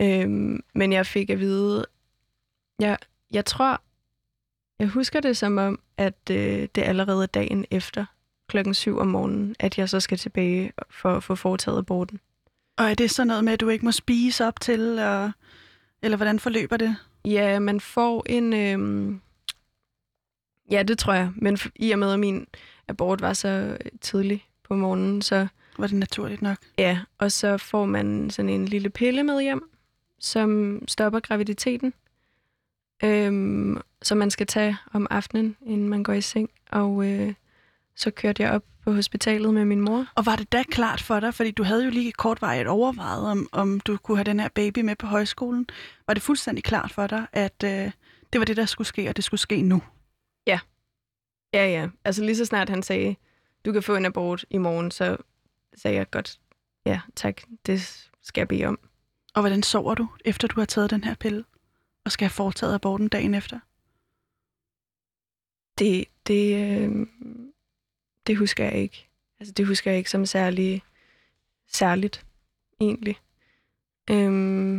Øhm, 0.00 0.60
men 0.74 0.92
jeg 0.92 1.06
fik 1.06 1.30
at 1.30 1.40
vide, 1.40 1.86
jeg, 2.78 2.98
jeg 3.30 3.44
tror, 3.44 3.80
jeg 4.78 4.88
husker 4.88 5.20
det 5.20 5.36
som 5.36 5.58
om, 5.58 5.80
at 5.96 6.30
øh, 6.30 6.68
det 6.74 6.78
er 6.78 6.88
allerede 6.88 7.26
dagen 7.26 7.64
efter 7.70 8.04
klokken 8.48 8.74
7 8.74 8.98
om 8.98 9.06
morgenen, 9.06 9.56
at 9.58 9.78
jeg 9.78 9.88
så 9.88 10.00
skal 10.00 10.18
tilbage 10.18 10.72
for 10.90 11.16
at 11.16 11.22
få 11.22 11.34
foretaget 11.34 11.78
aborten. 11.78 12.20
Og 12.78 12.84
er 12.84 12.94
det 12.94 13.10
så 13.10 13.24
noget 13.24 13.44
med, 13.44 13.52
at 13.52 13.60
du 13.60 13.68
ikke 13.68 13.84
må 13.84 13.92
spise 13.92 14.46
op 14.46 14.60
til, 14.60 14.98
og, 14.98 15.30
eller 16.02 16.16
hvordan 16.16 16.38
forløber 16.38 16.76
det? 16.76 16.96
Ja, 17.24 17.58
man 17.58 17.80
får 17.80 18.24
en... 18.26 18.52
Øh, 18.52 19.14
ja, 20.70 20.82
det 20.82 20.98
tror 20.98 21.12
jeg. 21.12 21.30
Men 21.36 21.58
i 21.76 21.90
og 21.90 21.98
med, 21.98 22.12
at 22.12 22.20
min 22.20 22.46
abort 22.90 23.20
var 23.20 23.32
så 23.32 23.76
tidlig 24.00 24.46
på 24.68 24.74
morgenen, 24.74 25.22
så... 25.22 25.46
Var 25.78 25.86
det 25.86 25.96
naturligt 25.96 26.42
nok? 26.42 26.58
Ja, 26.78 26.98
og 27.18 27.32
så 27.32 27.58
får 27.58 27.86
man 27.86 28.30
sådan 28.30 28.48
en 28.48 28.64
lille 28.64 28.90
pille 28.90 29.22
med 29.22 29.42
hjem, 29.42 29.70
som 30.18 30.78
stopper 30.88 31.20
graviditeten. 31.20 31.94
Øhm, 33.04 33.80
som 34.02 34.18
man 34.18 34.30
skal 34.30 34.46
tage 34.46 34.76
om 34.92 35.06
aftenen, 35.10 35.56
inden 35.66 35.88
man 35.88 36.02
går 36.02 36.12
i 36.12 36.20
seng. 36.20 36.50
Og 36.70 37.06
øh, 37.06 37.34
så 37.96 38.10
kørte 38.10 38.42
jeg 38.42 38.52
op 38.52 38.62
på 38.84 38.92
hospitalet 38.92 39.54
med 39.54 39.64
min 39.64 39.80
mor. 39.80 40.06
Og 40.14 40.26
var 40.26 40.36
det 40.36 40.52
da 40.52 40.62
klart 40.62 41.02
for 41.02 41.20
dig, 41.20 41.34
fordi 41.34 41.50
du 41.50 41.62
havde 41.62 41.84
jo 41.84 41.90
lige 41.90 42.12
kortvarigt 42.12 42.68
overvejet, 42.68 43.30
om, 43.30 43.48
om 43.52 43.80
du 43.80 43.96
kunne 43.96 44.16
have 44.16 44.24
den 44.24 44.40
her 44.40 44.48
baby 44.48 44.78
med 44.78 44.96
på 44.96 45.06
højskolen. 45.06 45.66
Var 46.06 46.14
det 46.14 46.22
fuldstændig 46.22 46.64
klart 46.64 46.92
for 46.92 47.06
dig, 47.06 47.26
at 47.32 47.64
øh, 47.64 47.90
det 48.32 48.38
var 48.38 48.44
det, 48.44 48.56
der 48.56 48.66
skulle 48.66 48.88
ske, 48.88 49.08
og 49.08 49.16
det 49.16 49.24
skulle 49.24 49.40
ske 49.40 49.62
nu? 49.62 49.82
Ja. 50.46 50.58
Ja, 51.54 51.66
ja. 51.66 51.88
Altså 52.04 52.24
lige 52.24 52.36
så 52.36 52.44
snart 52.44 52.68
han 52.68 52.82
sagde, 52.82 53.16
du 53.64 53.72
kan 53.72 53.82
få 53.82 53.96
en 53.96 54.06
abort 54.06 54.44
i 54.50 54.58
morgen, 54.58 54.90
så 54.90 55.16
sagde 55.74 55.96
jeg 55.96 56.10
godt, 56.10 56.40
ja, 56.86 57.00
tak, 57.16 57.42
det 57.66 58.08
skal 58.22 58.40
jeg 58.40 58.48
bede 58.48 58.64
om. 58.64 58.78
Og 59.34 59.42
hvordan 59.42 59.62
sover 59.62 59.94
du, 59.94 60.08
efter 60.24 60.48
du 60.48 60.60
har 60.60 60.66
taget 60.66 60.90
den 60.90 61.04
her 61.04 61.14
pille, 61.14 61.44
og 62.04 62.12
skal 62.12 62.24
have 62.24 62.30
foretaget 62.30 62.74
aborten 62.74 63.08
dagen 63.08 63.34
efter? 63.34 63.58
Det, 65.78 66.04
det, 66.26 66.56
øh, 66.56 67.06
det 68.26 68.36
husker 68.36 68.64
jeg 68.64 68.74
ikke. 68.74 69.08
Altså, 69.40 69.52
det 69.52 69.66
husker 69.66 69.90
jeg 69.90 69.98
ikke 69.98 70.10
som 70.10 70.26
særlig, 70.26 70.82
særligt, 71.68 72.26
egentlig. 72.80 73.16
Øhm, 74.10 74.78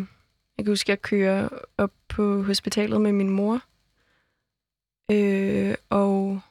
jeg 0.57 0.65
kan 0.65 0.71
huske, 0.71 0.85
at 0.85 0.89
jeg 0.89 1.01
kører 1.01 1.49
op 1.77 1.91
på 2.07 2.43
hospitalet 2.43 3.01
med 3.01 3.11
min 3.11 3.29
mor, 3.29 3.61
øh, 5.11 5.75
og 5.89 6.41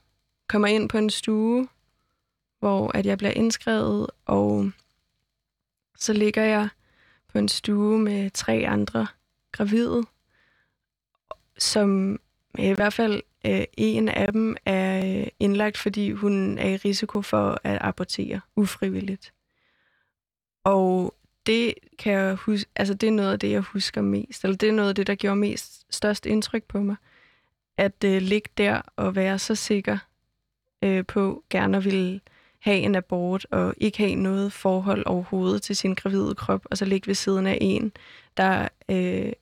kommer 0.50 0.68
ind 0.68 0.88
på 0.88 0.98
en 0.98 1.10
stue, 1.10 1.68
hvor 2.58 2.96
at 2.96 3.06
jeg 3.06 3.18
bliver 3.18 3.30
indskrevet, 3.30 4.06
og 4.26 4.70
så 5.96 6.12
ligger 6.12 6.42
jeg 6.42 6.68
på 7.32 7.38
en 7.38 7.48
stue 7.48 7.98
med 7.98 8.30
tre 8.30 8.64
andre 8.68 9.06
gravide, 9.52 10.02
som 11.58 12.20
i 12.58 12.72
hvert 12.72 12.92
fald 12.92 13.22
øh, 13.46 13.64
en 13.76 14.08
af 14.08 14.32
dem 14.32 14.56
er 14.64 15.20
øh, 15.20 15.26
indlagt, 15.38 15.78
fordi 15.78 16.10
hun 16.10 16.58
er 16.58 16.68
i 16.68 16.76
risiko 16.76 17.22
for 17.22 17.60
at 17.64 17.78
abortere 17.80 18.40
ufrivilligt. 18.56 19.32
Og 20.64 21.14
det 21.46 21.74
kan 21.98 22.12
jeg 22.12 22.34
huske, 22.34 22.70
altså 22.76 22.94
det 22.94 23.06
er 23.06 23.12
noget 23.12 23.32
af 23.32 23.38
det, 23.38 23.50
jeg 23.50 23.60
husker 23.60 24.00
mest, 24.00 24.44
eller 24.44 24.56
det 24.56 24.68
er 24.68 24.72
noget 24.72 24.88
af 24.88 24.94
det, 24.94 25.06
der 25.06 25.14
gjorde 25.14 25.36
mest 25.36 25.94
størst 25.94 26.26
indtryk 26.26 26.64
på 26.64 26.78
mig. 26.78 26.96
At 27.76 28.04
øh, 28.04 28.22
ligge 28.22 28.50
der 28.58 28.82
og 28.96 29.16
være 29.16 29.38
så 29.38 29.54
sikker 29.54 29.98
øh, 30.82 31.06
på 31.06 31.44
gerne 31.50 31.76
at 31.76 31.84
ville 31.84 32.20
have 32.58 32.78
en 32.78 32.94
abort 32.94 33.46
og 33.50 33.74
ikke 33.76 33.98
have 33.98 34.14
noget 34.14 34.52
forhold 34.52 35.06
overhovedet 35.06 35.62
til 35.62 35.76
sin 35.76 35.94
gravide 35.94 36.34
krop, 36.34 36.66
og 36.70 36.78
så 36.78 36.84
ligge 36.84 37.06
ved 37.06 37.14
siden 37.14 37.46
af 37.46 37.58
en, 37.60 37.92
der 38.36 38.68
øh, 38.88 39.32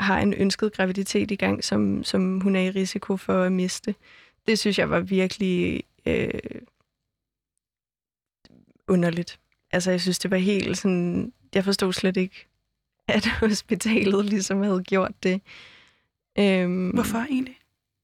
har 0.00 0.20
en 0.20 0.34
ønsket 0.34 0.72
graviditet 0.72 1.30
i 1.30 1.36
gang, 1.36 1.64
som, 1.64 2.04
som 2.04 2.40
hun 2.40 2.56
er 2.56 2.60
i 2.60 2.70
risiko 2.70 3.16
for 3.16 3.42
at 3.42 3.52
miste. 3.52 3.94
Det 4.48 4.58
synes 4.58 4.78
jeg 4.78 4.90
var 4.90 5.00
virkelig 5.00 5.84
øh, 6.06 6.30
underligt. 8.88 9.40
Altså, 9.72 9.90
jeg 9.90 10.00
synes, 10.00 10.18
det 10.18 10.30
var 10.30 10.36
helt 10.36 10.78
sådan... 10.78 11.32
Jeg 11.54 11.64
forstod 11.64 11.92
slet 11.92 12.16
ikke, 12.16 12.46
at 13.08 13.26
hospitalet 13.40 14.24
ligesom 14.24 14.62
havde 14.62 14.82
gjort 14.82 15.12
det. 15.22 15.40
Øhm, 16.38 16.90
hvorfor 16.90 17.18
egentlig? 17.18 17.58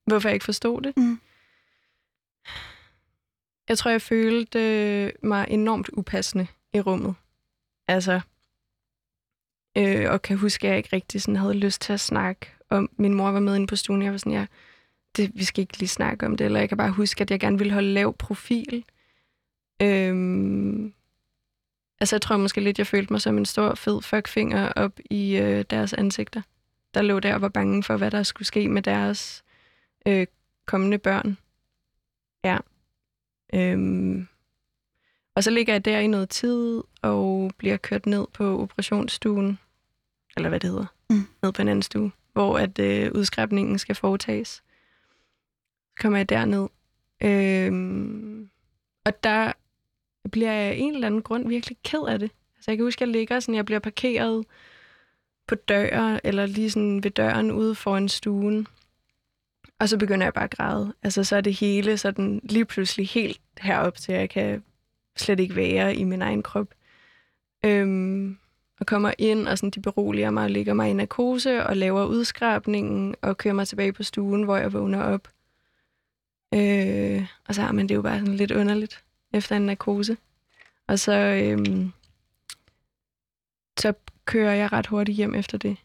Hvorfor 0.07 0.29
jeg 0.29 0.35
ikke 0.35 0.44
forstod 0.44 0.83
det? 0.83 0.96
Mm. 0.96 1.20
Jeg 3.68 3.78
tror, 3.78 3.90
jeg 3.90 4.02
følte 4.02 4.59
øh, 4.59 5.12
mig 5.22 5.46
enormt 5.48 5.90
upassende 5.92 6.46
i 6.74 6.81
rummet. 6.81 7.14
Altså, 7.88 8.20
Øh, 9.78 10.11
og 10.11 10.22
kan 10.22 10.37
huske, 10.37 10.66
at 10.66 10.70
jeg 10.70 10.78
ikke 10.78 10.88
rigtig 10.92 11.22
sådan 11.22 11.37
havde 11.37 11.54
lyst 11.54 11.81
til 11.81 11.92
at 11.92 12.00
snakke 12.00 12.46
om. 12.70 12.90
Min 12.96 13.14
mor 13.14 13.31
var 13.31 13.40
med 13.40 13.57
inde 13.57 13.66
på 13.66 13.76
stuen, 13.76 14.02
jeg 14.02 14.12
var 14.12 14.18
sådan, 14.18 14.33
ja, 14.33 14.46
det, 15.16 15.31
vi 15.35 15.44
skal 15.44 15.62
ikke 15.62 15.78
lige 15.78 15.88
snakke 15.88 16.26
om 16.26 16.37
det. 16.37 16.44
Eller 16.44 16.61
jeg 16.61 16.68
kan 16.68 16.78
bare 16.78 16.90
huske, 16.90 17.22
at 17.22 17.31
jeg 17.31 17.40
gerne 17.40 17.59
ville 17.59 17.72
holde 17.72 17.92
lav 17.92 18.16
profil. 18.16 18.85
Øhm, 19.83 20.94
altså, 22.00 22.16
jeg 22.16 22.22
tror 22.22 22.37
måske 22.37 22.61
lidt, 22.61 22.78
jeg 22.78 22.87
følte 22.87 23.12
mig 23.12 23.20
som 23.20 23.38
en 23.38 23.46
stor, 23.46 23.74
fed 23.74 24.02
fuckfinger 24.02 24.72
op 24.72 25.00
i 25.11 25.37
øh, 25.37 25.64
deres 25.70 25.92
ansigter. 25.92 26.42
Der 26.94 27.02
lå 27.02 27.20
der 27.20 27.35
og 27.35 27.40
var 27.40 27.48
bange 27.48 27.83
for, 27.83 27.96
hvad 27.96 28.11
der 28.11 28.22
skulle 28.22 28.46
ske 28.46 28.68
med 28.68 28.83
deres 28.83 29.44
øh, 30.07 30.26
kommende 30.66 30.98
børn. 30.98 31.38
Ja. 32.44 32.59
Øhm, 33.54 34.28
og 35.34 35.44
så 35.44 35.50
ligger 35.50 35.74
jeg 35.74 35.84
der 35.84 35.98
i 35.98 36.06
noget 36.06 36.28
tid 36.28 36.82
og 37.02 37.52
bliver 37.58 37.76
kørt 37.76 38.06
ned 38.06 38.26
på 38.32 38.62
operationsstuen, 38.62 39.58
eller 40.37 40.48
hvad 40.48 40.61
det 40.61 40.70
hedder, 40.70 40.87
mm. 41.11 41.26
ned 41.42 41.52
på 41.52 41.62
en 41.62 41.68
anden 41.68 41.82
stue, 41.82 42.12
hvor 42.32 42.58
at 42.58 42.78
øh, 42.78 43.12
udskræbningen 43.14 43.78
skal 43.78 43.94
foretages. 43.94 44.48
Så 44.48 45.94
kommer 46.00 46.18
jeg 46.18 46.28
derned, 46.28 46.68
øhm, 47.22 48.50
og 49.04 49.24
der 49.24 49.52
bliver 50.30 50.52
jeg 50.52 50.72
af 50.72 50.76
en 50.78 50.94
eller 50.94 51.06
anden 51.06 51.22
grund 51.22 51.48
virkelig 51.48 51.76
ked 51.84 52.02
af 52.08 52.18
det. 52.18 52.30
Altså 52.56 52.70
jeg 52.70 52.78
kan 52.78 52.87
huske, 52.87 53.02
at 53.02 53.08
jeg 53.08 53.12
ligger 53.12 53.40
sådan, 53.40 53.54
jeg 53.54 53.66
bliver 53.66 53.78
parkeret 53.78 54.44
på 55.46 55.54
døren, 55.54 56.20
eller 56.24 56.46
lige 56.46 56.70
sådan 56.70 57.04
ved 57.04 57.11
døren 57.11 57.52
ude 57.52 57.74
foran 57.74 58.08
stuen. 58.08 58.66
Og 59.81 59.88
så 59.88 59.99
begynder 59.99 60.27
jeg 60.27 60.35
bare 60.35 60.45
at 60.45 60.51
græde. 60.51 60.95
Altså 61.03 61.25
så 61.25 61.37
er 61.37 61.41
det 61.41 61.55
hele 61.55 61.99
sådan 61.99 62.41
lige 62.45 62.64
pludselig 62.64 63.09
helt 63.09 63.41
herop 63.61 63.97
til, 63.97 64.12
at 64.12 64.21
jeg 64.21 64.31
kan 64.31 64.64
slet 65.17 65.41
ikke 65.41 65.57
være 65.57 65.97
i 65.97 66.05
min 66.05 66.23
egen 66.23 66.43
krop. 66.43 66.67
Øhm, 67.64 68.38
og 68.81 68.87
kommer 68.87 69.12
ind, 69.19 69.49
og 69.49 69.59
sådan, 69.59 69.71
de 69.71 69.81
beroliger 69.81 70.31
mig 70.31 70.45
og 70.45 70.51
lægger 70.51 70.75
mig 70.75 70.91
i 70.91 70.93
narkose 70.93 71.67
og 71.67 71.77
laver 71.77 72.05
udskrabningen 72.05 73.14
og 73.23 73.38
kører 73.38 73.55
mig 73.55 73.69
tilbage 73.69 73.93
på 73.93 74.03
stuen, 74.03 74.43
hvor 74.43 74.57
jeg 74.57 74.73
vågner 74.73 75.03
op. 75.03 75.29
Øh, 76.55 77.27
og 77.49 77.55
så 77.55 77.62
har 77.62 77.73
man 77.73 77.88
det 77.88 77.95
jo 77.95 78.03
bare 78.03 78.19
sådan 78.19 78.35
lidt 78.35 78.51
underligt 78.51 79.05
efter 79.33 79.57
en 79.57 79.67
narkose. 79.67 80.17
Og 80.87 80.99
så, 80.99 81.12
øhm, 81.12 81.93
så 83.81 83.93
kører 84.25 84.55
jeg 84.55 84.73
ret 84.73 84.87
hurtigt 84.87 85.17
hjem 85.17 85.35
efter 85.35 85.59
det. 85.59 85.77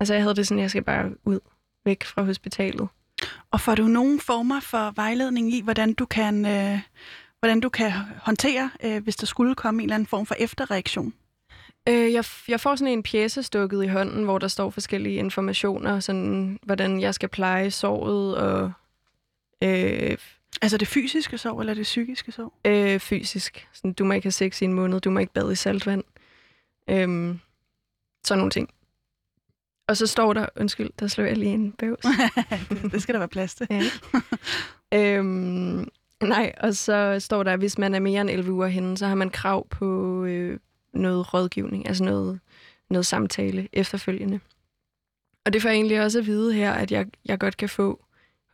Altså 0.00 0.14
jeg 0.14 0.22
havde 0.22 0.34
det 0.34 0.46
sådan, 0.46 0.62
jeg 0.62 0.70
skal 0.70 0.82
bare 0.82 1.14
ud, 1.24 1.40
væk 1.86 2.04
fra 2.04 2.22
hospitalet. 2.22 2.88
Og 3.50 3.60
får 3.60 3.74
du 3.74 3.82
nogen 3.82 4.20
former 4.20 4.60
for 4.60 4.92
vejledning 4.96 5.54
i, 5.54 5.60
hvordan 5.60 5.94
du 5.94 6.06
kan 6.06 6.46
øh, 6.46 6.80
hvordan 7.40 7.60
du 7.60 7.68
kan 7.68 7.92
håndtere, 8.22 8.70
øh, 8.84 9.02
hvis 9.02 9.16
der 9.16 9.26
skulle 9.26 9.54
komme 9.54 9.82
en 9.82 9.86
eller 9.86 9.94
anden 9.94 10.06
form 10.06 10.26
for 10.26 10.34
efterreaktion? 10.38 11.14
Øh, 11.88 12.12
jeg, 12.12 12.24
jeg 12.48 12.60
får 12.60 12.76
sådan 12.76 12.92
en 12.92 13.02
pjæse 13.02 13.42
stukket 13.42 13.84
i 13.84 13.86
hånden, 13.86 14.24
hvor 14.24 14.38
der 14.38 14.48
står 14.48 14.70
forskellige 14.70 15.16
informationer, 15.16 16.00
sådan 16.00 16.58
hvordan 16.62 17.00
jeg 17.00 17.14
skal 17.14 17.28
pleje 17.28 17.70
såret 17.70 18.36
og... 18.36 18.72
Øh, 19.62 20.16
altså 20.62 20.76
det 20.76 20.88
fysiske 20.88 21.38
sår, 21.38 21.60
eller 21.60 21.74
det 21.74 21.82
psykiske 21.82 22.32
sår? 22.32 22.60
Øh, 22.64 23.00
fysisk. 23.00 23.68
Sådan, 23.72 23.92
du 23.92 24.04
må 24.04 24.12
ikke 24.12 24.24
have 24.24 24.32
sex 24.32 24.62
i 24.62 24.64
en 24.64 24.72
måned, 24.72 25.00
du 25.00 25.10
må 25.10 25.18
ikke 25.18 25.32
bade 25.32 25.52
i 25.52 25.56
saltvand. 25.56 26.04
Øh, 26.90 27.36
sådan 28.24 28.38
nogle 28.38 28.50
ting. 28.50 28.70
Og 29.88 29.96
så 29.96 30.06
står 30.06 30.32
der, 30.32 30.46
undskyld, 30.56 30.90
der 31.00 31.06
slår 31.06 31.24
jeg 31.24 31.36
lige 31.36 31.54
en 31.54 31.72
bøvs. 31.72 32.04
det 32.92 33.02
skal 33.02 33.12
der 33.14 33.18
være 33.18 33.28
plads 33.28 33.54
til. 33.54 33.66
ja. 33.70 33.82
øhm, 35.18 35.88
Nej, 36.20 36.52
og 36.60 36.74
så 36.74 37.20
står 37.20 37.42
der, 37.42 37.52
at 37.52 37.58
hvis 37.58 37.78
man 37.78 37.94
er 37.94 38.00
mere 38.00 38.20
end 38.20 38.30
11 38.30 38.52
uger 38.52 38.66
henne, 38.66 38.98
så 38.98 39.06
har 39.06 39.14
man 39.14 39.30
krav 39.30 39.68
på 39.68 40.24
øh, 40.24 40.58
noget 40.92 41.34
rådgivning, 41.34 41.88
altså 41.88 42.04
noget, 42.04 42.40
noget 42.90 43.06
samtale 43.06 43.68
efterfølgende. 43.72 44.40
Og 45.44 45.52
det 45.52 45.62
får 45.62 45.68
jeg 45.68 45.76
egentlig 45.76 46.02
også 46.02 46.18
at 46.18 46.26
vide 46.26 46.54
her, 46.54 46.72
at 46.72 46.92
jeg, 46.92 47.06
jeg 47.24 47.38
godt 47.38 47.56
kan 47.56 47.68
få 47.68 48.04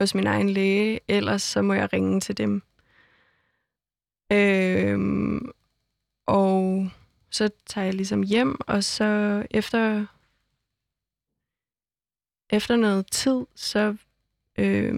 hos 0.01 0.15
min 0.15 0.27
egen 0.27 0.49
læge, 0.51 1.01
ellers 1.09 1.43
så 1.43 1.63
må 1.63 1.75
jeg 1.75 1.93
ringe 1.93 2.21
til 2.21 2.39
dem. 2.39 2.63
Øhm, 4.33 5.51
og 6.27 6.89
så 7.31 7.51
tager 7.67 7.85
jeg 7.85 7.95
ligesom 7.95 8.23
hjem, 8.23 8.61
og 8.67 8.85
så 8.85 9.43
efter, 9.51 10.07
efter 12.53 12.77
noget 12.77 13.07
tid, 13.07 13.41
så 13.55 13.97
øh, 14.59 14.95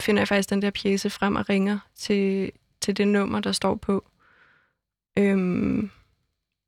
finder 0.00 0.20
jeg 0.20 0.28
faktisk 0.28 0.50
den 0.50 0.62
der 0.62 0.70
pjæse 0.70 1.10
frem 1.10 1.36
og 1.36 1.48
ringer 1.48 1.78
til, 1.94 2.52
til 2.80 2.96
det 2.96 3.08
nummer, 3.08 3.40
der 3.40 3.52
står 3.52 3.74
på. 3.74 4.04
Øhm, 5.18 5.90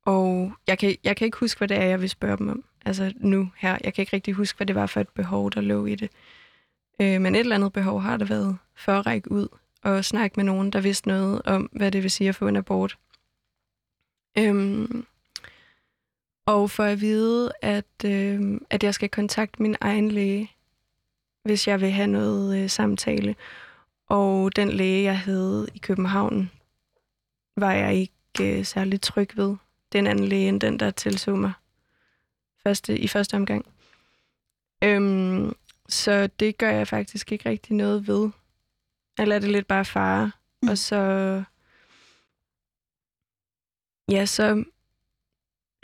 og 0.05 0.51
jeg 0.67 0.79
kan, 0.79 0.97
jeg 1.03 1.17
kan 1.17 1.25
ikke 1.25 1.37
huske, 1.37 1.57
hvad 1.57 1.67
det 1.67 1.77
er, 1.77 1.85
jeg 1.85 2.01
vil 2.01 2.09
spørge 2.09 2.37
dem 2.37 2.49
om. 2.49 2.63
Altså 2.85 3.13
nu 3.15 3.51
her. 3.57 3.77
Jeg 3.83 3.93
kan 3.93 4.01
ikke 4.01 4.15
rigtig 4.15 4.33
huske, 4.33 4.57
hvad 4.57 4.67
det 4.67 4.75
var 4.75 4.85
for 4.85 4.99
et 5.01 5.09
behov, 5.09 5.51
der 5.51 5.61
lå 5.61 5.85
i 5.85 5.95
det. 5.95 6.11
Øh, 7.01 7.21
men 7.21 7.35
et 7.35 7.39
eller 7.39 7.55
andet 7.55 7.73
behov 7.73 8.01
har 8.01 8.17
der 8.17 8.25
været 8.25 8.57
for 8.75 8.91
at 8.91 9.05
række 9.05 9.31
ud 9.31 9.47
og 9.83 10.05
snakke 10.05 10.33
med 10.37 10.43
nogen, 10.43 10.71
der 10.71 10.81
vidste 10.81 11.07
noget 11.07 11.41
om, 11.45 11.69
hvad 11.71 11.91
det 11.91 12.03
vil 12.03 12.11
sige 12.11 12.29
at 12.29 12.35
få 12.35 12.47
en 12.47 12.55
abort. 12.55 12.97
Øhm, 14.37 15.05
og 16.47 16.71
for 16.71 16.83
at 16.83 17.01
vide, 17.01 17.51
at, 17.61 18.05
øh, 18.05 18.61
at 18.69 18.83
jeg 18.83 18.93
skal 18.93 19.09
kontakte 19.09 19.61
min 19.61 19.75
egen 19.81 20.11
læge, 20.11 20.51
hvis 21.43 21.67
jeg 21.67 21.81
vil 21.81 21.91
have 21.91 22.07
noget 22.07 22.63
øh, 22.63 22.69
samtale. 22.69 23.35
Og 24.09 24.55
den 24.55 24.69
læge, 24.69 25.03
jeg 25.03 25.19
havde 25.19 25.67
i 25.73 25.77
København, 25.77 26.51
var 27.57 27.73
jeg 27.73 27.95
ikke 27.95 28.59
øh, 28.59 28.65
særlig 28.65 29.01
tryg 29.01 29.37
ved. 29.37 29.55
Den 29.93 30.07
anden 30.07 30.27
læge 30.27 30.49
end 30.49 30.61
den, 30.61 30.79
der 30.79 30.91
tilså 30.91 31.35
mig 31.35 31.53
første, 32.63 32.99
i 32.99 33.07
første 33.07 33.35
omgang. 33.35 33.65
Øhm, 34.83 35.55
så 35.89 36.27
det 36.27 36.57
gør 36.57 36.69
jeg 36.69 36.87
faktisk 36.87 37.31
ikke 37.31 37.49
rigtig 37.49 37.75
noget 37.75 38.07
ved. 38.07 38.29
Jeg 39.17 39.27
lader 39.27 39.41
det 39.41 39.51
lidt 39.51 39.67
bare 39.67 39.85
fare. 39.85 40.31
Mm. 40.61 40.69
Og 40.69 40.77
så... 40.77 41.43
Ja, 44.11 44.25
så 44.25 44.63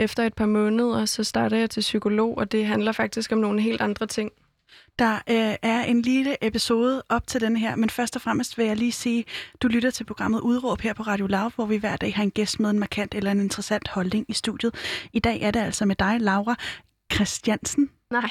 efter 0.04 0.24
et 0.24 0.34
par 0.34 0.46
måneder, 0.46 1.06
så 1.06 1.24
starter 1.24 1.58
jeg 1.58 1.70
til 1.70 1.82
psykolog, 1.82 2.38
og 2.38 2.52
det 2.52 2.66
handler 2.66 2.92
faktisk 2.92 3.32
om 3.32 3.38
nogle 3.38 3.62
helt 3.62 3.82
andre 3.82 4.08
ting. 4.08 4.32
Der 5.00 5.16
øh, 5.16 5.56
er 5.62 5.84
en 5.84 6.02
lille 6.02 6.46
episode 6.48 7.04
op 7.10 7.28
til 7.28 7.42
den 7.42 7.58
her, 7.58 7.76
men 7.76 7.90
først 7.90 8.16
og 8.16 8.22
fremmest 8.22 8.58
vil 8.58 8.66
jeg 8.66 8.78
lige 8.78 8.92
sige, 8.92 9.26
du 9.62 9.68
lytter 9.68 9.92
til 9.92 10.04
programmet 10.04 10.40
Udråb 10.42 10.82
her 10.82 10.94
på 10.94 11.04
Radio 11.04 11.28
Loud, 11.28 11.52
hvor 11.56 11.66
vi 11.66 11.78
hver 11.78 11.96
dag 11.96 12.16
har 12.16 12.24
en 12.24 12.32
gæst 12.32 12.60
med 12.60 12.70
en 12.70 12.80
markant 12.80 13.16
eller 13.16 13.32
en 13.32 13.40
interessant 13.40 13.88
holdning 13.88 14.26
i 14.30 14.34
studiet. 14.34 14.76
I 15.14 15.20
dag 15.20 15.42
er 15.42 15.52
det 15.52 15.60
altså 15.60 15.86
med 15.86 15.96
dig, 15.96 16.22
Laura 16.22 16.56
Christiansen. 17.14 17.90
Nej. 18.12 18.30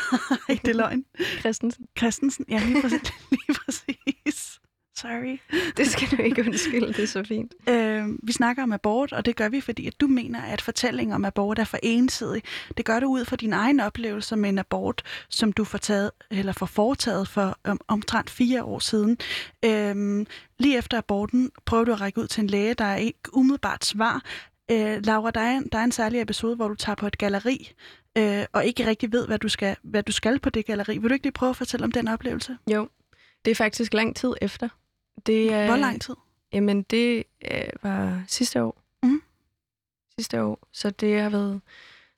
ikke 0.50 0.62
det 0.62 0.70
er 0.70 0.76
løgn. 0.76 1.04
Christensen. 1.40 1.86
Christensen, 1.98 2.44
ja, 2.48 2.62
lige 2.66 2.82
præcis. 2.82 3.12
lige 3.30 3.58
præcis. 3.64 4.60
Sorry. 5.02 5.38
Det 5.76 5.86
skal 5.86 6.18
du 6.18 6.22
ikke 6.22 6.44
undskylde, 6.46 6.86
det 6.86 6.98
er 6.98 7.06
så 7.06 7.24
fint. 7.24 7.54
Øh, 7.68 8.08
vi 8.22 8.32
snakker 8.32 8.62
om 8.62 8.72
abort, 8.72 9.12
og 9.12 9.26
det 9.26 9.36
gør 9.36 9.48
vi, 9.48 9.60
fordi 9.60 9.86
at 9.86 10.00
du 10.00 10.06
mener, 10.06 10.42
at 10.42 10.62
fortællingen 10.62 11.14
om 11.14 11.24
abort 11.24 11.58
er 11.58 11.64
for 11.64 11.78
ensidig. 11.82 12.42
Det 12.76 12.84
gør 12.84 13.00
du 13.00 13.06
ud 13.06 13.24
fra 13.24 13.36
din 13.36 13.52
egen 13.52 13.80
oplevelse 13.80 14.36
med 14.36 14.48
en 14.48 14.58
abort, 14.58 15.02
som 15.28 15.52
du 15.52 15.64
får, 15.64 15.78
taget, 15.78 16.10
eller 16.30 16.52
får 16.52 16.66
foretaget 16.66 17.28
for 17.28 17.58
om, 17.64 17.80
omtrent 17.88 18.30
fire 18.30 18.64
år 18.64 18.78
siden. 18.78 19.18
Øh, 19.64 20.26
lige 20.58 20.78
efter 20.78 20.98
aborten 20.98 21.50
prøver 21.64 21.84
du 21.84 21.92
at 21.92 22.00
række 22.00 22.20
ud 22.20 22.26
til 22.26 22.40
en 22.40 22.46
læge, 22.46 22.74
der 22.74 22.84
er 22.84 22.96
ikke 22.96 23.20
umiddelbart 23.32 23.84
svar. 23.84 24.22
Øh, 24.70 25.06
Laura, 25.06 25.30
der 25.30 25.40
er, 25.40 25.56
en, 25.56 25.68
der 25.72 25.78
er 25.78 25.84
en 25.84 25.92
særlig 25.92 26.20
episode, 26.20 26.56
hvor 26.56 26.68
du 26.68 26.74
tager 26.74 26.96
på 26.96 27.06
et 27.06 27.18
galeri, 27.18 27.72
øh, 28.18 28.44
og 28.52 28.64
ikke 28.64 28.86
rigtig 28.86 29.12
ved, 29.12 29.26
hvad 29.26 29.38
du, 29.38 29.48
skal, 29.48 29.76
hvad 29.82 30.02
du 30.02 30.12
skal 30.12 30.38
på 30.38 30.50
det 30.50 30.66
galeri. 30.66 30.98
Vil 30.98 31.10
du 31.10 31.14
ikke 31.14 31.24
lige 31.24 31.32
prøve 31.32 31.50
at 31.50 31.56
fortælle 31.56 31.84
om 31.84 31.92
den 31.92 32.08
oplevelse? 32.08 32.58
Jo, 32.72 32.88
det 33.44 33.50
er 33.50 33.54
faktisk 33.54 33.94
lang 33.94 34.16
tid 34.16 34.32
efter. 34.42 34.68
Det 35.26 35.52
er, 35.52 35.66
Hvor 35.66 35.76
lang 35.76 36.00
tid? 36.00 36.14
Jamen, 36.52 36.82
det 36.82 37.24
øh, 37.50 37.60
var 37.82 38.22
sidste 38.28 38.62
år. 38.62 38.82
Mm. 39.02 39.22
Sidste 40.18 40.42
år. 40.42 40.68
Så 40.72 40.90
det 40.90 41.20
har 41.20 41.30
været 41.30 41.60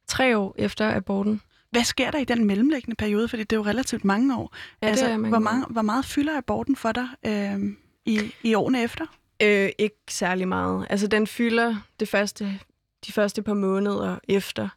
tre 0.07 0.39
år 0.39 0.55
efter 0.59 0.97
aborten. 0.97 1.41
Hvad 1.71 1.85
sker 1.85 2.11
der 2.11 2.19
i 2.19 2.25
den 2.25 2.45
mellemliggende 2.45 2.97
periode? 2.97 3.29
Fordi 3.29 3.43
det 3.43 3.53
er 3.53 3.61
jo 3.61 3.65
relativt 3.65 4.05
mange 4.05 4.37
år. 4.37 4.55
Ja, 4.83 4.87
altså, 4.87 5.05
det 5.05 5.13
er 5.13 5.17
mange 5.17 5.29
hvor, 5.29 5.39
meget, 5.39 5.67
hvor 5.71 5.83
meget 5.83 6.05
fylder 6.05 6.39
aborten 6.39 6.77
for 6.77 6.93
dig 6.93 7.09
øh, 7.27 7.61
i, 8.05 8.35
i 8.43 8.55
årene 8.55 8.83
efter? 8.83 9.07
Øh, 9.43 9.69
ikke 9.79 9.97
særlig 10.09 10.49
meget. 10.49 10.87
Altså, 10.91 11.07
den 11.07 11.27
fylder 11.27 11.77
det 12.01 12.09
første, 12.09 12.61
de 13.07 13.13
første 13.13 13.43
par 13.43 13.55
måneder 13.55 14.19
efter. 14.29 14.69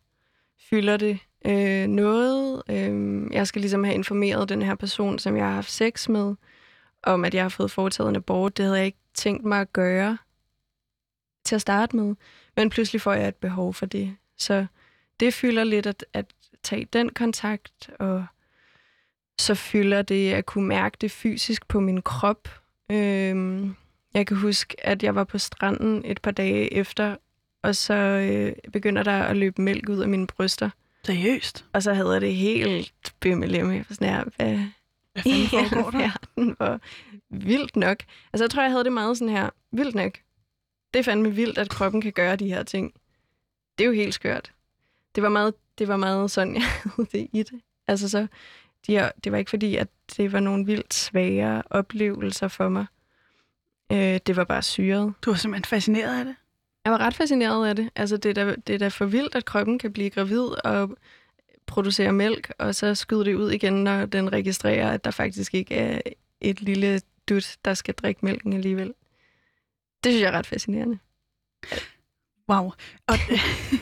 Fylder 0.69 0.97
det 0.97 1.19
øh, 1.45 1.87
noget. 1.87 2.63
Øh, 2.69 3.23
jeg 3.31 3.47
skal 3.47 3.61
ligesom 3.61 3.83
have 3.83 3.95
informeret 3.95 4.49
den 4.49 4.61
her 4.61 4.75
person, 4.75 5.19
som 5.19 5.37
jeg 5.37 5.45
har 5.45 5.53
haft 5.53 5.71
sex 5.71 6.09
med, 6.09 6.35
om, 7.03 7.25
at 7.25 7.33
jeg 7.33 7.43
har 7.43 7.49
fået 7.49 7.71
foretaget 7.71 8.09
en 8.09 8.15
abort. 8.15 8.57
Det 8.57 8.65
havde 8.65 8.77
jeg 8.77 8.85
ikke 8.85 8.97
tænkt 9.13 9.45
mig 9.45 9.61
at 9.61 9.73
gøre 9.73 10.17
til 11.45 11.55
at 11.55 11.61
starte 11.61 11.95
med. 11.95 12.15
Men 12.55 12.69
pludselig 12.69 13.01
får 13.01 13.13
jeg 13.13 13.27
et 13.27 13.35
behov 13.35 13.73
for 13.73 13.85
det. 13.85 14.15
Så 14.37 14.65
det 15.19 15.33
fylder 15.33 15.63
lidt 15.63 15.85
at, 15.85 16.05
at 16.13 16.25
tage 16.63 16.87
den 16.93 17.09
kontakt, 17.09 17.89
og 17.99 18.25
så 19.39 19.55
fylder 19.55 20.01
det 20.01 20.33
at 20.33 20.45
kunne 20.45 20.67
mærke 20.67 20.97
det 21.01 21.11
fysisk 21.11 21.67
på 21.67 21.79
min 21.79 22.01
krop. 22.01 22.47
Øhm, 22.91 23.75
jeg 24.13 24.27
kan 24.27 24.37
huske, 24.37 24.85
at 24.85 25.03
jeg 25.03 25.15
var 25.15 25.23
på 25.23 25.37
stranden 25.37 26.01
et 26.05 26.21
par 26.21 26.31
dage 26.31 26.73
efter, 26.73 27.15
og 27.63 27.75
så 27.75 27.93
øh, 27.93 28.71
begynder 28.73 29.03
der 29.03 29.23
at 29.23 29.37
løbe 29.37 29.61
mælk 29.61 29.89
ud 29.89 29.99
af 29.99 30.07
mine 30.07 30.27
bryster. 30.27 30.69
Seriøst? 31.03 31.65
Og 31.73 31.83
så 31.83 31.93
havde 31.93 32.11
jeg 32.11 32.21
det 32.21 32.35
helt 32.35 33.13
bimmelemme. 33.19 33.85
Sådan 33.89 34.09
her, 34.09 34.23
hvad, 34.35 34.59
hvad 35.23 35.49
foregår 35.49 35.91
der? 35.91 35.97
Verden, 35.97 36.55
hvor 36.57 36.79
vildt 37.29 37.75
nok. 37.75 38.03
Altså, 38.33 38.43
jeg 38.43 38.49
tror, 38.49 38.61
jeg 38.61 38.71
havde 38.71 38.83
det 38.83 38.93
meget 38.93 39.17
sådan 39.17 39.35
her, 39.35 39.49
vildt 39.71 39.95
nok. 39.95 40.11
Det 40.93 40.99
er 40.99 41.03
fandme 41.03 41.35
vildt, 41.35 41.57
at 41.57 41.69
kroppen 41.69 42.01
kan 42.01 42.11
gøre 42.11 42.35
de 42.35 42.47
her 42.47 42.63
ting. 42.63 42.93
Det 43.77 43.83
er 43.83 43.87
jo 43.87 43.93
helt 43.93 44.13
skørt. 44.13 44.53
Det 45.15 45.23
var 45.23 45.29
meget, 45.29 45.53
det 45.77 45.87
var 45.87 45.97
meget 45.97 46.31
sådan, 46.31 46.55
jeg 46.55 46.63
havde 46.63 47.07
det 47.11 47.27
i 47.33 47.43
det. 47.43 47.61
Altså 47.87 48.09
så, 48.09 48.27
de 48.87 48.91
her, 48.91 49.11
det 49.23 49.31
var 49.31 49.37
ikke 49.37 49.49
fordi, 49.49 49.75
at 49.75 49.87
det 50.17 50.31
var 50.31 50.39
nogle 50.39 50.65
vildt 50.65 50.93
svære 50.93 51.63
oplevelser 51.69 52.47
for 52.47 52.69
mig. 52.69 52.85
Øh, 53.91 54.19
det 54.27 54.35
var 54.35 54.43
bare 54.43 54.61
syret. 54.61 55.13
Du 55.21 55.31
var 55.31 55.37
simpelthen 55.37 55.65
fascineret 55.65 56.19
af 56.19 56.25
det? 56.25 56.35
Jeg 56.85 56.91
var 56.91 56.97
ret 56.97 57.13
fascineret 57.13 57.67
af 57.67 57.75
det. 57.75 57.89
Altså, 57.95 58.17
det 58.17 58.37
er 58.37 58.45
da, 58.45 58.55
det 58.67 58.73
er 58.75 58.79
da 58.79 58.87
for 58.87 59.05
vildt, 59.05 59.35
at 59.35 59.45
kroppen 59.45 59.79
kan 59.79 59.93
blive 59.93 60.09
gravid 60.09 60.65
og 60.65 60.97
producere 61.67 62.11
mælk, 62.11 62.51
og 62.59 62.75
så 62.75 62.95
skyder 62.95 63.23
det 63.23 63.35
ud 63.35 63.51
igen, 63.51 63.73
når 63.73 64.05
den 64.05 64.33
registrerer, 64.33 64.91
at 64.91 65.05
der 65.05 65.11
faktisk 65.11 65.53
ikke 65.53 65.75
er 65.75 66.01
et 66.41 66.61
lille 66.61 67.01
dut, 67.29 67.57
der 67.65 67.73
skal 67.73 67.93
drikke 67.93 68.25
mælken 68.25 68.53
alligevel. 68.53 68.93
Det 70.03 70.11
synes 70.11 70.21
jeg 70.21 70.27
er 70.27 70.37
ret 70.37 70.47
fascinerende. 70.47 70.99
Wow. 72.49 72.71
Og, 73.07 73.15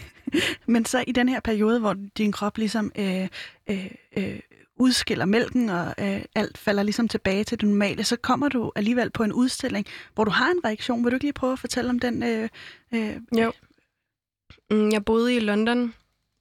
men 0.73 0.85
så 0.85 1.03
i 1.07 1.11
den 1.11 1.29
her 1.29 1.39
periode, 1.39 1.79
hvor 1.79 1.95
din 2.17 2.31
krop 2.31 2.57
ligesom 2.57 2.91
øh, 2.95 3.27
øh, 3.69 3.91
øh, 4.17 4.39
udskiller 4.75 5.25
mælken, 5.25 5.69
og 5.69 5.93
øh, 5.99 6.21
alt 6.35 6.57
falder 6.57 6.83
ligesom 6.83 7.07
tilbage 7.07 7.43
til 7.43 7.61
det 7.61 7.69
normale, 7.69 8.03
så 8.03 8.15
kommer 8.15 8.49
du 8.49 8.71
alligevel 8.75 9.09
på 9.09 9.23
en 9.23 9.33
udstilling, 9.33 9.85
hvor 10.13 10.23
du 10.23 10.31
har 10.31 10.51
en 10.51 10.65
reaktion. 10.65 11.03
Vil 11.03 11.11
du 11.11 11.15
ikke 11.15 11.25
lige 11.25 11.33
prøve 11.33 11.53
at 11.53 11.59
fortælle 11.59 11.89
om 11.89 11.99
den? 11.99 12.23
Øh, 12.23 12.49
øh, 12.93 13.15
jo. 13.39 13.51
Mm, 14.71 14.91
jeg 14.91 15.05
boede 15.05 15.35
i 15.35 15.39
London 15.39 15.93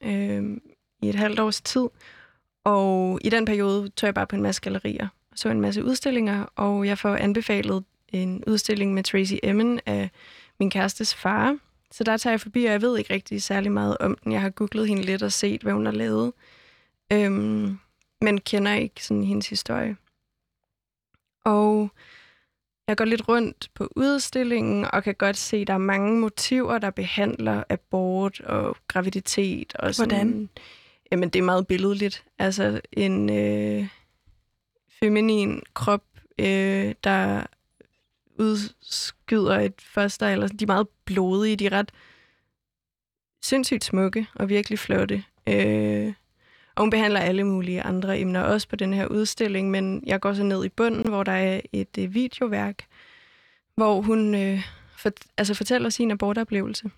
øh, 0.02 0.56
i 1.04 1.08
et 1.08 1.14
halvt 1.14 1.40
års 1.40 1.60
tid. 1.60 1.88
Og 2.64 3.18
i 3.24 3.28
den 3.28 3.44
periode 3.44 3.88
tog 3.88 4.06
jeg 4.06 4.14
bare 4.14 4.26
på 4.26 4.36
en 4.36 4.42
masse 4.42 4.60
gallerier 4.62 5.08
og 5.34 5.38
så 5.38 5.48
en 5.48 5.60
masse 5.60 5.84
udstillinger, 5.84 6.44
og 6.56 6.86
jeg 6.86 6.98
får 6.98 7.16
anbefalet 7.16 7.84
en 8.08 8.44
udstilling 8.46 8.94
med 8.94 9.02
Tracy 9.02 9.34
Emin 9.42 9.80
af 9.86 10.10
min 10.60 10.70
kærestes 10.70 11.14
far. 11.14 11.58
Så 11.90 12.04
der 12.04 12.16
tager 12.16 12.32
jeg 12.32 12.40
forbi, 12.40 12.64
og 12.64 12.72
jeg 12.72 12.82
ved 12.82 12.98
ikke 12.98 13.14
rigtig 13.14 13.42
særlig 13.42 13.72
meget 13.72 13.96
om 14.00 14.18
den. 14.24 14.32
Jeg 14.32 14.40
har 14.40 14.50
googlet 14.50 14.88
hende 14.88 15.02
lidt 15.02 15.22
og 15.22 15.32
set, 15.32 15.62
hvad 15.62 15.72
hun 15.72 15.86
har 15.86 15.92
lavet, 15.92 16.32
øhm, 17.12 17.78
men 18.20 18.40
kender 18.40 18.74
ikke 18.74 19.04
sådan 19.04 19.24
hendes 19.24 19.48
historie. 19.48 19.96
Og 21.44 21.90
jeg 22.88 22.96
går 22.96 23.04
lidt 23.04 23.28
rundt 23.28 23.70
på 23.74 23.88
udstillingen 23.96 24.86
og 24.92 25.04
kan 25.04 25.14
godt 25.14 25.36
se, 25.36 25.56
at 25.56 25.66
der 25.66 25.74
er 25.74 25.78
mange 25.78 26.20
motiver, 26.20 26.78
der 26.78 26.90
behandler 26.90 27.64
abort 27.68 28.40
og 28.40 28.76
graviditet. 28.88 29.76
Og 29.76 29.94
sådan, 29.94 30.16
Hvordan? 30.16 30.48
Jamen, 31.12 31.28
det 31.28 31.38
er 31.38 31.42
meget 31.42 31.66
billedligt. 31.66 32.24
Altså, 32.38 32.80
en 32.92 33.30
øh, 33.30 33.88
feminin 35.00 35.62
krop, 35.74 36.04
øh, 36.38 36.94
der 37.04 37.46
udskyder 38.38 39.58
et 39.58 39.80
foster, 39.80 40.28
eller 40.28 40.48
de 40.48 40.64
er 40.64 40.66
meget 40.66 40.88
blodige, 41.04 41.56
de 41.56 41.66
er 41.66 41.72
ret 41.72 41.92
sindssygt 43.42 43.84
smukke 43.84 44.26
og 44.34 44.48
virkelig 44.48 44.78
flotte. 44.78 45.24
Øh, 45.48 46.12
og 46.74 46.82
hun 46.82 46.90
behandler 46.90 47.20
alle 47.20 47.44
mulige 47.44 47.82
andre 47.82 48.18
emner, 48.18 48.40
også 48.40 48.68
på 48.68 48.76
den 48.76 48.94
her 48.94 49.06
udstilling, 49.06 49.70
men 49.70 50.02
jeg 50.06 50.20
går 50.20 50.34
så 50.34 50.42
ned 50.42 50.64
i 50.64 50.68
bunden, 50.68 51.08
hvor 51.08 51.22
der 51.22 51.32
er 51.32 51.60
et 51.72 51.98
øh, 51.98 52.14
videoværk, 52.14 52.86
hvor 53.74 54.00
hun 54.00 54.34
øh, 54.34 54.60
for, 54.98 55.10
altså 55.36 55.54
fortæller 55.54 55.90
sin 55.90 56.10
abortoplevelse. 56.10 56.90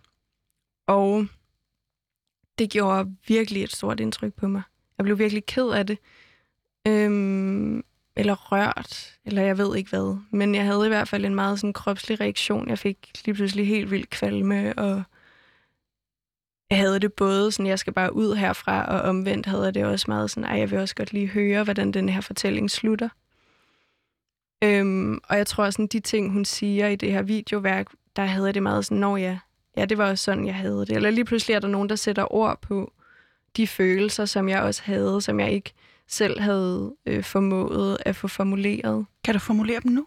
Og 0.87 1.27
det 2.59 2.71
gjorde 2.71 3.17
virkelig 3.29 3.63
et 3.63 3.73
stort 3.73 4.01
indtryk 4.01 4.35
på 4.35 4.49
mig. 4.49 4.63
Jeg 4.99 5.05
blev 5.05 5.19
virkelig 5.19 5.47
ked 5.47 5.69
af 5.69 5.87
det. 5.87 5.99
Øhm, 6.89 7.85
eller 8.17 8.53
rørt, 8.53 9.19
eller 9.25 9.43
jeg 9.43 9.59
ved 9.59 9.77
ikke 9.77 9.91
hvad. 9.91 10.19
Men 10.31 10.55
jeg 10.55 10.65
havde 10.65 10.87
i 10.87 10.89
hvert 10.89 11.09
fald 11.09 11.25
en 11.25 11.35
meget 11.35 11.61
sådan 11.61 11.73
kropslig 11.73 12.21
reaktion. 12.21 12.69
Jeg 12.69 12.79
fik 12.79 13.13
lige 13.25 13.35
pludselig 13.35 13.67
helt 13.67 13.91
vildt 13.91 14.11
kvalme, 14.11 14.79
og 14.79 15.03
jeg 16.71 16.79
havde 16.79 17.01
det 17.01 17.13
både 17.13 17.53
sådan, 17.53 17.67
jeg 17.67 17.79
skal 17.79 17.93
bare 17.93 18.13
ud 18.13 18.35
herfra, 18.35 18.87
og 18.87 19.01
omvendt 19.01 19.47
havde 19.47 19.65
jeg 19.65 19.75
det 19.75 19.85
også 19.85 20.05
meget 20.09 20.31
sådan, 20.31 20.45
ej, 20.45 20.59
jeg 20.59 20.71
vil 20.71 20.79
også 20.79 20.95
godt 20.95 21.13
lige 21.13 21.27
høre, 21.27 21.65
hvordan 21.65 21.93
den 21.93 22.09
her 22.09 22.21
fortælling 22.21 22.71
slutter. 22.71 23.09
Øhm, 24.65 25.21
og 25.25 25.37
jeg 25.37 25.47
tror 25.47 25.71
sådan, 25.71 25.87
de 25.87 26.01
ting, 26.01 26.33
hun 26.33 26.45
siger 26.45 26.89
i 26.89 26.97
det 26.97 27.13
her 27.13 27.23
videoværk, 27.23 27.87
der 28.17 28.25
havde 28.25 28.47
jeg 28.47 28.55
det 28.55 28.63
meget 28.63 28.85
sådan, 28.85 28.99
når 28.99 29.17
jeg, 29.17 29.39
ja, 29.77 29.85
det 29.85 29.99
var 29.99 30.11
også 30.11 30.25
sådan, 30.25 30.47
jeg 30.47 30.55
havde 30.55 30.81
det. 30.81 30.91
Eller 30.91 31.11
lige 31.11 31.25
pludselig 31.25 31.55
er 31.55 31.61
der 31.61 31.69
nogen, 31.69 31.89
der 31.89 31.97
sætter 31.97 32.35
ord 32.35 32.61
på 32.61 32.93
de 33.57 33.67
følelser, 33.67 34.25
som 34.25 34.49
jeg 34.49 34.63
også 34.63 34.83
havde, 34.85 35.23
som 35.23 35.41
jeg 35.41 35.53
ikke 35.53 35.73
selv 36.07 36.41
havde 36.41 36.95
øh, 37.07 37.25
formået 37.25 37.99
at 38.01 38.17
få 38.17 38.29
formuleret. 38.29 39.07
Kan 39.25 39.35
du 39.35 39.41
formulere 39.41 39.81
dem 39.81 39.93
nu? 39.93 40.07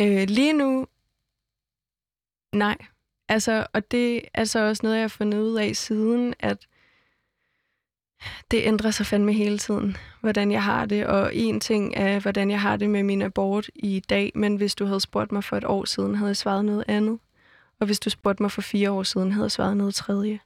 Øh, 0.00 0.28
lige 0.28 0.52
nu, 0.52 0.86
nej. 2.52 2.76
Altså, 3.28 3.66
og 3.72 3.90
det 3.90 4.22
er 4.34 4.44
så 4.44 4.58
også 4.58 4.80
noget, 4.82 4.96
jeg 4.96 5.02
har 5.02 5.08
fundet 5.08 5.38
ud 5.38 5.54
af 5.54 5.76
siden, 5.76 6.34
at 6.38 6.66
det 8.50 8.60
ændrer 8.64 8.90
sig 8.90 9.06
fandme 9.06 9.32
hele 9.32 9.58
tiden, 9.58 9.96
hvordan 10.20 10.50
jeg 10.50 10.62
har 10.62 10.86
det. 10.86 11.06
Og 11.06 11.34
en 11.34 11.60
ting 11.60 11.94
er, 11.96 12.20
hvordan 12.20 12.50
jeg 12.50 12.60
har 12.60 12.76
det 12.76 12.90
med 12.90 13.02
min 13.02 13.22
abort 13.22 13.70
i 13.74 14.00
dag, 14.00 14.32
men 14.34 14.56
hvis 14.56 14.74
du 14.74 14.84
havde 14.84 15.00
spurgt 15.00 15.32
mig 15.32 15.44
for 15.44 15.56
et 15.56 15.64
år 15.64 15.84
siden, 15.84 16.14
havde 16.14 16.28
jeg 16.28 16.36
svaret 16.36 16.64
noget 16.64 16.84
andet. 16.88 17.18
Og 17.80 17.86
hvis 17.86 18.00
du 18.00 18.10
spurgte 18.10 18.42
mig 18.42 18.52
for 18.52 18.62
fire 18.62 18.90
år 18.90 19.02
siden, 19.02 19.32
havde 19.32 19.44
jeg 19.44 19.50
svaret 19.50 19.76
noget 19.76 19.94
tredje. 19.94 20.40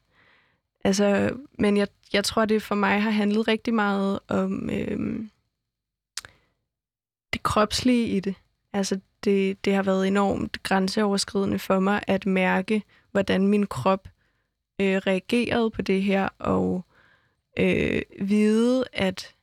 Altså, 0.85 1.37
men 1.59 1.77
jeg, 1.77 1.89
jeg 2.13 2.25
tror, 2.25 2.45
det 2.45 2.63
for 2.63 2.75
mig 2.75 3.03
har 3.03 3.11
handlet 3.11 3.49
rigtig 3.49 3.75
meget 3.75 4.21
om 4.29 4.71
øhm, 4.71 5.31
det 7.33 7.43
kropslige 7.43 8.07
i 8.07 8.21
det. 8.21 8.35
Altså, 8.73 9.01
det, 9.25 9.65
det 9.65 9.75
har 9.75 9.83
været 9.83 10.07
enormt 10.07 10.63
grænseoverskridende 10.63 11.59
for 11.59 11.81
mig 11.81 12.03
at 12.07 12.27
mærke, 12.27 12.83
hvordan 13.13 13.49
min 13.49 13.67
krop 13.67 14.09
øh, 14.81 14.97
reagerede 14.97 15.71
på 15.71 15.83
det 15.83 16.03
her, 16.03 16.29
og 16.39 16.85
øh, 17.59 18.03
vide, 18.21 18.85
at 18.93 19.35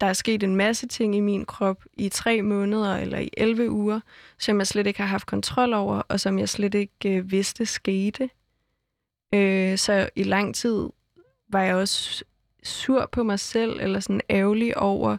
der 0.00 0.06
er 0.06 0.12
sket 0.12 0.42
en 0.42 0.56
masse 0.56 0.86
ting 0.86 1.16
i 1.16 1.20
min 1.20 1.44
krop 1.44 1.84
i 1.92 2.08
tre 2.08 2.42
måneder 2.42 2.96
eller 2.96 3.18
i 3.18 3.30
11 3.36 3.70
uger, 3.70 4.00
som 4.38 4.58
jeg 4.58 4.66
slet 4.66 4.86
ikke 4.86 5.00
har 5.00 5.06
haft 5.06 5.26
kontrol 5.26 5.72
over, 5.72 6.02
og 6.08 6.20
som 6.20 6.38
jeg 6.38 6.48
slet 6.48 6.74
ikke 6.74 7.16
øh, 7.16 7.30
vidste 7.30 7.66
skete. 7.66 8.30
Øh, 9.34 9.78
så 9.78 10.10
i 10.16 10.22
lang 10.22 10.54
tid 10.54 10.88
var 11.48 11.62
jeg 11.62 11.74
også 11.74 12.24
sur 12.62 13.08
på 13.12 13.22
mig 13.22 13.40
selv, 13.40 13.80
eller 13.80 14.00
sådan 14.00 14.20
ærgerlig 14.30 14.78
over 14.78 15.16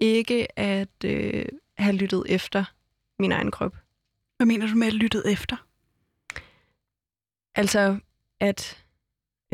ikke 0.00 0.58
at 0.58 1.04
øh, 1.04 1.44
have 1.78 1.96
lyttet 1.96 2.24
efter 2.28 2.64
min 3.18 3.32
egen 3.32 3.50
krop. 3.50 3.76
Hvad 4.36 4.46
mener 4.46 4.66
du 4.66 4.74
med 4.74 4.86
at 4.86 4.92
lyttet 4.92 5.32
efter? 5.32 5.56
Altså, 7.54 7.98
at 8.40 8.84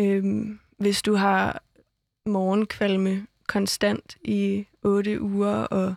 øh, 0.00 0.46
hvis 0.78 1.02
du 1.02 1.14
har 1.14 1.62
morgenkvalme 2.26 3.26
konstant 3.48 4.16
i 4.24 4.66
otte 4.82 5.20
uger 5.20 5.54
og 5.54 5.94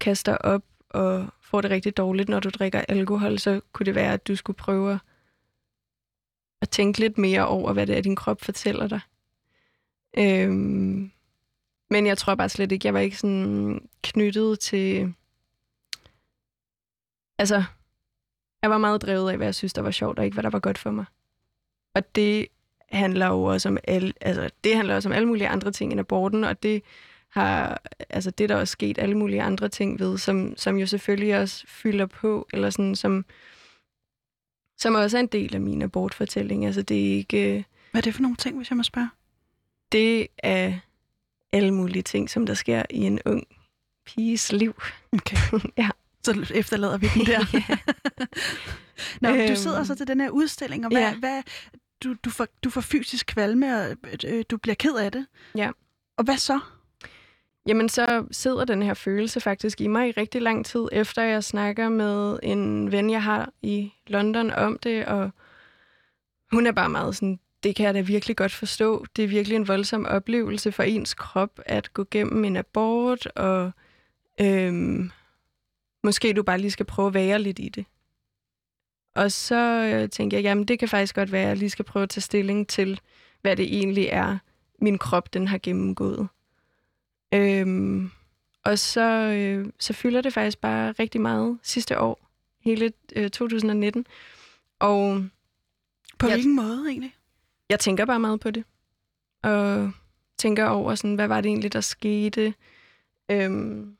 kaster 0.00 0.36
op 0.36 0.62
og 0.90 1.28
får 1.40 1.60
det 1.60 1.70
rigtig 1.70 1.96
dårligt, 1.96 2.28
når 2.28 2.40
du 2.40 2.48
drikker 2.48 2.80
alkohol, 2.88 3.38
så 3.38 3.60
kunne 3.72 3.86
det 3.86 3.94
være, 3.94 4.12
at 4.12 4.28
du 4.28 4.36
skulle 4.36 4.56
prøve 4.56 5.00
at 6.60 6.70
tænke 6.70 6.98
lidt 6.98 7.18
mere 7.18 7.46
over, 7.46 7.72
hvad 7.72 7.86
det 7.86 7.96
er, 7.96 8.00
din 8.00 8.16
krop 8.16 8.40
fortæller 8.40 8.88
dig. 8.88 9.00
Øhm, 10.18 11.12
men 11.90 12.06
jeg 12.06 12.18
tror 12.18 12.34
bare 12.34 12.48
slet 12.48 12.72
ikke, 12.72 12.86
jeg 12.86 12.94
var 12.94 13.00
ikke 13.00 13.16
sådan 13.16 13.88
knyttet 14.02 14.60
til... 14.60 15.14
Altså, 17.38 17.64
jeg 18.62 18.70
var 18.70 18.78
meget 18.78 19.02
drevet 19.02 19.30
af, 19.30 19.36
hvad 19.36 19.46
jeg 19.46 19.54
synes, 19.54 19.72
der 19.72 19.82
var 19.82 19.90
sjovt, 19.90 20.18
og 20.18 20.24
ikke 20.24 20.34
hvad 20.34 20.42
der 20.42 20.50
var 20.50 20.60
godt 20.60 20.78
for 20.78 20.90
mig. 20.90 21.04
Og 21.94 22.14
det 22.14 22.46
handler 22.90 23.26
jo 23.26 23.42
også 23.42 23.68
om 23.68 23.78
alle, 23.84 24.12
altså, 24.20 24.50
det 24.64 24.76
handler 24.76 24.94
også 24.94 25.08
om 25.08 25.12
alle 25.12 25.28
mulige 25.28 25.48
andre 25.48 25.72
ting 25.72 25.92
end 25.92 26.00
aborten, 26.00 26.44
og 26.44 26.62
det 26.62 26.82
har, 27.30 27.82
altså 28.10 28.30
det 28.30 28.48
der 28.48 28.56
også 28.56 28.72
sket 28.72 28.98
alle 28.98 29.18
mulige 29.18 29.42
andre 29.42 29.68
ting 29.68 30.00
ved, 30.00 30.18
som, 30.18 30.54
som 30.56 30.76
jo 30.76 30.86
selvfølgelig 30.86 31.38
også 31.38 31.64
fylder 31.68 32.06
på, 32.06 32.48
eller 32.52 32.70
sådan, 32.70 32.96
som, 32.96 33.24
som 34.78 34.94
også 34.94 35.16
er 35.16 35.20
en 35.20 35.26
del 35.26 35.54
af 35.54 35.60
min 35.60 35.82
abortfortælling. 35.82 36.66
Altså 36.66 36.82
det 36.82 37.12
er 37.12 37.16
ikke... 37.16 37.64
Hvad 37.90 38.00
er 38.00 38.02
det 38.02 38.14
for 38.14 38.22
nogle 38.22 38.36
ting, 38.36 38.56
hvis 38.56 38.70
jeg 38.70 38.76
må 38.76 38.82
spørge? 38.82 39.08
Det 39.92 40.26
er 40.38 40.74
alle 41.52 41.74
mulige 41.74 42.02
ting, 42.02 42.30
som 42.30 42.46
der 42.46 42.54
sker 42.54 42.82
i 42.90 42.98
en 42.98 43.20
ung 43.26 43.46
piges 44.06 44.52
liv. 44.52 44.82
Okay. 45.12 45.36
ja. 45.78 45.88
Så 46.22 46.46
efterlader 46.54 46.98
vi 46.98 47.06
den 47.14 47.26
der. 47.26 47.40
Nå, 49.22 49.28
øhm, 49.28 49.48
du 49.48 49.56
sidder 49.56 49.84
så 49.84 49.94
til 49.94 50.06
den 50.06 50.20
her 50.20 50.30
udstilling, 50.30 50.84
og 50.84 50.92
hvad, 50.92 51.00
ja. 51.00 51.14
hvad, 51.14 51.42
du, 52.04 52.14
du, 52.24 52.30
får, 52.30 52.46
du 52.64 52.70
får 52.70 52.80
fysisk 52.80 53.26
kvalme, 53.26 53.80
og 53.80 53.96
øh, 54.24 54.44
du 54.50 54.56
bliver 54.56 54.74
ked 54.74 54.94
af 54.94 55.12
det. 55.12 55.26
Ja. 55.56 55.70
Og 56.16 56.24
hvad 56.24 56.36
så? 56.36 56.60
Jamen, 57.66 57.88
så 57.88 58.26
sidder 58.30 58.64
den 58.64 58.82
her 58.82 58.94
følelse 58.94 59.40
faktisk 59.40 59.80
i 59.80 59.86
mig 59.86 60.08
i 60.08 60.12
rigtig 60.12 60.42
lang 60.42 60.66
tid, 60.66 60.88
efter 60.92 61.22
jeg 61.22 61.44
snakker 61.44 61.88
med 61.88 62.38
en 62.42 62.92
ven, 62.92 63.10
jeg 63.10 63.22
har 63.22 63.52
i 63.62 63.92
London 64.06 64.50
om 64.50 64.78
det, 64.78 65.06
og 65.06 65.30
hun 66.52 66.66
er 66.66 66.72
bare 66.72 66.88
meget 66.88 67.16
sådan, 67.16 67.40
det 67.62 67.76
kan 67.76 67.86
jeg 67.86 67.94
da 67.94 68.00
virkelig 68.00 68.36
godt 68.36 68.52
forstå. 68.52 69.06
Det 69.16 69.24
er 69.24 69.28
virkelig 69.28 69.56
en 69.56 69.68
voldsom 69.68 70.06
oplevelse 70.06 70.72
for 70.72 70.82
ens 70.82 71.14
krop 71.14 71.60
at 71.66 71.94
gå 71.94 72.06
gennem 72.10 72.44
en 72.44 72.56
abort, 72.56 73.26
og 73.26 73.70
øhm, 74.40 75.10
måske 76.04 76.32
du 76.32 76.42
bare 76.42 76.58
lige 76.58 76.70
skal 76.70 76.86
prøve 76.86 77.08
at 77.08 77.14
være 77.14 77.38
lidt 77.38 77.58
i 77.58 77.68
det. 77.68 77.84
Og 79.14 79.32
så 79.32 79.90
øh, 79.94 80.08
tænkte 80.08 80.36
jeg, 80.36 80.42
jamen 80.42 80.64
det 80.64 80.78
kan 80.78 80.88
faktisk 80.88 81.14
godt 81.14 81.32
være, 81.32 81.42
at 81.42 81.48
jeg 81.48 81.56
lige 81.56 81.70
skal 81.70 81.84
prøve 81.84 82.02
at 82.02 82.10
tage 82.10 82.22
stilling 82.22 82.68
til, 82.68 83.00
hvad 83.42 83.56
det 83.56 83.76
egentlig 83.76 84.06
er, 84.06 84.38
min 84.78 84.98
krop 84.98 85.34
den 85.34 85.48
har 85.48 85.58
gennemgået. 85.62 86.28
Øhm, 87.34 88.10
og 88.64 88.78
så, 88.78 89.10
øh, 89.10 89.72
så 89.78 89.92
fylder 89.92 90.20
det 90.20 90.32
faktisk 90.32 90.58
bare 90.58 90.92
rigtig 90.92 91.20
meget 91.20 91.58
sidste 91.62 92.00
år, 92.00 92.28
hele 92.60 92.92
øh, 93.16 93.30
2019. 93.30 94.06
Og 94.78 95.24
på 96.18 96.26
jeg, 96.26 96.34
hvilken 96.34 96.56
måde 96.56 96.84
egentlig? 96.88 97.16
Jeg 97.68 97.80
tænker 97.80 98.04
bare 98.04 98.20
meget 98.20 98.40
på 98.40 98.50
det. 98.50 98.64
Og 99.42 99.92
tænker 100.38 100.66
over, 100.66 100.94
sådan, 100.94 101.14
hvad 101.14 101.28
var 101.28 101.40
det 101.40 101.48
egentlig, 101.48 101.72
der 101.72 101.80
skete. 101.80 102.54
Øhm, 103.30 103.96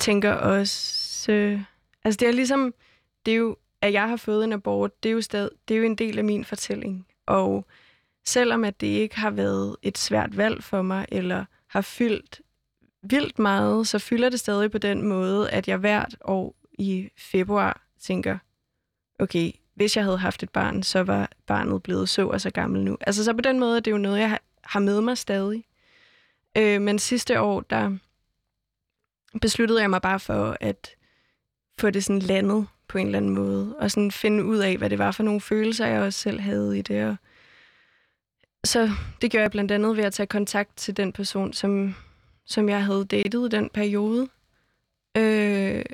tænker 0.00 0.32
også... 0.32 1.32
Øh, 1.32 1.60
altså 2.04 2.16
det 2.18 2.28
er 2.28 2.32
ligesom... 2.32 2.74
Det 3.26 3.32
er 3.32 3.36
jo, 3.36 3.56
at 3.80 3.92
jeg 3.92 4.08
har 4.08 4.16
fået 4.16 4.44
en 4.44 4.52
abort, 4.52 5.02
det 5.02 5.08
er 5.08 5.12
jo, 5.12 5.20
stadig, 5.20 5.50
det 5.68 5.74
er 5.74 5.78
jo 5.78 5.84
en 5.84 5.94
del 5.94 6.18
af 6.18 6.24
min 6.24 6.44
fortælling. 6.44 7.06
Og 7.26 7.66
selvom 8.24 8.64
at 8.64 8.80
det 8.80 8.86
ikke 8.86 9.16
har 9.16 9.30
været 9.30 9.76
et 9.82 9.98
svært 9.98 10.36
valg 10.36 10.64
for 10.64 10.82
mig, 10.82 11.06
eller 11.08 11.44
har 11.66 11.80
fyldt 11.80 12.40
vildt 13.02 13.38
meget, 13.38 13.88
så 13.88 13.98
fylder 13.98 14.28
det 14.28 14.40
stadig 14.40 14.70
på 14.70 14.78
den 14.78 15.02
måde, 15.02 15.50
at 15.50 15.68
jeg 15.68 15.78
hvert 15.78 16.16
år 16.24 16.54
i 16.72 17.08
februar 17.16 17.86
tænker, 18.00 18.38
okay, 19.18 19.52
hvis 19.74 19.96
jeg 19.96 20.04
havde 20.04 20.18
haft 20.18 20.42
et 20.42 20.50
barn, 20.50 20.82
så 20.82 21.02
var 21.02 21.30
barnet 21.46 21.82
blevet 21.82 22.08
så 22.08 22.28
og 22.28 22.40
så 22.40 22.50
gammel 22.50 22.84
nu. 22.84 22.96
Altså 23.00 23.24
så 23.24 23.32
på 23.32 23.40
den 23.40 23.60
måde, 23.60 23.76
det 23.76 23.86
er 23.86 23.90
jo 23.90 23.98
noget, 23.98 24.18
jeg 24.18 24.38
har 24.62 24.80
med 24.80 25.00
mig 25.00 25.18
stadig. 25.18 25.64
Øh, 26.56 26.82
men 26.82 26.98
sidste 26.98 27.40
år, 27.40 27.60
der 27.60 27.96
besluttede 29.40 29.80
jeg 29.80 29.90
mig 29.90 30.02
bare 30.02 30.20
for 30.20 30.56
at 30.60 30.90
få 31.78 31.90
det 31.90 32.04
sådan 32.04 32.22
landet 32.22 32.66
på 32.90 32.98
en 32.98 33.06
eller 33.06 33.18
anden 33.18 33.34
måde, 33.34 33.76
og 33.78 33.90
sådan 33.90 34.10
finde 34.10 34.44
ud 34.44 34.58
af, 34.58 34.76
hvad 34.76 34.90
det 34.90 34.98
var 34.98 35.10
for 35.10 35.22
nogle 35.22 35.40
følelser, 35.40 35.86
jeg 35.86 36.02
også 36.02 36.20
selv 36.20 36.40
havde 36.40 36.78
i 36.78 36.82
det, 36.82 37.08
og 37.08 37.16
så 38.64 38.90
det 39.22 39.30
gjorde 39.30 39.42
jeg 39.42 39.50
blandt 39.50 39.72
andet 39.72 39.96
ved 39.96 40.04
at 40.04 40.12
tage 40.12 40.26
kontakt 40.26 40.76
til 40.76 40.96
den 40.96 41.12
person, 41.12 41.52
som, 41.52 41.94
som 42.44 42.68
jeg 42.68 42.84
havde 42.84 43.04
datet 43.04 43.54
i 43.54 43.56
den 43.56 43.70
periode. 43.74 44.28
Øh, 45.16 45.84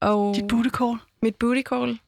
og 0.00 0.34
Dit 0.34 0.48
booty 0.48 0.68
call? 0.68 0.96
Mit 1.22 1.36
booty 1.36 1.62
call. 1.62 2.00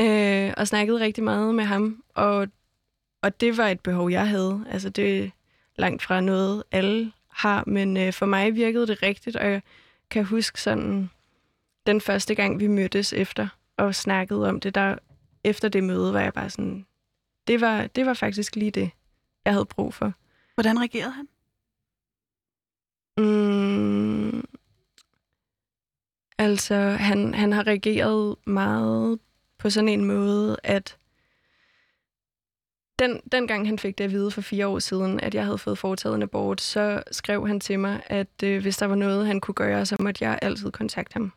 Øh, 0.00 0.54
og 0.56 0.68
snakkede 0.68 1.00
rigtig 1.00 1.24
meget 1.24 1.54
med 1.54 1.64
ham. 1.64 2.02
Og, 2.14 2.48
og 3.22 3.40
det 3.40 3.56
var 3.56 3.68
et 3.68 3.80
behov, 3.80 4.10
jeg 4.10 4.28
havde. 4.28 4.64
Altså 4.70 4.90
det 4.90 5.24
er 5.24 5.30
langt 5.76 6.02
fra 6.02 6.20
noget, 6.20 6.62
alle 6.72 7.12
har. 7.28 7.64
Men 7.66 7.96
øh, 7.96 8.12
for 8.12 8.26
mig 8.26 8.54
virkede 8.54 8.86
det 8.86 9.02
rigtigt, 9.02 9.36
og 9.36 9.50
jeg 9.50 9.62
kan 10.10 10.24
huske 10.24 10.60
sådan 10.60 11.10
den 11.86 12.00
første 12.00 12.34
gang, 12.34 12.60
vi 12.60 12.66
mødtes 12.66 13.12
efter 13.12 13.48
og 13.76 13.94
snakkede 13.94 14.48
om 14.48 14.60
det, 14.60 14.74
der 14.74 14.96
efter 15.44 15.68
det 15.68 15.84
møde 15.84 16.14
var 16.14 16.20
jeg 16.20 16.32
bare 16.32 16.50
sådan, 16.50 16.86
det 17.46 17.60
var, 17.60 17.86
det 17.86 18.06
var 18.06 18.14
faktisk 18.14 18.56
lige 18.56 18.70
det, 18.70 18.90
jeg 19.44 19.52
havde 19.52 19.66
brug 19.66 19.94
for. 19.94 20.12
Hvordan 20.54 20.78
reagerede 20.80 21.12
han? 21.12 21.28
Mm, 23.18 24.44
altså, 26.38 26.74
han, 26.74 27.34
han 27.34 27.52
har 27.52 27.66
reageret 27.66 28.36
meget 28.46 29.18
på 29.58 29.70
sådan 29.70 29.88
en 29.88 30.04
måde, 30.04 30.56
at 30.64 30.98
den, 32.98 33.20
den 33.32 33.46
gang 33.46 33.66
han 33.66 33.78
fik 33.78 33.98
det 33.98 34.04
at 34.04 34.10
vide 34.10 34.30
for 34.30 34.40
fire 34.40 34.66
år 34.66 34.78
siden, 34.78 35.20
at 35.20 35.34
jeg 35.34 35.44
havde 35.44 35.58
fået 35.58 35.78
foretaget 35.78 36.14
en 36.14 36.22
abort, 36.22 36.60
så 36.60 37.02
skrev 37.12 37.46
han 37.46 37.60
til 37.60 37.78
mig, 37.78 38.02
at 38.06 38.42
øh, 38.44 38.62
hvis 38.62 38.76
der 38.76 38.86
var 38.86 38.94
noget, 38.94 39.26
han 39.26 39.40
kunne 39.40 39.54
gøre, 39.54 39.86
så 39.86 39.96
måtte 40.00 40.24
jeg 40.24 40.38
altid 40.42 40.70
kontakte 40.70 41.12
ham. 41.12 41.32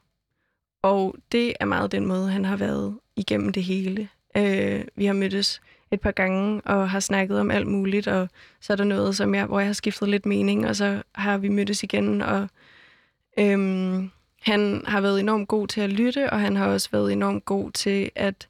Og 0.83 1.15
det 1.31 1.53
er 1.59 1.65
meget 1.65 1.91
den 1.91 2.05
måde, 2.05 2.31
han 2.31 2.45
har 2.45 2.57
været 2.57 2.99
igennem 3.15 3.51
det 3.51 3.63
hele. 3.63 4.09
Øh, 4.37 4.85
vi 4.95 5.05
har 5.05 5.13
mødtes 5.13 5.61
et 5.91 6.01
par 6.01 6.11
gange 6.11 6.61
og 6.61 6.89
har 6.89 6.99
snakket 6.99 7.39
om 7.39 7.51
alt 7.51 7.67
muligt, 7.67 8.07
og 8.07 8.29
så 8.61 8.73
er 8.73 8.77
der 8.77 8.83
noget, 8.83 9.15
som 9.15 9.35
jeg, 9.35 9.45
hvor 9.45 9.59
jeg 9.59 9.67
har 9.67 9.73
skiftet 9.73 10.09
lidt 10.09 10.25
mening, 10.25 10.67
og 10.67 10.75
så 10.75 11.03
har 11.15 11.37
vi 11.37 11.49
mødtes 11.49 11.83
igen, 11.83 12.21
og 12.21 12.47
øhm, 13.39 14.11
han 14.41 14.83
har 14.85 15.01
været 15.01 15.19
enormt 15.19 15.47
god 15.47 15.67
til 15.67 15.81
at 15.81 15.89
lytte, 15.89 16.29
og 16.29 16.39
han 16.39 16.55
har 16.55 16.67
også 16.67 16.89
været 16.91 17.13
enormt 17.13 17.45
god 17.45 17.71
til 17.71 18.11
at 18.15 18.47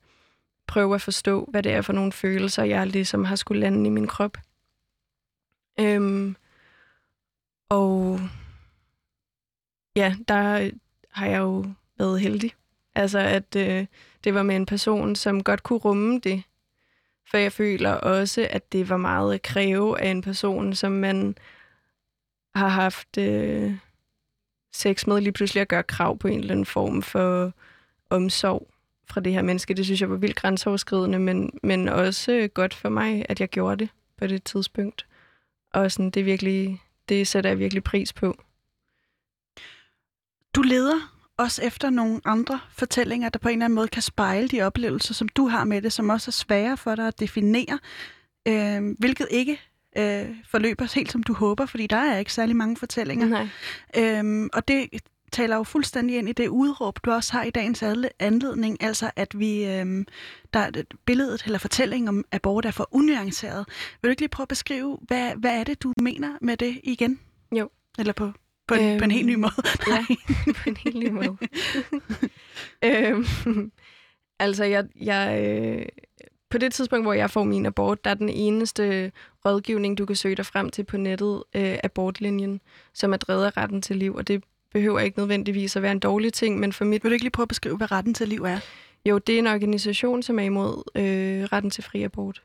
prøve 0.68 0.96
at 0.96 1.02
forstå, 1.02 1.48
hvad 1.52 1.64
det 1.64 1.72
er 1.72 1.82
for 1.82 1.94
nogle 1.94 2.12
følelser, 2.12 2.64
jeg 2.64 2.88
ligesom 2.88 3.26
har 3.26 3.36
skulle 3.36 3.62
lande 3.62 3.86
i 3.86 3.90
min 3.90 4.08
krop. 4.08 4.38
Øhm, 5.80 6.36
og 7.70 8.20
ja, 9.96 10.16
der 10.28 10.70
har 11.10 11.26
jeg 11.26 11.40
jo 11.40 11.66
været 11.98 12.22
heldig. 12.22 12.54
Altså, 12.96 13.20
at 13.20 13.56
øh, 13.56 13.86
det 14.24 14.34
var 14.34 14.44
med 14.44 14.56
en 14.56 14.66
person, 14.66 15.16
som 15.16 15.44
godt 15.44 15.64
kunne 15.64 15.80
rumme 15.80 16.20
det. 16.20 16.44
For 17.30 17.38
jeg 17.38 17.52
føler 17.52 17.92
også, 17.92 18.48
at 18.50 18.72
det 18.72 18.90
var 18.90 18.98
meget 18.98 19.34
at 19.34 19.42
kræve 19.42 20.02
af 20.02 20.10
en 20.10 20.22
person, 20.22 20.76
som 20.76 20.92
man 20.92 21.38
har 22.56 22.68
haft 22.68 23.18
øh, 23.18 23.76
sex 24.74 25.08
med, 25.08 25.22
lige 25.22 25.32
pludselig 25.32 25.62
at 25.62 25.68
gøre 25.68 25.84
krav 25.84 26.18
på 26.18 26.28
en 26.28 26.40
eller 26.40 26.52
anden 26.52 26.66
form 26.66 27.02
for 27.02 27.54
omsorg 28.10 28.68
fra 29.06 29.22
det 29.22 29.34
her 29.34 29.42
menneske. 29.42 29.74
Det 29.74 29.86
synes 29.86 30.02
jeg 30.02 30.10
var 30.10 30.16
vildt 30.16 30.36
grænseoverskridende, 30.36 31.20
men, 31.20 31.60
men 31.64 31.90
også 31.90 32.50
godt 32.54 32.74
for 32.74 32.90
mig, 32.90 33.26
at 33.30 33.40
jeg 33.40 33.50
gjorde 33.50 33.78
det 33.78 33.90
på 34.18 34.28
det 34.28 34.44
tidspunkt. 34.44 35.08
Og 35.74 35.92
sådan, 35.92 36.10
det, 36.10 36.26
virkelig, 36.26 36.82
det 37.10 37.28
sætter 37.28 37.50
jeg 37.50 37.60
virkelig 37.60 37.84
pris 37.84 38.14
på. 38.14 38.38
Du 40.56 40.62
leder 40.62 41.13
også 41.38 41.62
efter 41.64 41.90
nogle 41.90 42.22
andre 42.26 42.60
fortællinger, 42.72 43.30
der 43.30 43.40
på 43.40 43.48
en 43.48 43.54
eller 43.54 43.66
anden 43.66 43.76
måde 43.76 43.88
kan 43.88 44.02
spejle 44.02 44.48
de 44.48 44.62
oplevelser, 44.62 45.14
som 45.14 45.28
du 45.28 45.48
har 45.48 45.64
med 45.64 45.82
det, 45.82 45.94
som 45.94 46.10
også 46.10 46.30
er 46.30 46.32
svære 46.32 46.78
for 46.78 46.96
dig 46.96 47.08
at 47.08 47.20
definere, 47.20 47.80
øh, 48.48 48.96
hvilket 49.00 49.28
ikke 49.32 49.60
øh, 49.98 50.36
forløber 50.48 50.96
helt 50.96 51.12
som 51.12 51.24
du 51.24 51.34
håber, 51.34 51.66
fordi 51.66 51.88
der 51.88 51.98
er 51.98 52.18
ikke 52.18 52.34
særlig 52.34 52.56
mange 52.56 52.78
fortællinger. 52.78 53.28
Nej. 53.28 53.48
Øhm, 53.98 54.50
og 54.54 54.68
det 54.68 54.90
taler 55.32 55.56
jo 55.56 55.64
fuldstændig 55.64 56.18
ind 56.18 56.30
i 56.30 56.34
det 56.34 56.48
udråb, 56.48 57.00
du 57.06 57.12
også 57.12 57.34
har 57.34 57.44
i 57.44 57.50
dagens 57.50 57.84
anledning, 58.20 58.84
altså 58.84 59.12
at 59.16 59.40
vi, 59.40 59.66
øhm, 59.66 60.06
der 60.54 60.60
er 60.60 60.72
billedet 61.06 61.44
eller 61.46 61.60
fortællingen 61.60 62.08
om 62.08 62.26
abort 62.32 62.66
er 62.66 62.72
for 62.72 62.88
unuanceret. 62.92 63.66
Vil 64.02 64.08
du 64.08 64.10
ikke 64.10 64.22
lige 64.22 64.30
prøve 64.30 64.46
at 64.46 64.48
beskrive, 64.48 64.98
hvad, 65.02 65.32
hvad 65.36 65.60
er 65.60 65.64
det, 65.64 65.84
du 65.84 65.94
mener 66.02 66.30
med 66.42 66.58
det 66.58 66.82
igen? 66.84 67.20
Jo. 67.52 67.70
Eller 68.00 68.14
på, 68.14 68.32
på, 68.76 68.82
en, 68.82 68.90
øhm, 68.90 68.98
på 69.00 69.04
en 69.04 69.12
helt 69.12 69.26
ny 69.26 69.36
måde? 69.36 69.54
ja, 69.88 70.06
på 70.46 70.70
en 70.70 70.78
helt 70.78 70.96
ny 70.96 71.10
måde. 71.10 71.38
øhm, 72.84 73.72
altså, 74.40 74.64
jeg, 74.64 74.86
jeg, 75.02 75.46
øh, 75.48 75.86
på 76.50 76.58
det 76.58 76.74
tidspunkt, 76.74 77.06
hvor 77.06 77.14
jeg 77.14 77.30
får 77.30 77.44
min 77.44 77.66
abort, 77.66 78.06
der 78.06 78.10
er 78.10 78.16
den 78.16 78.30
eneste 78.30 79.12
rådgivning, 79.46 79.98
du 79.98 80.06
kan 80.06 80.16
søge 80.16 80.36
dig 80.36 80.46
frem 80.46 80.70
til 80.70 80.84
på 80.84 80.98
nettet, 80.98 81.44
øh, 81.56 81.78
abortlinjen, 81.84 82.62
som 82.94 83.14
er 83.14 83.18
drevet 83.18 83.46
af 83.46 83.58
retten 83.58 83.82
til 83.82 83.98
liv, 83.98 84.16
og 84.16 84.28
det 84.28 84.44
behøver 84.74 85.00
ikke 85.00 85.20
nødvendigvis 85.20 85.76
at 85.76 85.82
være 85.82 85.92
en 85.92 86.00
dårlig 86.00 86.34
ting, 86.34 86.60
men 86.60 86.74
for 86.74 86.86
mit... 86.86 87.04
Vil 87.04 87.10
du 87.10 87.14
ikke 87.14 87.24
lige 87.24 87.32
prøve 87.32 87.44
at 87.44 87.50
beskrive, 87.50 87.78
hvad 87.78 87.92
retten 87.92 88.14
til 88.14 88.28
liv 88.28 88.44
er? 88.44 88.60
Jo, 89.06 89.18
det 89.18 89.36
er 89.36 89.40
en 89.40 89.48
organisation, 89.48 90.24
som 90.24 90.40
er 90.40 90.44
imod 90.44 90.84
øh, 90.96 91.44
retten 91.44 91.72
til 91.72 91.84
fri 91.84 92.04
abort. 92.04 92.44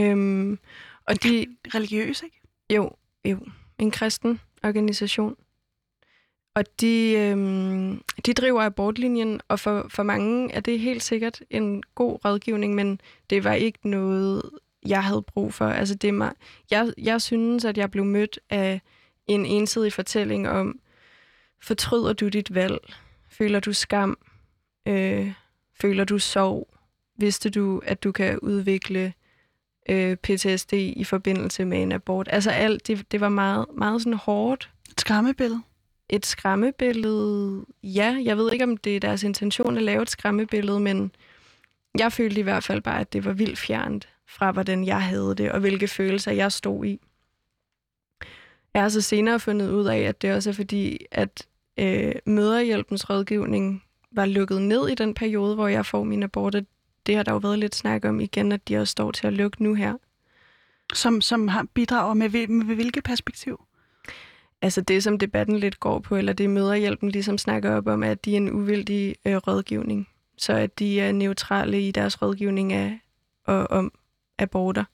Øhm, 0.00 0.58
og 1.06 1.22
de... 1.22 1.46
Religiøs, 1.74 2.22
ikke? 2.22 2.40
Jo, 2.74 2.90
jo. 3.24 3.38
En 3.78 3.90
kristen 3.90 4.40
organisation. 4.64 5.36
Og 6.54 6.64
de, 6.80 7.12
øhm, 7.12 8.02
de 8.26 8.32
driver 8.32 8.62
abortlinjen, 8.62 9.40
og 9.48 9.60
for, 9.60 9.86
for 9.88 10.02
mange 10.02 10.52
er 10.52 10.60
det 10.60 10.80
helt 10.80 11.02
sikkert 11.02 11.42
en 11.50 11.82
god 11.94 12.24
rådgivning, 12.24 12.74
men 12.74 13.00
det 13.30 13.44
var 13.44 13.52
ikke 13.52 13.88
noget, 13.88 14.50
jeg 14.86 15.04
havde 15.04 15.22
brug 15.22 15.54
for. 15.54 15.66
Altså 15.66 15.94
det 15.94 16.14
mig, 16.14 16.32
jeg, 16.70 16.92
jeg 16.98 17.22
synes, 17.22 17.64
at 17.64 17.78
jeg 17.78 17.90
blev 17.90 18.04
mødt 18.04 18.38
af 18.50 18.80
en 19.26 19.46
ensidig 19.46 19.92
fortælling 19.92 20.48
om, 20.48 20.80
fortryder 21.62 22.12
du 22.12 22.28
dit 22.28 22.54
valg? 22.54 22.78
Føler 23.30 23.60
du 23.60 23.72
skam? 23.72 24.18
Øh, 24.88 25.32
føler 25.80 26.04
du 26.04 26.18
sorg? 26.18 26.68
Vidste 27.18 27.50
du, 27.50 27.82
at 27.84 28.04
du 28.04 28.12
kan 28.12 28.38
udvikle 28.38 29.12
øh, 29.88 30.16
PTSD 30.16 30.72
i 30.72 31.04
forbindelse 31.04 31.64
med 31.64 31.82
en 31.82 31.92
abort? 31.92 32.28
Altså 32.32 32.50
alt, 32.50 32.86
det, 32.86 33.12
det 33.12 33.20
var 33.20 33.28
meget, 33.28 33.66
meget 33.76 34.02
sådan 34.02 34.18
hårdt. 34.18 34.70
Et 34.90 35.00
skræmmebillede? 35.00 35.62
et 36.08 36.26
skræmmebillede. 36.26 37.64
Ja, 37.82 38.20
jeg 38.24 38.36
ved 38.36 38.52
ikke, 38.52 38.64
om 38.64 38.76
det 38.76 38.96
er 38.96 39.00
deres 39.00 39.22
intention 39.22 39.76
at 39.76 39.82
lave 39.82 40.02
et 40.02 40.10
skræmmebillede, 40.10 40.80
men 40.80 41.12
jeg 41.98 42.12
følte 42.12 42.40
i 42.40 42.42
hvert 42.42 42.64
fald 42.64 42.82
bare, 42.82 43.00
at 43.00 43.12
det 43.12 43.24
var 43.24 43.32
vildt 43.32 43.58
fjernt 43.58 44.08
fra, 44.28 44.52
hvordan 44.52 44.84
jeg 44.84 45.02
havde 45.02 45.34
det, 45.38 45.52
og 45.52 45.60
hvilke 45.60 45.88
følelser 45.88 46.32
jeg 46.32 46.52
stod 46.52 46.84
i. 46.84 47.00
Jeg 48.74 48.82
har 48.82 48.88
så 48.88 49.00
senere 49.00 49.40
fundet 49.40 49.70
ud 49.70 49.86
af, 49.86 49.98
at 49.98 50.22
det 50.22 50.34
også 50.34 50.50
er 50.50 50.54
fordi, 50.54 51.06
at 51.10 51.46
øh, 51.78 52.14
møderhjælpens 52.26 53.10
rådgivning 53.10 53.82
var 54.12 54.26
lukket 54.26 54.62
ned 54.62 54.88
i 54.88 54.94
den 54.94 55.14
periode, 55.14 55.54
hvor 55.54 55.68
jeg 55.68 55.86
får 55.86 56.04
min 56.04 56.22
abort. 56.22 56.54
Det 57.06 57.16
har 57.16 57.22
der 57.22 57.32
jo 57.32 57.38
været 57.38 57.58
lidt 57.58 57.74
snak 57.74 58.04
om 58.04 58.20
igen, 58.20 58.52
at 58.52 58.68
de 58.68 58.76
også 58.76 58.92
står 58.92 59.10
til 59.10 59.26
at 59.26 59.32
lukke 59.32 59.62
nu 59.62 59.74
her. 59.74 59.94
Som, 60.94 61.20
som 61.20 61.48
har 61.48 61.66
bidrager 61.74 62.14
med, 62.14 62.28
med, 62.30 62.46
med 62.46 62.74
hvilket 62.74 63.04
perspektiv? 63.04 63.60
altså 64.64 64.80
det, 64.80 65.02
som 65.02 65.18
debatten 65.18 65.58
lidt 65.58 65.80
går 65.80 65.98
på, 65.98 66.16
eller 66.16 66.32
det 66.32 66.50
møderhjælpen 66.50 67.10
ligesom 67.10 67.38
snakker 67.38 67.76
op 67.76 67.86
om, 67.86 68.02
at 68.02 68.24
de 68.24 68.32
er 68.32 68.36
en 68.36 68.50
uvildig 68.50 69.16
øh, 69.24 69.36
rådgivning. 69.36 70.08
Så 70.36 70.52
at 70.52 70.78
de 70.78 71.00
er 71.00 71.12
neutrale 71.12 71.88
i 71.88 71.90
deres 71.90 72.22
rådgivning 72.22 72.72
af, 72.72 73.00
og, 73.46 73.70
om 73.70 73.92
aborter. 74.38 74.84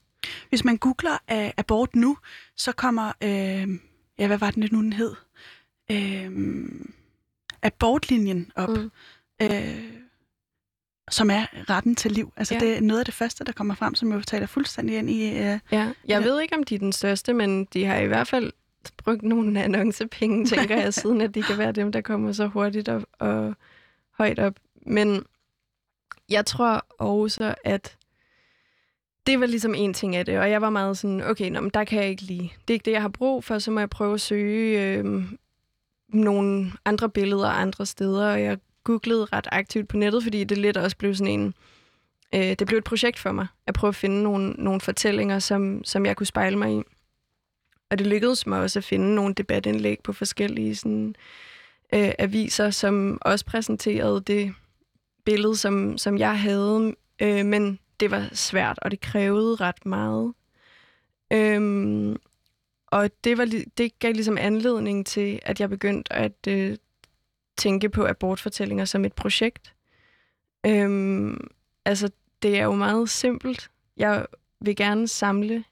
Hvis 0.49 0.65
man 0.65 0.77
googler 0.77 1.17
uh, 1.31 1.49
abort 1.57 1.95
nu, 1.95 2.17
så 2.55 2.71
kommer, 2.71 3.11
øh, 3.23 3.67
ja, 4.19 4.27
hvad 4.27 4.37
var 4.37 4.51
det 4.51 4.71
nu, 4.71 4.81
den 4.81 4.93
hed? 4.93 5.15
Øh, 5.91 6.31
abortlinjen 7.61 8.51
op. 8.55 8.69
Mm. 8.69 8.91
Øh, 9.41 10.00
som 11.09 11.29
er 11.29 11.45
retten 11.69 11.95
til 11.95 12.11
liv. 12.11 12.33
Altså 12.37 12.53
ja. 12.53 12.59
det 12.59 12.77
er 12.77 12.81
noget 12.81 12.99
af 12.99 13.05
det 13.05 13.13
første, 13.13 13.43
der 13.43 13.51
kommer 13.51 13.75
frem, 13.75 13.95
som 13.95 14.11
jo 14.11 14.21
taler 14.21 14.45
fuldstændig 14.45 14.97
ind 14.97 15.09
i... 15.09 15.31
Uh, 15.31 15.59
ja, 15.71 15.91
jeg 16.07 16.23
ved 16.23 16.41
ikke, 16.41 16.55
om 16.55 16.63
de 16.63 16.75
er 16.75 16.79
den 16.79 16.91
største, 16.91 17.33
men 17.33 17.65
de 17.65 17.85
har 17.85 17.97
i 17.97 18.07
hvert 18.07 18.27
fald 18.27 18.51
brugt 18.97 19.23
nogle 19.23 19.63
annoncepenge, 19.63 20.45
tænker 20.55 20.77
jeg, 20.77 20.93
siden 20.93 21.21
at 21.21 21.35
de 21.35 21.43
kan 21.43 21.57
være 21.57 21.71
dem, 21.71 21.91
der 21.91 22.01
kommer 22.01 22.31
så 22.31 22.47
hurtigt 22.47 22.89
og, 22.89 23.03
og 23.19 23.55
højt 24.17 24.39
op. 24.39 24.53
Men 24.85 25.23
jeg 26.29 26.45
tror 26.45 26.85
også, 26.97 27.55
at 27.63 27.97
det 29.27 29.39
var 29.39 29.45
ligesom 29.45 29.75
en 29.75 29.93
ting 29.93 30.15
af 30.15 30.25
det, 30.25 30.39
og 30.39 30.49
jeg 30.49 30.61
var 30.61 30.69
meget 30.69 30.97
sådan, 30.97 31.21
okay, 31.21 31.49
nå, 31.49 31.61
men 31.61 31.71
der 31.73 31.83
kan 31.83 32.01
jeg 32.01 32.09
ikke 32.09 32.23
lige. 32.23 32.53
Det 32.67 32.73
er 32.73 32.75
ikke 32.75 32.85
det, 32.85 32.91
jeg 32.91 33.01
har 33.01 33.09
brug 33.09 33.43
for, 33.43 33.59
så 33.59 33.71
må 33.71 33.79
jeg 33.79 33.89
prøve 33.89 34.13
at 34.13 34.21
søge 34.21 34.81
øh, 34.81 35.23
nogle 36.09 36.71
andre 36.85 37.09
billeder 37.09 37.49
andre 37.49 37.85
steder, 37.85 38.31
og 38.31 38.41
jeg 38.41 38.57
googlede 38.83 39.25
ret 39.25 39.47
aktivt 39.51 39.87
på 39.87 39.97
nettet, 39.97 40.23
fordi 40.23 40.43
det 40.43 40.57
lidt 40.57 40.77
også 40.77 40.97
blev 40.97 41.15
sådan 41.15 41.33
en, 41.33 41.53
øh, 42.35 42.41
det 42.41 42.67
blev 42.67 42.77
et 42.77 42.83
projekt 42.83 43.19
for 43.19 43.31
mig, 43.31 43.47
at 43.67 43.73
prøve 43.73 43.89
at 43.89 43.95
finde 43.95 44.23
nogle, 44.23 44.49
nogle 44.49 44.81
fortællinger, 44.81 45.39
som, 45.39 45.83
som 45.83 46.05
jeg 46.05 46.15
kunne 46.15 46.27
spejle 46.27 46.57
mig 46.57 46.73
i. 46.73 46.81
Og 47.89 47.99
det 47.99 48.07
lykkedes 48.07 48.47
mig 48.47 48.61
også 48.61 48.79
at 48.79 48.83
finde 48.83 49.15
nogle 49.15 49.33
debatindlæg 49.33 49.99
på 50.03 50.13
forskellige 50.13 50.75
sådan, 50.75 51.15
øh, 51.93 52.11
aviser, 52.19 52.69
som 52.69 53.17
også 53.21 53.45
præsenterede 53.45 54.21
det 54.21 54.53
billede, 55.25 55.55
som, 55.55 55.97
som 55.97 56.17
jeg 56.17 56.39
havde. 56.39 56.95
Øh, 57.21 57.45
men 57.45 57.79
det 57.99 58.11
var 58.11 58.29
svært, 58.33 58.79
og 58.81 58.91
det 58.91 59.01
krævede 59.01 59.55
ret 59.55 59.85
meget. 59.85 60.33
Øhm, 61.33 62.15
og 62.87 63.09
det, 63.23 63.37
var, 63.37 63.47
det 63.77 63.99
gav 63.99 64.13
ligesom 64.13 64.37
anledning 64.37 65.05
til, 65.05 65.39
at 65.43 65.59
jeg 65.59 65.69
begyndte 65.69 66.13
at 66.13 66.47
øh, 66.47 66.77
tænke 67.61 67.89
på 67.89 68.07
abortfortællinger 68.07 68.85
som 68.85 69.05
et 69.05 69.13
projekt. 69.13 69.73
Øhm, 70.65 71.47
altså, 71.85 72.09
det 72.41 72.59
er 72.59 72.63
jo 72.63 72.75
meget 72.75 73.09
simpelt. 73.09 73.71
Jeg 73.97 74.25
vil 74.61 74.75
gerne 74.75 75.07
samle 75.07 75.63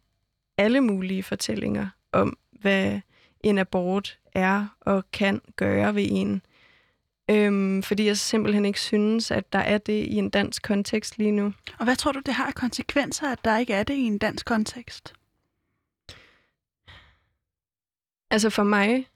alle 0.57 0.81
mulige 0.81 1.23
fortællinger 1.23 1.89
om, 2.11 2.37
hvad 2.51 2.99
en 3.41 3.57
abort 3.57 4.19
er 4.33 4.67
og 4.81 5.11
kan 5.11 5.41
gøre 5.55 5.95
ved 5.95 6.07
en. 6.09 6.41
Øhm, 7.31 7.83
fordi 7.83 8.05
jeg 8.05 8.17
simpelthen 8.17 8.65
ikke 8.65 8.79
synes, 8.79 9.31
at 9.31 9.53
der 9.53 9.59
er 9.59 9.77
det 9.77 10.03
i 10.03 10.15
en 10.15 10.29
dansk 10.29 10.63
kontekst 10.63 11.17
lige 11.17 11.31
nu. 11.31 11.53
Og 11.79 11.83
hvad 11.83 11.95
tror 11.95 12.11
du, 12.11 12.19
det 12.25 12.33
har 12.33 12.47
af 12.47 12.55
konsekvenser, 12.55 13.31
at 13.31 13.39
der 13.45 13.57
ikke 13.57 13.73
er 13.73 13.83
det 13.83 13.93
i 13.93 14.03
en 14.03 14.17
dansk 14.17 14.45
kontekst? 14.45 15.13
Altså 18.31 18.49
for 18.49 18.63
mig 18.63 19.07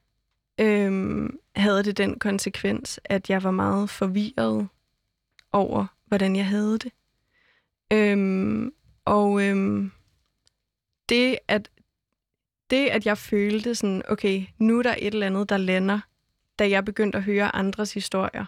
øhm, 0.60 1.40
havde 1.56 1.84
det 1.84 1.97
den 1.97 2.20
konsekvens, 2.20 2.99
at 3.04 3.30
jeg 3.30 3.43
var 3.43 3.51
meget 3.51 3.89
forvirret 3.89 4.68
over, 5.51 5.86
hvordan 6.06 6.36
jeg 6.36 6.47
havde 6.47 6.78
det. 6.80 6.91
Øhm, 7.93 8.74
Og 9.06 9.43
øhm, 9.43 9.91
det, 11.10 11.38
at, 11.47 11.70
det, 12.70 12.88
at 12.88 13.06
jeg 13.06 13.18
følte 13.18 13.76
sådan, 13.76 14.01
okay, 14.08 14.45
nu 14.58 14.80
er 14.80 14.84
der 14.84 14.95
et 14.99 15.14
eller 15.14 15.26
andet, 15.26 15.49
der 15.49 15.58
lander, 15.58 15.99
da 16.60 16.70
jeg 16.70 16.86
begyndte 16.86 17.18
at 17.18 17.24
høre 17.24 17.56
andres 17.56 17.93
historier, 17.93 18.45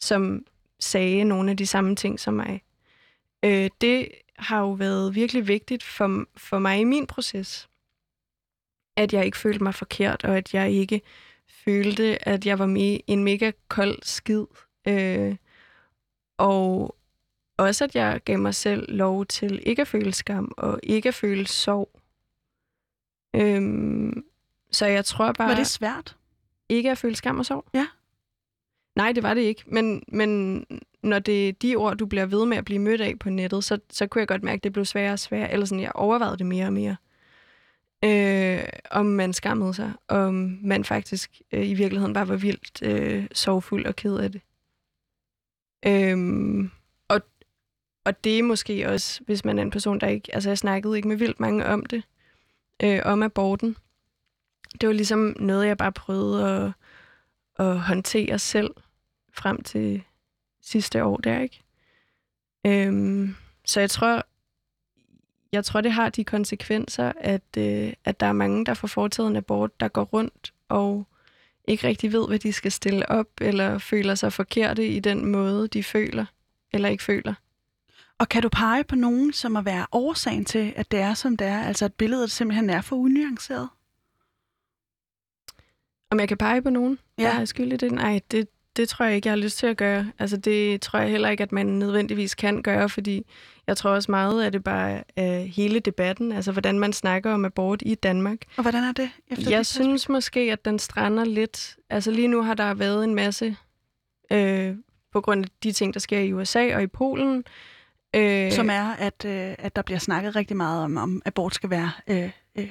som 0.00 0.46
sagde 0.80 1.24
nogle 1.24 1.50
af 1.50 1.56
de 1.56 1.66
samme 1.66 1.96
ting 1.96 2.20
som 2.20 2.34
mig. 2.34 2.62
Øh, 3.44 3.70
det 3.80 4.08
har 4.38 4.60
jo 4.60 4.72
været 4.72 5.14
virkelig 5.14 5.48
vigtigt 5.48 5.82
for, 5.82 6.24
for 6.36 6.58
mig 6.58 6.80
i 6.80 6.84
min 6.84 7.06
proces, 7.06 7.68
at 8.96 9.12
jeg 9.12 9.24
ikke 9.24 9.38
følte 9.38 9.62
mig 9.62 9.74
forkert, 9.74 10.24
og 10.24 10.36
at 10.36 10.54
jeg 10.54 10.70
ikke 10.70 11.00
følte, 11.48 12.28
at 12.28 12.46
jeg 12.46 12.58
var 12.58 12.66
med 12.66 12.98
en 13.06 13.24
mega 13.24 13.50
kold 13.68 13.98
skid. 14.02 14.44
Øh, 14.88 15.36
og 16.38 16.96
også, 17.56 17.84
at 17.84 17.96
jeg 17.96 18.20
gav 18.24 18.38
mig 18.38 18.54
selv 18.54 18.96
lov 18.96 19.26
til 19.26 19.62
ikke 19.66 19.82
at 19.82 19.88
føle 19.88 20.12
skam, 20.12 20.54
og 20.56 20.80
ikke 20.82 21.08
at 21.08 21.14
føle 21.14 21.46
sorg. 21.46 22.00
Øhm, 23.36 24.24
så 24.72 24.86
jeg 24.86 25.04
tror 25.04 25.32
bare... 25.32 25.48
Var 25.48 25.56
det 25.56 25.66
svært? 25.66 26.16
Ikke 26.68 26.90
at 26.90 26.98
føle 26.98 27.16
skam 27.16 27.38
og 27.38 27.46
sorg? 27.46 27.64
Ja. 27.74 27.86
Nej, 28.96 29.12
det 29.12 29.22
var 29.22 29.34
det 29.34 29.40
ikke. 29.40 29.62
Men, 29.66 30.02
men 30.08 30.64
når 31.02 31.18
det 31.18 31.48
er 31.48 31.52
de 31.52 31.76
ord, 31.76 31.96
du 31.96 32.06
bliver 32.06 32.26
ved 32.26 32.46
med 32.46 32.56
at 32.56 32.64
blive 32.64 32.78
mødt 32.78 33.00
af 33.00 33.18
på 33.18 33.30
nettet, 33.30 33.64
så, 33.64 33.78
så 33.90 34.06
kunne 34.06 34.20
jeg 34.20 34.28
godt 34.28 34.42
mærke, 34.42 34.56
at 34.56 34.64
det 34.64 34.72
blev 34.72 34.84
sværere 34.84 35.12
og 35.12 35.18
sværere. 35.18 35.52
Eller 35.52 35.66
sådan, 35.66 35.82
jeg 35.82 35.92
overvejede 35.94 36.38
det 36.38 36.46
mere 36.46 36.66
og 36.66 36.72
mere. 36.72 36.96
Øh, 38.04 38.64
om 38.90 39.06
man 39.06 39.32
skammede 39.32 39.74
sig. 39.74 39.92
Om 40.08 40.58
man 40.62 40.84
faktisk 40.84 41.40
øh, 41.52 41.68
i 41.68 41.74
virkeligheden 41.74 42.14
bare 42.14 42.28
var 42.28 42.36
vildt 42.36 42.82
øh, 42.82 43.26
sorgfuld 43.32 43.86
og 43.86 43.96
ked 43.96 44.16
af 44.16 44.32
det. 44.32 44.40
Øhm, 45.86 46.70
og, 47.08 47.20
og 48.04 48.24
det 48.24 48.38
er 48.38 48.42
måske 48.42 48.88
også, 48.88 49.20
hvis 49.26 49.44
man 49.44 49.58
er 49.58 49.62
en 49.62 49.70
person, 49.70 50.00
der 50.00 50.06
ikke... 50.06 50.34
Altså, 50.34 50.50
jeg 50.50 50.58
snakkede 50.58 50.96
ikke 50.96 51.08
med 51.08 51.16
vildt 51.16 51.40
mange 51.40 51.66
om 51.66 51.86
det. 51.86 52.02
Øh, 52.82 53.00
om 53.04 53.22
aborten. 53.22 53.76
Det 54.80 54.86
var 54.86 54.92
ligesom 54.92 55.36
noget, 55.40 55.66
jeg 55.66 55.76
bare 55.76 55.92
prøvede 55.92 56.48
at, 56.48 56.72
at 57.66 57.80
håndtere 57.80 58.38
selv 58.38 58.70
frem 59.32 59.62
til 59.62 60.02
sidste 60.62 61.04
år 61.04 61.16
der, 61.16 61.40
ikke? 61.40 61.62
Øhm, 62.66 63.36
så 63.64 63.80
jeg 63.80 63.90
tror, 63.90 64.26
jeg 65.54 65.64
tror, 65.64 65.80
det 65.80 65.92
har 65.92 66.08
de 66.08 66.24
konsekvenser, 66.24 67.12
at, 67.20 67.42
øh, 67.58 67.92
at 68.04 68.20
der 68.20 68.26
er 68.26 68.32
mange, 68.32 68.66
der 68.66 68.74
får 68.74 68.88
foretaget 68.88 69.30
en 69.30 69.36
abort, 69.36 69.80
der 69.80 69.88
går 69.88 70.02
rundt 70.04 70.52
og 70.68 71.06
ikke 71.68 71.86
rigtig 71.86 72.12
ved, 72.12 72.28
hvad 72.28 72.38
de 72.38 72.52
skal 72.52 72.72
stille 72.72 73.08
op, 73.08 73.26
eller 73.40 73.78
føler 73.78 74.14
sig 74.14 74.32
forkerte 74.32 74.88
i 74.88 75.00
den 75.00 75.26
måde, 75.26 75.68
de 75.68 75.82
føler 75.82 76.24
eller 76.72 76.88
ikke 76.88 77.04
føler. 77.04 77.34
Og 78.18 78.28
kan 78.28 78.42
du 78.42 78.48
pege 78.48 78.84
på 78.84 78.94
nogen, 78.96 79.32
som 79.32 79.52
må 79.52 79.60
være 79.60 79.86
årsagen 79.92 80.44
til, 80.44 80.72
at 80.76 80.90
det 80.90 81.00
er, 81.00 81.14
som 81.14 81.36
det 81.36 81.46
er? 81.46 81.62
Altså, 81.62 81.84
at 81.84 81.94
billedet 81.94 82.30
simpelthen 82.30 82.70
er 82.70 82.80
for 82.80 82.96
unuanceret? 82.96 83.68
Om 86.10 86.20
jeg 86.20 86.28
kan 86.28 86.36
pege 86.36 86.62
på 86.62 86.70
nogen, 86.70 86.98
Ja. 87.18 87.22
der 87.24 87.30
er 87.30 87.44
skyld 87.44 87.72
i 87.72 87.76
det? 87.76 87.92
Nej, 87.92 88.20
det, 88.30 88.48
det 88.76 88.88
tror 88.88 89.04
jeg 89.06 89.16
ikke, 89.16 89.26
jeg 89.26 89.32
har 89.32 89.42
lyst 89.42 89.58
til 89.58 89.66
at 89.66 89.76
gøre. 89.76 90.12
Altså, 90.18 90.36
det 90.36 90.80
tror 90.80 90.98
jeg 90.98 91.10
heller 91.10 91.28
ikke, 91.28 91.42
at 91.42 91.52
man 91.52 91.66
nødvendigvis 91.66 92.34
kan 92.34 92.62
gøre, 92.62 92.88
fordi 92.88 93.26
jeg 93.66 93.76
tror 93.76 93.90
også 93.90 94.10
meget, 94.10 94.44
at 94.44 94.52
det 94.52 94.64
bare 94.64 95.04
er 95.16 95.38
hele 95.40 95.80
debatten, 95.80 96.32
altså 96.32 96.52
hvordan 96.52 96.78
man 96.78 96.92
snakker 96.92 97.32
om 97.32 97.44
abort 97.44 97.82
i 97.86 97.94
Danmark. 97.94 98.38
Og 98.56 98.62
hvordan 98.62 98.84
er 98.84 98.92
det? 98.92 99.10
Efter 99.30 99.50
Jeg 99.50 99.58
dit 99.58 99.66
synes 99.66 100.08
måske, 100.08 100.40
at 100.40 100.64
den 100.64 100.78
strander 100.78 101.24
lidt. 101.24 101.76
Altså 101.90 102.10
lige 102.10 102.28
nu 102.28 102.42
har 102.42 102.54
der 102.54 102.74
været 102.74 103.04
en 103.04 103.14
masse, 103.14 103.56
øh, 104.32 104.74
på 105.12 105.20
grund 105.20 105.44
af 105.44 105.50
de 105.62 105.72
ting, 105.72 105.94
der 105.94 106.00
sker 106.00 106.18
i 106.18 106.32
USA 106.32 106.76
og 106.76 106.82
i 106.82 106.86
Polen. 106.86 107.44
Øh, 108.16 108.52
Som 108.52 108.70
er, 108.70 108.92
at, 108.92 109.24
øh, 109.24 109.54
at 109.58 109.76
der 109.76 109.82
bliver 109.82 109.98
snakket 109.98 110.36
rigtig 110.36 110.56
meget 110.56 110.84
om, 110.84 110.96
om 110.96 111.22
abort 111.24 111.54
skal 111.54 111.70
være 111.70 111.90
øh, 112.08 112.30
øh, 112.58 112.70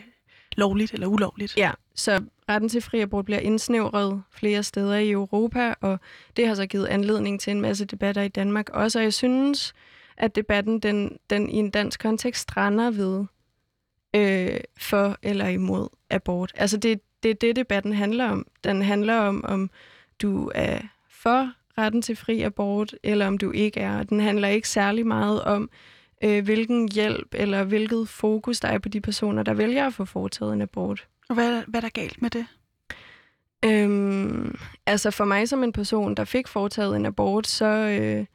lovligt 0.57 0.93
eller 0.93 1.07
ulovligt. 1.07 1.57
Ja, 1.57 1.71
så 1.95 2.21
retten 2.49 2.69
til 2.69 2.81
fri 2.81 3.01
abort 3.01 3.25
bliver 3.25 3.39
indsnævret 3.39 4.23
flere 4.31 4.63
steder 4.63 4.95
i 4.95 5.11
Europa, 5.11 5.73
og 5.81 5.99
det 6.37 6.47
har 6.47 6.55
så 6.55 6.65
givet 6.65 6.85
anledning 6.85 7.39
til 7.39 7.51
en 7.51 7.61
masse 7.61 7.85
debatter 7.85 8.21
i 8.21 8.27
Danmark 8.27 8.69
også. 8.69 8.99
Og 8.99 9.03
jeg 9.03 9.13
synes, 9.13 9.73
at 10.17 10.35
debatten 10.35 10.79
den, 10.79 11.17
den 11.29 11.49
i 11.49 11.55
en 11.55 11.69
dansk 11.69 11.99
kontekst 11.99 12.41
strander 12.41 12.91
ved 12.91 13.25
øh, 14.15 14.59
for 14.77 15.17
eller 15.21 15.47
imod 15.47 15.87
abort. 16.09 16.51
Altså 16.55 16.77
det, 16.77 17.01
det 17.23 17.31
er 17.31 17.35
det, 17.35 17.55
debatten 17.55 17.93
handler 17.93 18.29
om. 18.29 18.47
Den 18.63 18.81
handler 18.81 19.19
om, 19.19 19.45
om 19.45 19.69
du 20.21 20.51
er 20.55 20.79
for 21.09 21.51
retten 21.77 22.01
til 22.01 22.15
fri 22.15 22.41
abort, 22.41 22.95
eller 23.03 23.27
om 23.27 23.37
du 23.37 23.51
ikke 23.51 23.79
er. 23.79 24.03
Den 24.03 24.19
handler 24.19 24.47
ikke 24.47 24.69
særlig 24.69 25.07
meget 25.07 25.43
om, 25.43 25.69
øh, 26.23 26.43
hvilken 26.43 26.91
hjælp 26.91 27.27
eller 27.33 27.63
hvilket 27.63 28.09
fokus 28.09 28.59
der 28.59 28.67
er 28.67 28.77
på 28.77 28.89
de 28.89 29.01
personer, 29.01 29.43
der 29.43 29.53
vælger 29.53 29.87
at 29.87 29.93
få 29.93 30.05
foretaget 30.05 30.53
en 30.53 30.61
abort. 30.61 31.07
Og 31.29 31.35
hvad, 31.35 31.63
hvad 31.67 31.79
er 31.79 31.81
der 31.81 32.01
galt 32.01 32.21
med 32.21 32.29
det? 32.29 32.45
Øhm, 33.65 34.57
altså 34.85 35.11
for 35.11 35.25
mig 35.25 35.49
som 35.49 35.63
en 35.63 35.71
person, 35.71 36.15
der 36.15 36.25
fik 36.25 36.47
foretaget 36.47 36.95
en 36.95 37.05
abort, 37.05 37.47
så 37.47 37.65
øh, 37.65 38.25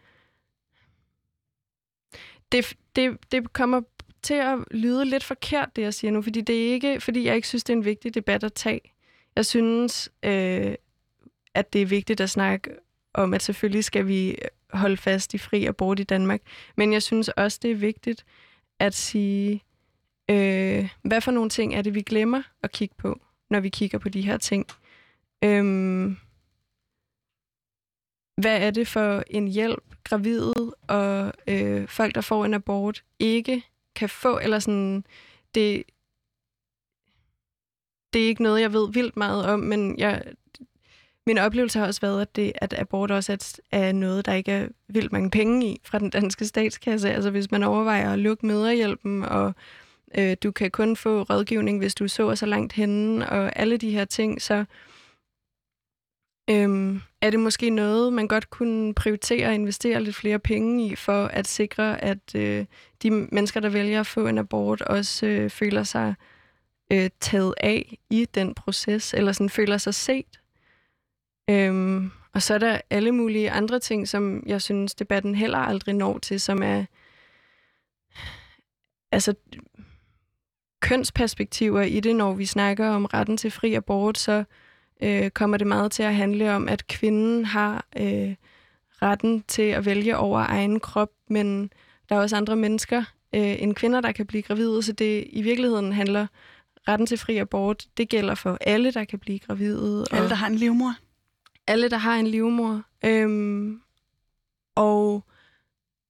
det, 2.52 2.76
det, 2.96 3.32
det 3.32 3.52
kommer 3.52 3.80
til 4.22 4.34
at 4.34 4.58
lyde 4.70 5.04
lidt 5.04 5.24
forkert, 5.24 5.76
det 5.76 5.82
jeg 5.82 5.94
siger 5.94 6.10
nu, 6.10 6.22
fordi 6.22 6.40
det 6.40 6.68
er 6.68 6.72
ikke, 6.72 7.00
fordi 7.00 7.24
jeg 7.24 7.36
ikke 7.36 7.48
synes, 7.48 7.64
det 7.64 7.72
er 7.72 7.76
en 7.76 7.84
vigtig 7.84 8.14
debat 8.14 8.44
at 8.44 8.52
tage. 8.52 8.80
Jeg 9.36 9.46
synes, 9.46 10.10
øh, 10.22 10.74
at 11.54 11.72
det 11.72 11.82
er 11.82 11.86
vigtigt 11.86 12.20
at 12.20 12.30
snakke 12.30 12.70
om, 13.14 13.34
at 13.34 13.42
selvfølgelig 13.42 13.84
skal 13.84 14.06
vi 14.06 14.36
holde 14.72 14.96
fast 14.96 15.34
i 15.34 15.38
fri 15.38 15.64
abort 15.66 16.00
i 16.00 16.04
Danmark, 16.04 16.40
men 16.76 16.92
jeg 16.92 17.02
synes 17.02 17.28
også, 17.28 17.58
det 17.62 17.70
er 17.70 17.74
vigtigt 17.74 18.24
at 18.78 18.94
sige, 18.94 19.62
øh, 20.30 20.88
hvad 21.02 21.20
for 21.20 21.30
nogle 21.30 21.50
ting 21.50 21.74
er 21.74 21.82
det, 21.82 21.94
vi 21.94 22.02
glemmer 22.02 22.42
at 22.62 22.72
kigge 22.72 22.94
på, 22.98 23.20
når 23.50 23.60
vi 23.60 23.68
kigger 23.68 23.98
på 23.98 24.08
de 24.08 24.22
her 24.22 24.36
ting. 24.36 24.66
Øhm, 25.44 26.16
hvad 28.38 28.60
er 28.60 28.70
det 28.70 28.88
for 28.88 29.22
en 29.30 29.48
hjælp, 29.48 29.84
gravide 30.04 30.72
og 30.88 31.32
øh, 31.48 31.88
folk, 31.88 32.14
der 32.14 32.20
får 32.20 32.44
en 32.44 32.54
abort, 32.54 33.04
ikke 33.18 33.62
kan 33.94 34.08
få, 34.08 34.38
eller 34.38 34.58
sådan, 34.58 35.04
det, 35.54 35.82
det 38.12 38.22
er 38.22 38.26
ikke 38.26 38.42
noget, 38.42 38.60
jeg 38.60 38.72
ved 38.72 38.92
vildt 38.92 39.16
meget 39.16 39.46
om, 39.46 39.60
men 39.60 39.98
jeg, 39.98 40.22
min 41.26 41.38
oplevelse 41.38 41.78
har 41.78 41.86
også 41.86 42.00
været, 42.00 42.20
at, 42.20 42.36
det, 42.36 42.52
at 42.54 42.74
abort 42.78 43.10
også 43.10 43.32
er, 43.32 43.58
er 43.78 43.92
noget, 43.92 44.26
der 44.26 44.34
ikke 44.34 44.52
er 44.52 44.68
vildt 44.88 45.12
mange 45.12 45.30
penge 45.30 45.66
i 45.66 45.80
fra 45.84 45.98
den 45.98 46.10
danske 46.10 46.46
statskasse. 46.46 47.10
Altså 47.10 47.30
hvis 47.30 47.50
man 47.50 47.62
overvejer 47.62 48.12
at 48.12 48.18
lukke 48.18 48.46
møderhjælpen, 48.46 49.24
og 49.24 49.54
øh, 50.18 50.36
du 50.42 50.50
kan 50.50 50.70
kun 50.70 50.96
få 50.96 51.22
rådgivning, 51.22 51.78
hvis 51.78 51.94
du 51.94 52.08
så 52.08 52.34
så 52.34 52.46
langt 52.46 52.72
henne, 52.72 53.30
og 53.30 53.58
alle 53.58 53.76
de 53.76 53.90
her 53.90 54.04
ting, 54.04 54.42
så 54.42 54.64
øhm, 56.50 57.00
er 57.20 57.30
det 57.30 57.40
måske 57.40 57.70
noget, 57.70 58.12
man 58.12 58.28
godt 58.28 58.50
kunne 58.50 58.94
prioritere 58.94 59.46
og 59.46 59.54
investere 59.54 60.02
lidt 60.02 60.16
flere 60.16 60.38
penge 60.38 60.86
i, 60.86 60.96
for 60.96 61.24
at 61.26 61.48
sikre, 61.48 62.04
at 62.04 62.34
øh, 62.34 62.66
de 63.02 63.10
mennesker, 63.10 63.60
der 63.60 63.68
vælger 63.68 64.00
at 64.00 64.06
få 64.06 64.26
en 64.26 64.38
abort, 64.38 64.82
også 64.82 65.26
øh, 65.26 65.50
føler 65.50 65.82
sig 65.82 66.14
øh, 66.92 67.10
taget 67.20 67.54
af 67.60 67.98
i 68.10 68.24
den 68.24 68.54
proces, 68.54 69.14
eller 69.14 69.32
sådan 69.32 69.50
føler 69.50 69.78
sig 69.78 69.94
set. 69.94 70.40
Øhm, 71.50 72.10
og 72.32 72.42
så 72.42 72.54
er 72.54 72.58
der 72.58 72.80
alle 72.90 73.12
mulige 73.12 73.50
andre 73.50 73.78
ting, 73.78 74.08
som 74.08 74.42
jeg 74.46 74.62
synes, 74.62 74.94
debatten 74.94 75.34
heller 75.34 75.58
aldrig 75.58 75.94
når 75.94 76.18
til, 76.18 76.40
som 76.40 76.62
er 76.62 76.84
altså 79.12 79.34
kønsperspektiver 80.80 81.82
i 81.82 82.00
det, 82.00 82.16
når 82.16 82.32
vi 82.32 82.46
snakker 82.46 82.88
om 82.88 83.04
retten 83.04 83.36
til 83.36 83.50
fri 83.50 83.74
abort, 83.74 84.18
så 84.18 84.32
øh, 84.32 84.44
kommer 85.34 85.56
det 85.56 85.66
meget 85.66 85.92
til 85.92 86.02
at 86.02 86.14
handle 86.14 86.54
om, 86.54 86.68
at 86.68 86.86
kvinden 86.86 87.44
har 87.44 87.86
øh, 87.96 88.34
retten 89.02 89.44
til 89.48 89.62
at 89.62 89.84
vælge 89.84 90.16
over 90.16 90.44
egen 90.48 90.80
krop, 90.80 91.10
men 91.28 91.70
der 92.08 92.16
er 92.16 92.20
også 92.20 92.36
andre 92.36 92.56
mennesker 92.56 93.04
øh, 93.34 93.62
end 93.62 93.74
kvinder, 93.74 94.00
der 94.00 94.12
kan 94.12 94.26
blive 94.26 94.42
gravide, 94.42 94.82
så 94.82 94.92
det 94.92 95.24
i 95.30 95.42
virkeligheden 95.42 95.92
handler 95.92 96.26
retten 96.88 97.06
til 97.06 97.18
fri 97.18 97.36
abort, 97.36 97.86
det 97.96 98.08
gælder 98.08 98.34
for 98.34 98.58
alle, 98.60 98.92
der 98.92 99.04
kan 99.04 99.18
blive 99.18 99.38
gravide. 99.38 100.04
Og 100.10 100.16
Alle, 100.16 100.28
der 100.28 100.34
har 100.34 100.46
en 100.46 100.54
livmor. 100.54 100.94
alle, 101.66 101.90
der 101.90 101.96
har 101.96 102.14
en 102.16 102.26
livmor. 102.26 102.82
Øhm, 103.04 103.80
og 104.74 105.24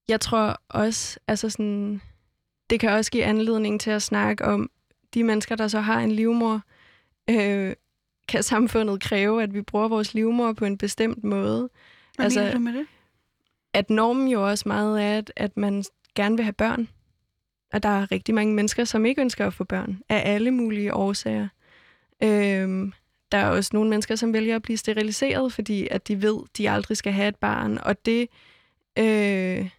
jeg 0.08 0.20
tror 0.20 0.60
også, 0.68 1.18
altså 1.28 1.50
sådan, 1.50 2.00
det 2.70 2.80
kan 2.80 2.90
også 2.90 3.10
give 3.10 3.24
anledning 3.24 3.80
til 3.80 3.90
at 3.90 4.02
snakke 4.02 4.44
om 4.44 4.70
de 5.14 5.24
mennesker, 5.24 5.56
der 5.56 5.68
så 5.68 5.80
har 5.80 6.00
en 6.00 6.12
livmor. 6.12 6.62
Øh, 7.30 7.74
kan 8.28 8.42
samfundet 8.42 9.00
kræve, 9.00 9.42
at 9.42 9.54
vi 9.54 9.62
bruger 9.62 9.88
vores 9.88 10.14
livmor 10.14 10.52
på 10.52 10.64
en 10.64 10.78
bestemt 10.78 11.24
måde? 11.24 11.70
Hvad 12.16 12.24
Altså- 12.24 12.40
mener 12.40 12.52
du 12.52 12.58
med 12.58 12.72
det? 12.72 12.86
At 13.72 13.90
normen 13.90 14.28
jo 14.28 14.48
også 14.48 14.68
meget 14.68 15.02
er, 15.02 15.18
at, 15.18 15.32
at 15.36 15.56
man 15.56 15.84
gerne 16.14 16.36
vil 16.36 16.44
have 16.44 16.52
børn. 16.52 16.88
Og 17.72 17.82
der 17.82 17.88
er 17.88 18.12
rigtig 18.12 18.34
mange 18.34 18.54
mennesker, 18.54 18.84
som 18.84 19.06
ikke 19.06 19.20
ønsker 19.20 19.46
at 19.46 19.54
få 19.54 19.64
børn, 19.64 20.02
af 20.08 20.34
alle 20.34 20.50
mulige 20.50 20.94
årsager. 20.94 21.48
Øhm, 22.22 22.92
der 23.32 23.38
er 23.38 23.48
også 23.48 23.70
nogle 23.72 23.90
mennesker, 23.90 24.16
som 24.16 24.32
vælger 24.32 24.56
at 24.56 24.62
blive 24.62 24.76
steriliseret, 24.76 25.52
fordi 25.52 25.88
at 25.90 26.08
de 26.08 26.22
ved, 26.22 26.38
de 26.56 26.70
aldrig 26.70 26.96
skal 26.96 27.12
have 27.12 27.28
et 27.28 27.36
barn. 27.36 27.78
Og 27.78 28.06
det 28.06 28.28
øh, 28.98 29.70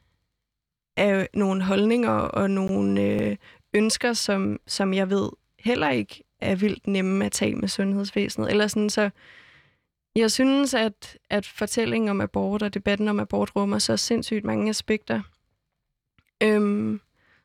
af 0.98 1.28
nogle 1.34 1.64
holdninger 1.64 2.10
og 2.10 2.52
nogle 2.52 3.02
øh, 3.02 3.36
ønsker, 3.74 4.14
som, 4.14 4.60
som 4.68 4.94
jeg 4.94 5.10
ved 5.10 5.30
heller 5.60 5.90
ikke 5.90 6.24
er 6.42 6.56
vildt 6.56 6.88
nemme 6.88 7.26
at 7.26 7.32
tage 7.32 7.56
med 7.56 7.68
sundhedsvæsenet. 7.68 8.50
Eller 8.50 8.68
sådan, 8.68 8.90
så 8.90 9.10
jeg 10.16 10.32
synes, 10.32 10.74
at, 10.74 11.18
at 11.30 11.46
fortællingen 11.46 12.10
om 12.10 12.22
abort 12.22 12.64
og 12.64 12.74
debatten 12.74 13.08
om 13.08 13.20
abort 13.20 13.56
rummer 13.56 13.80
så 13.80 13.98
sindssygt 13.98 14.46
mange 14.46 14.70
aspekter, 14.70 15.22
øhm, 16.44 17.02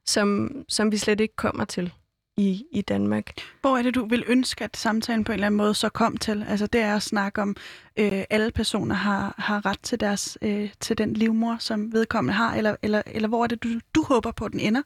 som, 0.07 0.51
som 0.69 0.93
vi 0.93 0.97
slet 0.97 1.21
ikke 1.21 1.37
kommer 1.37 1.65
til 1.65 1.93
i, 2.37 2.65
i 2.73 2.83
Danmark. 2.83 3.33
Hvor 3.61 3.79
er 3.79 3.83
det, 3.83 3.95
du 3.95 4.07
vil 4.07 4.25
ønske, 4.27 4.65
at 4.65 4.77
samtalen 4.77 5.25
på 5.25 5.33
en 5.33 5.35
eller 5.35 5.47
anden 5.47 5.57
måde 5.57 5.75
så 5.75 5.89
kom 5.89 6.17
til? 6.17 6.45
Altså 6.49 6.67
det 6.67 6.81
er 6.81 6.97
at 6.97 7.03
snakke 7.03 7.43
om, 7.43 7.57
øh, 7.97 8.25
alle 8.31 8.51
personer 8.51 8.95
har, 8.95 9.35
har 9.39 9.67
ret 9.67 9.81
til, 9.81 10.01
deres, 10.01 10.39
øh, 10.43 10.71
til 10.81 10.99
den 10.99 11.13
livmor, 11.13 11.57
som 11.61 11.93
vedkommende 11.93 12.35
har, 12.35 12.55
eller, 12.55 12.77
eller, 12.83 13.03
eller 13.07 13.29
hvor 13.29 13.43
er 13.43 13.47
det, 13.47 13.63
du, 13.63 13.69
du 13.95 14.05
håber 14.09 14.31
på, 14.31 14.45
at 14.45 14.53
den 14.53 14.61
ender? 14.61 14.83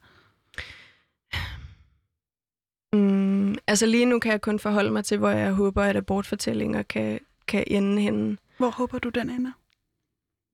Mm, 2.93 3.55
altså 3.67 3.87
lige 3.87 4.07
nu 4.07 4.19
kan 4.19 4.33
jeg 4.33 4.41
kun 4.41 4.59
forholde 4.59 4.91
mig 4.91 5.05
til, 5.05 5.19
hvor 5.19 5.31
jeg 5.31 5.53
håber, 5.53 5.83
at 5.83 5.97
abortfortællinger 5.97 6.83
kan, 6.83 7.21
kan 7.47 7.65
ende 7.67 8.03
henne. 8.03 8.37
Hvor 8.57 8.71
håber 8.71 8.99
du, 8.99 9.09
den 9.09 9.31
ender? 9.31 9.53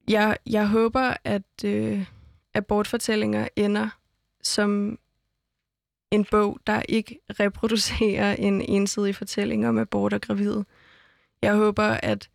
Jeg, 0.08 0.36
jeg 0.46 0.68
håber, 0.68 1.14
at 1.24 1.64
øh, 1.64 2.06
abortfortællinger 2.54 3.48
ender 3.56 3.88
som 4.42 4.98
en 6.10 6.24
bog, 6.24 6.58
der 6.66 6.82
ikke 6.88 7.18
reproducerer 7.40 8.34
en 8.34 8.62
ensidig 8.62 9.16
fortælling 9.16 9.68
om 9.68 9.78
abort 9.78 10.12
og 10.12 10.20
gravid. 10.20 10.62
Jeg 11.42 11.54
håber, 11.54 11.84
at 11.84 12.30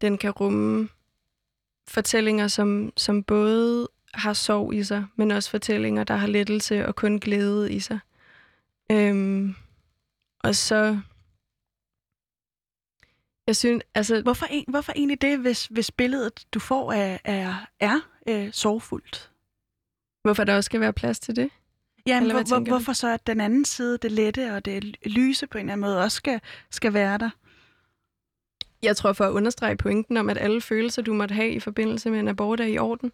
den 0.00 0.18
kan 0.18 0.30
rumme 0.30 0.88
fortællinger, 1.88 2.48
som, 2.48 2.92
som 2.96 3.22
både 3.22 3.88
har 4.14 4.32
sorg 4.32 4.74
i 4.74 4.84
sig, 4.84 5.06
men 5.16 5.30
også 5.30 5.50
fortællinger, 5.50 6.04
der 6.04 6.16
har 6.16 6.26
lettelse 6.26 6.86
og 6.86 6.96
kun 6.96 7.18
glæde 7.18 7.72
i 7.72 7.80
sig. 7.80 7.98
Øhm, 8.92 9.54
og 10.38 10.54
så... 10.54 11.00
Jeg 13.46 13.56
synes, 13.56 13.82
altså... 13.94 14.22
Hvorfor, 14.22 14.70
hvorfor 14.70 14.92
egentlig 14.96 15.20
det, 15.20 15.38
hvis, 15.38 15.66
hvis 15.66 15.90
billedet, 15.90 16.46
du 16.54 16.58
får, 16.58 16.92
er, 16.92 17.18
er, 17.24 17.66
er 17.80 18.00
øh, 18.28 18.52
sorgfuldt? 18.52 19.30
Hvorfor 20.22 20.44
der 20.44 20.56
også 20.56 20.66
skal 20.66 20.80
være 20.80 20.92
plads 20.92 21.18
til 21.20 21.36
det? 21.36 21.50
Ja, 22.06 22.20
men 22.20 22.30
hvor, 22.30 22.42
hvor, 22.42 22.68
hvorfor 22.68 22.92
så 22.92 23.08
at 23.08 23.26
den 23.26 23.40
anden 23.40 23.64
side, 23.64 23.98
det 23.98 24.12
lette 24.12 24.54
og 24.54 24.64
det 24.64 24.96
lyse 25.06 25.46
på 25.46 25.58
en 25.58 25.64
eller 25.64 25.72
anden 25.72 25.86
måde, 25.86 26.02
også 26.02 26.16
skal, 26.16 26.40
skal 26.70 26.92
være 26.92 27.18
der? 27.18 27.30
Jeg 28.82 28.96
tror 28.96 29.12
for 29.12 29.24
at 29.24 29.30
understrege 29.30 29.76
pointen 29.76 30.16
om, 30.16 30.30
at 30.30 30.38
alle 30.38 30.60
følelser, 30.60 31.02
du 31.02 31.14
måtte 31.14 31.34
have 31.34 31.50
i 31.50 31.60
forbindelse 31.60 32.10
med 32.10 32.20
en 32.20 32.28
abort, 32.28 32.60
er 32.60 32.64
i 32.64 32.78
orden. 32.78 33.12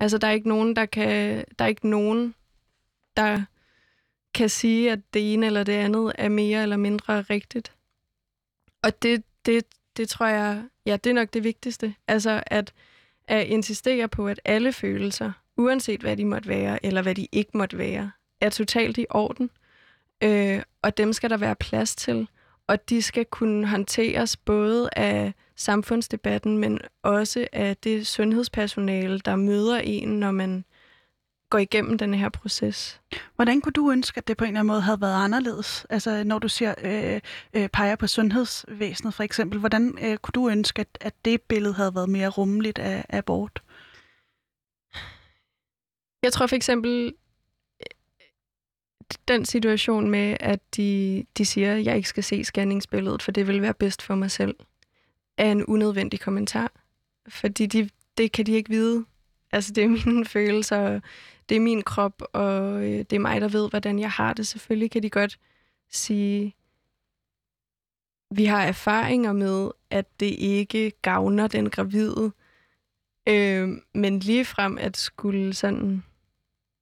Altså, 0.00 0.18
der 0.18 0.26
er 0.26 0.32
ikke 0.32 0.48
nogen, 0.48 0.76
der 0.76 0.86
kan... 0.86 1.44
Der 1.58 1.64
er 1.64 1.68
ikke 1.68 1.88
nogen, 1.88 2.34
der 3.16 3.44
kan 4.34 4.48
sige, 4.48 4.92
at 4.92 5.00
det 5.14 5.32
ene 5.32 5.46
eller 5.46 5.64
det 5.64 5.72
andet 5.72 6.12
er 6.18 6.28
mere 6.28 6.62
eller 6.62 6.76
mindre 6.76 7.20
rigtigt. 7.22 7.72
Og 8.82 9.02
det, 9.02 9.22
det, 9.46 9.64
det 9.96 10.08
tror 10.08 10.26
jeg, 10.26 10.64
ja, 10.86 10.96
det 10.96 11.10
er 11.10 11.14
nok 11.14 11.32
det 11.32 11.44
vigtigste. 11.44 11.94
Altså, 12.08 12.42
at, 12.46 12.72
at 13.28 13.46
insistere 13.46 14.08
på, 14.08 14.28
at 14.28 14.40
alle 14.44 14.72
følelser 14.72 15.32
uanset 15.56 16.00
hvad 16.00 16.16
de 16.16 16.24
måtte 16.24 16.48
være, 16.48 16.86
eller 16.86 17.02
hvad 17.02 17.14
de 17.14 17.28
ikke 17.32 17.50
måtte 17.54 17.78
være, 17.78 18.10
er 18.40 18.50
totalt 18.50 18.98
i 18.98 19.06
orden. 19.10 19.50
Øh, 20.22 20.62
og 20.82 20.96
dem 20.96 21.12
skal 21.12 21.30
der 21.30 21.36
være 21.36 21.56
plads 21.56 21.96
til. 21.96 22.28
Og 22.66 22.88
de 22.88 23.02
skal 23.02 23.24
kunne 23.24 23.66
håndteres 23.66 24.36
både 24.36 24.88
af 24.96 25.32
samfundsdebatten, 25.56 26.58
men 26.58 26.78
også 27.02 27.46
af 27.52 27.76
det 27.76 28.06
sundhedspersonale, 28.06 29.18
der 29.18 29.36
møder 29.36 29.78
en, 29.78 30.08
når 30.08 30.30
man 30.30 30.64
går 31.50 31.58
igennem 31.58 31.98
den 31.98 32.14
her 32.14 32.28
proces. 32.28 33.00
Hvordan 33.36 33.60
kunne 33.60 33.72
du 33.72 33.90
ønske, 33.90 34.18
at 34.18 34.28
det 34.28 34.36
på 34.36 34.44
en 34.44 34.48
eller 34.48 34.60
anden 34.60 34.72
måde 34.72 34.80
havde 34.80 35.00
været 35.00 35.24
anderledes? 35.24 35.86
Altså 35.90 36.24
når 36.24 36.38
du 36.38 36.48
siger, 36.48 36.74
øh, 36.82 37.20
øh, 37.54 37.68
peger 37.68 37.96
på 37.96 38.06
sundhedsvæsenet 38.06 39.14
for 39.14 39.22
eksempel, 39.22 39.58
hvordan 39.58 39.98
øh, 40.02 40.16
kunne 40.16 40.32
du 40.32 40.48
ønske, 40.48 40.80
at, 40.80 40.98
at 41.00 41.14
det 41.24 41.42
billede 41.42 41.74
havde 41.74 41.94
været 41.94 42.08
mere 42.08 42.28
rummeligt 42.28 42.78
af, 42.78 43.04
af 43.08 43.18
abort? 43.18 43.62
Jeg 46.22 46.32
tror 46.32 46.46
for 46.46 46.56
eksempel, 46.56 47.14
den 49.28 49.44
situation 49.44 50.10
med, 50.10 50.36
at 50.40 50.60
de, 50.76 51.24
de 51.38 51.44
siger, 51.44 51.74
at 51.76 51.84
jeg 51.84 51.96
ikke 51.96 52.08
skal 52.08 52.24
se 52.24 52.44
scanningsbilledet, 52.44 53.22
for 53.22 53.32
det 53.32 53.46
vil 53.46 53.62
være 53.62 53.74
bedst 53.74 54.02
for 54.02 54.14
mig 54.14 54.30
selv, 54.30 54.54
er 55.36 55.52
en 55.52 55.64
unødvendig 55.64 56.20
kommentar. 56.20 56.72
Fordi 57.28 57.66
de, 57.66 57.88
det 58.18 58.32
kan 58.32 58.46
de 58.46 58.52
ikke 58.52 58.70
vide. 58.70 59.04
Altså, 59.52 59.72
det 59.72 59.84
er 59.84 59.88
mine 59.88 60.24
følelser, 60.36 61.00
det 61.50 61.56
er 61.56 61.60
min 61.60 61.82
krop, 61.82 62.22
og 62.32 62.82
øh, 62.84 62.98
det 62.98 63.12
er 63.12 63.18
mig, 63.18 63.40
der 63.40 63.48
ved, 63.48 63.70
hvordan 63.70 63.98
jeg 63.98 64.10
har 64.10 64.32
det. 64.32 64.46
Selvfølgelig 64.46 64.90
kan 64.90 65.02
de 65.02 65.10
godt 65.10 65.38
sige, 65.88 66.56
vi 68.30 68.44
har 68.44 68.62
erfaringer 68.62 69.32
med, 69.32 69.70
at 69.90 70.20
det 70.20 70.34
ikke 70.38 70.90
gavner 71.02 71.48
den 71.48 71.70
gravide. 71.70 72.32
Øh, 73.28 73.68
men 73.94 74.18
lige 74.18 74.44
frem 74.44 74.78
at 74.78 74.96
skulle 74.96 75.54
sådan 75.54 76.02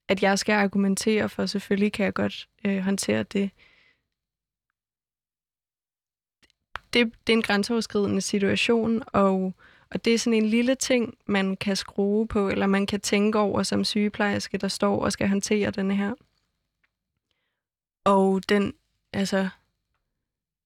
at 0.09 0.23
jeg 0.23 0.39
skal 0.39 0.53
argumentere 0.53 1.29
for, 1.29 1.47
selvfølgelig 1.47 1.93
kan 1.93 2.05
jeg 2.05 2.15
godt 2.15 2.49
øh, 2.65 2.79
håndtere 2.79 3.23
det. 3.23 3.51
det. 6.93 7.13
Det 7.27 7.33
er 7.33 7.37
en 7.37 7.43
grænseoverskridende 7.43 8.21
situation, 8.21 9.03
og, 9.07 9.55
og 9.91 10.05
det 10.05 10.15
er 10.15 10.19
sådan 10.19 10.43
en 10.43 10.49
lille 10.49 10.75
ting, 10.75 11.15
man 11.27 11.57
kan 11.57 11.77
skrue 11.77 12.27
på, 12.27 12.49
eller 12.49 12.67
man 12.67 12.87
kan 12.87 13.01
tænke 13.01 13.39
over 13.39 13.63
som 13.63 13.85
sygeplejerske, 13.85 14.59
der 14.59 14.69
står 14.69 15.05
og 15.05 15.13
skal 15.13 15.29
håndtere 15.29 15.71
den 15.71 15.91
her. 15.91 16.15
Og 18.05 18.49
den, 18.49 18.75
altså, 19.13 19.37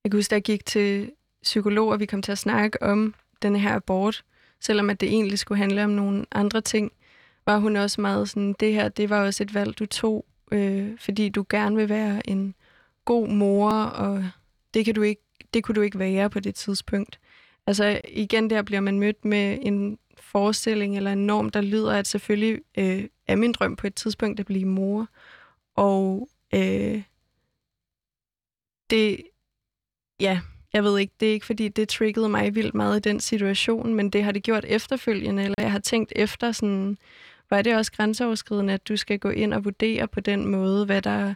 jeg 0.05 0.11
kan 0.11 0.19
huske, 0.19 0.31
da 0.31 0.35
jeg 0.35 0.43
gik 0.43 0.67
til 0.67 1.13
psykolog, 1.43 1.89
og 1.89 2.01
vi 2.01 2.07
kom 2.07 2.23
til 2.23 2.33
at 2.33 2.39
snakke 2.39 2.83
om 2.83 3.15
den 3.43 3.57
her 3.57 3.75
abort, 3.75 4.25
selvom 4.61 4.91
at 4.91 5.01
det 5.01 5.09
egentlig 5.09 5.39
skulle 5.39 5.59
handle 5.59 5.85
om 5.85 5.91
nogle 5.91 6.27
andre 6.33 6.61
ting, 6.61 6.93
var 7.47 7.59
hun 7.59 7.77
også 7.77 8.01
meget 8.01 8.29
sådan, 8.29 8.55
det 8.61 8.73
her, 8.73 8.89
det 8.89 9.11
var 9.11 9.25
også 9.25 9.43
et 9.43 9.55
valg, 9.55 9.79
du 9.79 9.87
tog, 9.87 10.27
øh, 10.53 10.99
fordi 10.99 11.29
du 11.29 11.45
gerne 11.49 11.77
vil 11.77 11.89
være 11.89 12.29
en 12.29 12.55
god 13.05 13.29
mor, 13.29 13.71
og 13.71 14.25
det, 14.75 14.85
kan 14.85 14.95
du 14.95 15.03
ikke, 15.03 15.23
det 15.55 15.65
kunne 15.65 15.75
du 15.75 15.81
ikke 15.81 15.99
være 15.99 16.31
på 16.31 16.41
det 16.41 16.55
tidspunkt. 16.55 17.19
Altså 17.67 18.01
igen, 18.09 18.51
der 18.51 18.63
bliver 18.63 18.81
man 18.81 18.99
mødt 18.99 19.25
med 19.25 19.59
en 19.63 19.99
forestilling 20.19 20.97
eller 20.97 21.13
en 21.13 21.27
norm, 21.27 21.51
der 21.51 21.61
lyder, 21.61 21.93
at 21.93 22.07
selvfølgelig 22.07 22.61
øh, 22.79 23.05
er 23.27 23.37
min 23.37 23.53
drøm 23.53 23.77
på 23.77 23.87
et 23.87 23.95
tidspunkt 23.95 24.41
at 24.41 24.47
blive 24.47 24.65
mor. 24.65 25.09
Og 25.77 26.29
øh, 26.55 27.03
det, 28.91 29.23
ja, 30.21 30.41
jeg 30.73 30.85
ved 30.85 30.99
ikke, 30.99 31.15
det 31.21 31.29
er 31.29 31.33
ikke 31.33 31.47
fordi, 31.47 31.69
det 31.69 31.89
triggede 31.89 32.29
mig 32.29 32.55
vildt 32.55 32.75
meget 32.75 32.97
i 32.97 33.09
den 33.09 33.21
situation, 33.21 33.95
men 33.95 34.11
det 34.11 34.25
har 34.25 34.33
det 34.33 34.43
gjort 34.43 34.65
efterfølgende, 34.65 35.43
eller 35.43 35.55
jeg 35.59 35.73
har 35.73 35.79
tænkt 35.79 36.13
efter 36.17 36.53
sådan, 36.53 36.99
var 37.51 37.63
det 37.63 37.77
også 37.77 37.93
grænseoverskridende, 37.93 38.73
at 38.73 38.89
du 38.89 38.97
skal 38.97 39.19
gå 39.19 39.31
ind 39.31 39.55
og 39.55 39.65
vurdere 39.65 40.09
på 40.09 40.21
den 40.21 40.47
måde, 40.47 40.87
hvad 40.87 41.03
der 41.03 41.35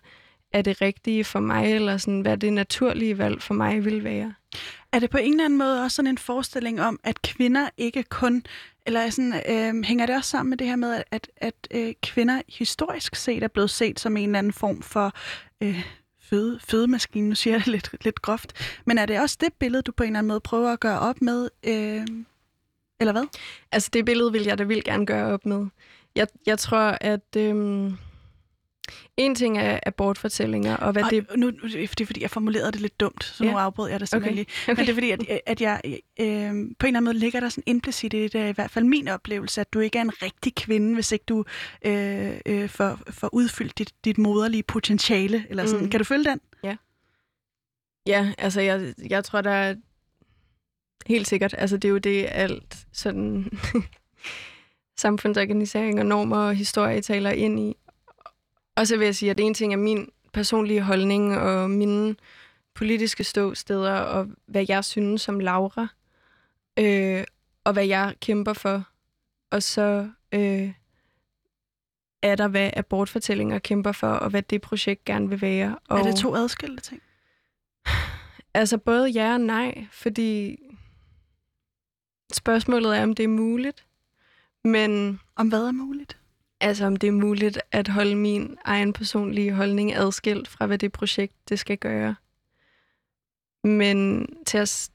er 0.59 0.63
det 0.63 0.81
rigtige 0.81 1.25
for 1.25 1.41
mig, 1.41 1.75
eller 1.75 1.97
sådan, 1.97 2.21
hvad 2.21 2.37
det 2.37 2.53
naturlige 2.53 3.19
valg 3.19 3.43
for 3.43 3.55
mig 3.55 3.85
vil 3.85 4.05
være. 4.05 4.35
Er 4.93 4.99
det 4.99 5.11
på 5.11 5.19
en 5.19 5.31
eller 5.33 5.45
anden 5.45 5.59
måde 5.59 5.83
også 5.83 5.95
sådan 5.95 6.11
en 6.11 6.19
forestilling 6.19 6.83
om, 6.83 7.01
at 7.05 7.23
kvinder 7.23 7.69
ikke 7.77 8.03
kun, 8.03 8.43
eller 8.87 9.11
sådan, 9.11 9.35
øh, 9.35 9.85
hænger 9.85 10.07
det 10.07 10.17
også 10.17 10.31
sammen 10.31 10.51
med 10.51 10.59
det 10.59 10.67
her 10.67 10.77
med, 10.77 11.03
at, 11.11 11.31
at, 11.37 11.55
øh, 11.71 11.93
kvinder 12.03 12.43
historisk 12.49 13.15
set 13.15 13.43
er 13.43 13.49
blevet 13.49 13.71
set 13.71 14.01
som 14.01 14.17
en 14.17 14.29
eller 14.29 14.39
anden 14.39 14.53
form 14.53 14.83
for 14.83 15.13
øh, 15.61 15.87
føde, 16.21 16.59
fødemaskine, 16.61 17.29
nu 17.29 17.35
siger 17.35 17.55
jeg 17.55 17.61
det 17.61 17.69
lidt, 17.69 18.05
lidt 18.05 18.23
groft, 18.23 18.53
men 18.87 18.99
er 18.99 19.07
det 19.07 19.21
også 19.21 19.37
det 19.41 19.53
billede, 19.53 19.83
du 19.83 19.93
på 19.93 20.03
en 20.03 20.07
eller 20.07 20.19
anden 20.19 20.29
måde 20.29 20.41
prøver 20.41 20.73
at 20.73 20.81
gøre 20.81 20.99
op 20.99 21.23
med, 21.23 21.49
øh, 21.65 22.07
eller 23.01 23.13
hvad? 23.13 23.25
Altså 23.73 23.91
det 23.93 24.05
billede 24.05 24.33
vil 24.33 24.43
jeg 24.43 24.59
da 24.59 24.65
vil 24.65 24.85
gerne 24.85 25.07
gøre 25.07 25.33
op 25.33 25.47
med. 25.47 25.67
Jeg, 26.15 26.27
jeg 26.47 26.59
tror, 26.59 26.99
at... 27.01 27.37
Øhm, 27.37 27.99
en 29.17 29.35
ting 29.35 29.59
er 29.59 29.81
abortfortællinger, 29.87 30.77
og 30.77 30.93
hvad 30.93 31.03
og 31.03 31.11
det... 31.11 31.27
Nu, 31.37 31.51
det 31.51 31.83
er 31.83 32.07
fordi, 32.07 32.23
jeg 32.23 32.31
formulerede 32.31 32.73
det 32.73 32.81
lidt 32.81 33.01
dumt, 33.01 33.25
så 33.25 33.45
ja. 33.45 33.51
nu 33.51 33.59
afbrød 33.59 33.91
jeg 33.91 34.01
det 34.01 34.09
simpelthen 34.09 34.39
okay. 34.39 34.51
lige. 34.67 34.77
Men 34.77 34.77
det 34.77 34.89
er 34.89 34.95
fordi, 34.95 35.11
at, 35.11 35.41
at 35.47 35.61
jeg 35.61 35.81
øh, 35.85 35.97
på 36.19 36.27
en 36.27 36.51
eller 36.51 36.77
anden 36.83 37.05
måde 37.05 37.19
ligger 37.19 37.41
der 37.41 37.49
sådan 37.49 37.65
implicit 37.67 38.15
i 38.15 38.29
det, 38.29 38.35
er 38.35 38.47
i 38.47 38.53
hvert 38.53 38.71
fald 38.71 38.85
min 38.85 39.09
oplevelse, 39.09 39.61
at 39.61 39.73
du 39.73 39.81
ikke 39.81 39.99
er 39.99 40.03
en 40.03 40.23
rigtig 40.23 40.55
kvinde, 40.55 40.95
hvis 40.95 41.13
ikke 41.13 41.25
du 41.29 41.45
øh, 41.85 42.33
øh, 42.47 42.69
får, 42.69 42.99
får 43.11 43.35
udfyldt 43.35 43.79
dit, 43.79 43.93
dit 44.05 44.19
moderlige 44.19 44.63
potentiale. 44.63 45.47
Eller 45.51 45.67
sådan. 45.67 45.85
Mm. 45.85 45.91
Kan 45.91 46.01
du 46.01 46.05
følge 46.05 46.25
den? 46.25 46.41
Ja. 46.65 46.77
Ja, 48.07 48.33
altså 48.39 48.61
jeg, 48.61 48.95
jeg 49.11 49.25
tror, 49.25 49.41
der 49.41 49.51
er 49.51 49.75
helt 51.07 51.29
sikkert, 51.29 51.55
altså 51.59 51.77
det 51.77 51.89
er 51.89 51.93
jo 51.93 51.99
det 51.99 52.27
alt 52.31 52.87
sådan 52.93 53.51
samfundsorganisering 54.97 56.01
og 56.01 56.07
normer 56.07 56.37
og 56.37 56.55
historie 56.55 57.01
taler 57.01 57.31
ind 57.31 57.61
i. 57.61 57.77
Og 58.77 58.87
så 58.87 58.97
vil 58.97 59.05
jeg 59.05 59.15
sige, 59.15 59.31
at 59.31 59.41
ene 59.41 59.55
ting 59.55 59.73
er 59.73 59.77
min 59.77 60.11
personlige 60.33 60.83
holdning 60.83 61.39
og 61.39 61.71
mine 61.71 62.17
politiske 62.75 63.25
ståsteder 63.25 63.95
og 63.95 64.29
hvad 64.47 64.65
jeg 64.69 64.85
synes 64.85 65.23
som 65.23 65.41
Laura. 65.41 65.89
Øh, 66.79 67.25
og 67.65 67.73
hvad 67.73 67.87
jeg 67.87 68.15
kæmper 68.21 68.53
for. 68.53 68.85
Og 69.51 69.63
så 69.63 70.11
øh, 70.33 70.73
er 72.23 72.35
der, 72.35 72.49
hvad 72.49 72.71
abortfortællinger 72.77 73.59
kæmper 73.59 73.93
for, 73.93 74.09
og 74.09 74.31
hvad 74.31 74.43
det 74.43 74.61
projekt 74.61 75.05
gerne 75.05 75.29
vil 75.29 75.41
være. 75.41 75.79
Og, 75.89 75.99
er 75.99 76.03
det 76.03 76.17
to 76.17 76.35
adskilte 76.35 76.83
ting? 76.83 77.03
Altså 78.55 78.79
både 78.79 79.09
ja 79.09 79.33
og 79.33 79.41
nej, 79.41 79.87
fordi 79.93 80.59
spørgsmålet 82.33 82.99
er, 82.99 83.03
om 83.03 83.15
det 83.15 83.25
er 83.25 83.29
muligt. 83.29 83.87
Men 84.65 85.21
om 85.37 85.49
hvad 85.49 85.63
er 85.67 85.73
muligt? 85.73 86.19
Altså 86.61 86.87
om 86.87 86.97
det 86.97 87.07
er 87.07 87.13
muligt 87.13 87.59
at 87.73 87.89
holde 87.89 88.17
min 88.17 88.59
egen 88.65 88.93
personlige 88.93 89.53
holdning 89.53 89.95
adskilt 89.95 90.49
fra, 90.49 90.67
hvad 90.67 90.79
det 90.79 90.93
projekt 90.93 91.35
det 91.49 91.59
skal 91.59 91.79
gøre. 91.79 92.15
Men 93.65 94.27
til 94.47 94.59
at, 94.59 94.91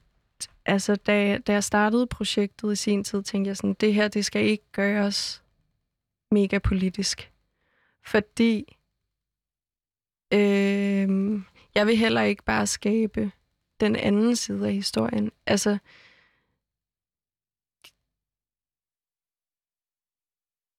altså, 0.66 0.96
da, 0.96 1.38
da 1.38 1.52
jeg 1.52 1.64
startede 1.64 2.06
projektet 2.06 2.72
i 2.72 2.76
sin 2.76 3.04
tid, 3.04 3.22
tænkte 3.22 3.48
jeg 3.48 3.56
sådan, 3.56 3.76
det 3.80 3.94
her 3.94 4.08
det 4.08 4.24
skal 4.24 4.44
ikke 4.44 4.64
gøres 4.72 5.42
mega 6.30 6.58
politisk. 6.58 7.32
Fordi 8.04 8.76
øh, 10.32 11.40
jeg 11.74 11.86
vil 11.86 11.96
heller 11.96 12.22
ikke 12.22 12.44
bare 12.44 12.66
skabe 12.66 13.30
den 13.80 13.96
anden 13.96 14.36
side 14.36 14.66
af 14.66 14.74
historien. 14.74 15.32
Altså, 15.46 15.78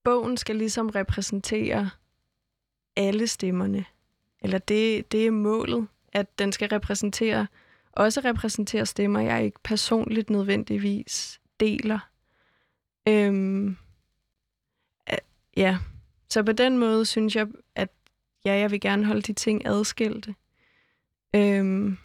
bogen 0.03 0.37
skal 0.37 0.55
ligesom 0.55 0.89
repræsentere 0.89 1.89
alle 2.95 3.27
stemmerne. 3.27 3.85
Eller 4.41 4.57
det, 4.57 5.11
det 5.11 5.27
er 5.27 5.31
målet, 5.31 5.87
at 6.13 6.39
den 6.39 6.51
skal 6.51 6.69
repræsentere, 6.69 7.47
også 7.91 8.21
repræsentere 8.25 8.85
stemmer, 8.85 9.19
jeg 9.19 9.45
ikke 9.45 9.59
personligt 9.63 10.29
nødvendigvis 10.29 11.41
deler. 11.59 11.99
Øhm, 13.07 13.77
ja, 15.57 15.77
så 16.29 16.43
på 16.43 16.51
den 16.51 16.77
måde 16.77 17.05
synes 17.05 17.35
jeg, 17.35 17.47
at 17.75 17.89
ja, 18.45 18.53
jeg 18.53 18.71
vil 18.71 18.81
gerne 18.81 19.05
holde 19.05 19.21
de 19.21 19.33
ting 19.33 19.67
adskilte. 19.67 20.35
Øhm, 21.35 21.97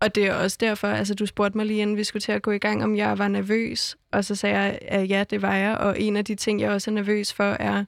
og 0.00 0.14
det 0.14 0.26
er 0.26 0.34
også 0.34 0.56
derfor, 0.60 0.88
altså 0.88 1.14
du 1.14 1.26
spurgte 1.26 1.56
mig 1.56 1.66
lige 1.66 1.82
inden 1.82 1.96
vi 1.96 2.04
skulle 2.04 2.20
til 2.20 2.32
at 2.32 2.42
gå 2.42 2.50
i 2.50 2.58
gang, 2.58 2.84
om 2.84 2.96
jeg 2.96 3.18
var 3.18 3.28
nervøs, 3.28 3.96
og 4.12 4.24
så 4.24 4.34
sagde 4.34 4.58
jeg, 4.58 4.78
at 4.82 5.10
ja, 5.10 5.24
det 5.30 5.42
var 5.42 5.56
jeg, 5.56 5.76
og 5.76 6.00
en 6.00 6.16
af 6.16 6.24
de 6.24 6.34
ting, 6.34 6.60
jeg 6.60 6.70
også 6.70 6.90
er 6.90 6.94
nervøs 6.94 7.32
for, 7.32 7.44
er, 7.44 7.84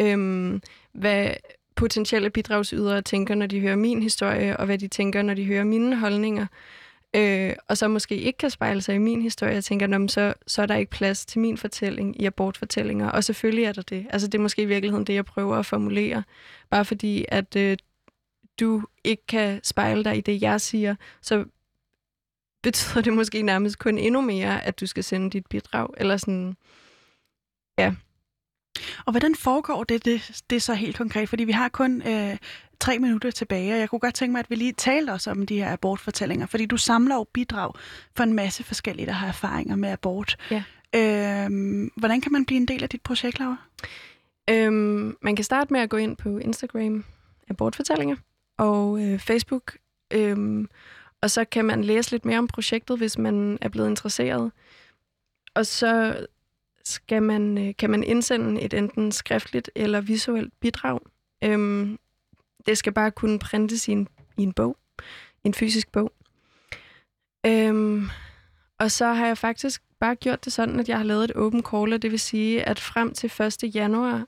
øhm, 0.00 0.62
hvad 0.92 1.30
potentielle 1.76 2.30
bidragsydere 2.30 3.02
tænker, 3.02 3.34
når 3.34 3.46
de 3.46 3.60
hører 3.60 3.76
min 3.76 4.02
historie, 4.02 4.56
og 4.56 4.66
hvad 4.66 4.78
de 4.78 4.88
tænker, 4.88 5.22
når 5.22 5.34
de 5.34 5.44
hører 5.44 5.64
mine 5.64 5.96
holdninger. 5.96 6.46
Øh, 7.16 7.52
og 7.68 7.76
så 7.76 7.88
måske 7.88 8.16
ikke 8.16 8.38
kan 8.38 8.50
spejle 8.50 8.82
sig 8.82 8.94
i 8.94 8.98
min 8.98 9.22
historie, 9.22 9.54
jeg 9.54 9.64
tænker, 9.64 10.06
så, 10.08 10.34
så 10.46 10.62
er 10.62 10.66
der 10.66 10.76
ikke 10.76 10.90
plads 10.90 11.26
til 11.26 11.40
min 11.40 11.56
fortælling 11.56 12.22
i 12.22 12.24
abortfortællinger. 12.24 13.10
Og 13.10 13.24
selvfølgelig 13.24 13.64
er 13.64 13.72
der 13.72 13.82
det. 13.82 14.06
Altså 14.10 14.28
det 14.28 14.38
er 14.38 14.42
måske 14.42 14.62
i 14.62 14.66
virkeligheden 14.66 15.06
det, 15.06 15.14
jeg 15.14 15.24
prøver 15.24 15.56
at 15.56 15.66
formulere. 15.66 16.22
Bare 16.70 16.84
fordi, 16.84 17.24
at 17.28 17.56
øh, 17.56 17.76
du 18.60 18.82
ikke 19.04 19.26
kan 19.26 19.60
spejle 19.64 20.04
dig 20.04 20.16
i 20.16 20.20
det, 20.20 20.42
jeg 20.42 20.60
siger, 20.60 20.94
så 21.22 21.44
betyder 22.62 23.02
det 23.02 23.12
måske 23.12 23.42
nærmest 23.42 23.78
kun 23.78 23.98
endnu 23.98 24.20
mere, 24.20 24.64
at 24.64 24.80
du 24.80 24.86
skal 24.86 25.04
sende 25.04 25.30
dit 25.30 25.46
bidrag. 25.46 25.88
Eller 25.96 26.16
sådan, 26.16 26.56
ja. 27.78 27.94
Og 29.06 29.12
hvordan 29.12 29.34
foregår 29.34 29.84
det, 29.84 30.04
det, 30.04 30.42
det 30.50 30.62
så 30.62 30.74
helt 30.74 30.96
konkret? 30.96 31.28
Fordi 31.28 31.44
vi 31.44 31.52
har 31.52 31.68
kun 31.68 32.02
øh, 32.06 32.36
tre 32.80 32.98
minutter 32.98 33.30
tilbage, 33.30 33.72
og 33.72 33.78
jeg 33.78 33.88
kunne 33.88 33.98
godt 33.98 34.14
tænke 34.14 34.32
mig, 34.32 34.38
at 34.38 34.50
vi 34.50 34.54
lige 34.54 34.72
taler 34.72 35.12
os 35.14 35.26
om 35.26 35.46
de 35.46 35.56
her 35.56 35.72
abortfortællinger, 35.72 36.46
fordi 36.46 36.66
du 36.66 36.76
samler 36.76 37.14
jo 37.14 37.26
bidrag 37.32 37.72
for 38.16 38.22
en 38.24 38.32
masse 38.32 38.64
forskellige, 38.64 39.06
der 39.06 39.12
har 39.12 39.28
erfaringer 39.28 39.76
med 39.76 39.88
abort. 39.88 40.36
Ja. 40.50 40.62
Øhm, 40.94 41.90
hvordan 41.96 42.20
kan 42.20 42.32
man 42.32 42.46
blive 42.46 42.56
en 42.60 42.68
del 42.68 42.82
af 42.82 42.88
dit 42.88 43.02
projekt, 43.02 43.38
Laura? 43.38 43.56
Øhm, 44.50 45.16
man 45.22 45.36
kan 45.36 45.44
starte 45.44 45.72
med 45.72 45.80
at 45.80 45.90
gå 45.90 45.96
ind 45.96 46.16
på 46.16 46.38
Instagram, 46.38 47.04
abortfortællinger, 47.50 48.16
og 48.60 49.02
øh, 49.02 49.18
Facebook. 49.18 49.76
Øhm, 50.10 50.68
og 51.20 51.30
så 51.30 51.44
kan 51.44 51.64
man 51.64 51.84
læse 51.84 52.10
lidt 52.10 52.24
mere 52.24 52.38
om 52.38 52.46
projektet, 52.46 52.98
hvis 52.98 53.18
man 53.18 53.58
er 53.60 53.68
blevet 53.68 53.88
interesseret. 53.88 54.52
Og 55.54 55.66
så 55.66 56.26
skal 56.84 57.22
man, 57.22 57.58
øh, 57.58 57.74
kan 57.78 57.90
man 57.90 58.04
indsende 58.04 58.60
et 58.60 58.74
enten 58.74 59.12
skriftligt 59.12 59.70
eller 59.74 60.00
visuelt 60.00 60.60
bidrag. 60.60 61.00
Øhm, 61.44 61.98
det 62.66 62.78
skal 62.78 62.92
bare 62.92 63.10
kunne 63.10 63.38
printes 63.38 63.88
i 63.88 63.92
en, 63.92 64.08
i 64.36 64.42
en 64.42 64.52
bog, 64.52 64.76
en 65.44 65.54
fysisk 65.54 65.92
bog. 65.92 66.12
Øhm, 67.46 68.08
og 68.78 68.90
så 68.90 69.06
har 69.06 69.26
jeg 69.26 69.38
faktisk 69.38 69.82
bare 70.00 70.16
gjort 70.16 70.44
det 70.44 70.52
sådan, 70.52 70.80
at 70.80 70.88
jeg 70.88 70.96
har 70.96 71.04
lavet 71.04 71.24
et 71.24 71.36
open 71.36 71.62
caller, 71.62 71.98
det 71.98 72.10
vil 72.10 72.20
sige, 72.20 72.62
at 72.62 72.80
frem 72.80 73.14
til 73.14 73.32
1. 73.64 73.74
januar, 73.74 74.26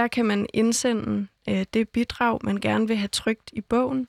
der 0.00 0.08
kan 0.08 0.26
man 0.26 0.46
indsende 0.54 1.26
øh, 1.48 1.64
det 1.74 1.88
bidrag, 1.88 2.38
man 2.42 2.56
gerne 2.56 2.88
vil 2.88 2.96
have 2.96 3.08
trygt 3.08 3.50
i 3.52 3.60
bogen. 3.60 4.08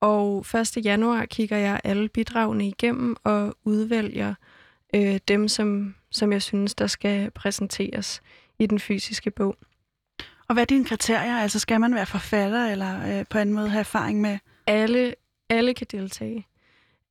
Og 0.00 0.46
1. 0.76 0.84
januar 0.84 1.24
kigger 1.24 1.56
jeg 1.56 1.80
alle 1.84 2.08
bidragene 2.08 2.68
igennem 2.68 3.16
og 3.24 3.56
udvælger 3.64 4.34
øh, 4.94 5.20
dem, 5.28 5.48
som, 5.48 5.94
som 6.10 6.32
jeg 6.32 6.42
synes, 6.42 6.74
der 6.74 6.86
skal 6.86 7.30
præsenteres 7.30 8.22
i 8.58 8.66
den 8.66 8.78
fysiske 8.78 9.30
bog. 9.30 9.56
Og 10.48 10.52
hvad 10.52 10.62
er 10.62 10.66
dine 10.66 10.84
kriterier? 10.84 11.36
Altså 11.36 11.58
skal 11.58 11.80
man 11.80 11.94
være 11.94 12.06
forfatter 12.06 12.66
eller 12.66 13.18
øh, 13.18 13.24
på 13.30 13.38
en 13.38 13.52
måde 13.52 13.68
have 13.68 13.80
erfaring 13.80 14.20
med? 14.20 14.38
Alle, 14.66 15.14
alle 15.48 15.74
kan 15.74 15.86
deltage. 15.90 16.46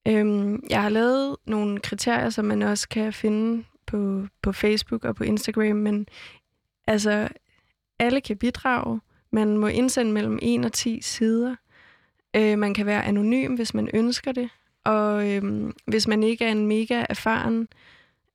Øhm, 0.07 0.63
jeg 0.69 0.81
har 0.81 0.89
lavet 0.89 1.35
nogle 1.45 1.79
kriterier, 1.79 2.29
som 2.29 2.45
man 2.45 2.61
også 2.61 2.89
kan 2.89 3.13
finde 3.13 3.63
på, 3.85 4.27
på 4.41 4.51
Facebook 4.51 5.05
og 5.05 5.15
på 5.15 5.23
Instagram, 5.23 5.75
men 5.75 6.07
altså 6.87 7.29
alle 7.99 8.21
kan 8.21 8.37
bidrage. 8.37 9.01
Man 9.31 9.57
må 9.57 9.67
indsende 9.67 10.11
mellem 10.11 10.39
1 10.41 10.65
og 10.65 10.73
10 10.73 11.01
sider. 11.01 11.55
Øh, 12.35 12.59
man 12.59 12.73
kan 12.73 12.85
være 12.85 13.05
anonym, 13.05 13.55
hvis 13.55 13.73
man 13.73 13.89
ønsker 13.93 14.31
det. 14.31 14.49
Og 14.83 15.31
øh, 15.31 15.73
hvis 15.87 16.07
man 16.07 16.23
ikke 16.23 16.45
er 16.45 16.51
en 16.51 16.67
mega 16.67 17.05
erfaren 17.09 17.67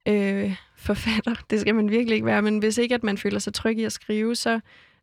øh, 0.08 0.56
forfatter, 0.76 1.34
det 1.50 1.60
skal 1.60 1.74
man 1.74 1.90
virkelig 1.90 2.14
ikke 2.14 2.26
være, 2.26 2.42
men 2.42 2.58
hvis 2.58 2.78
ikke 2.78 2.94
at 2.94 3.02
man 3.02 3.18
føler 3.18 3.38
sig 3.38 3.54
tryg 3.54 3.78
i 3.78 3.84
at 3.84 3.92
skrive, 3.92 4.36
så 4.36 4.60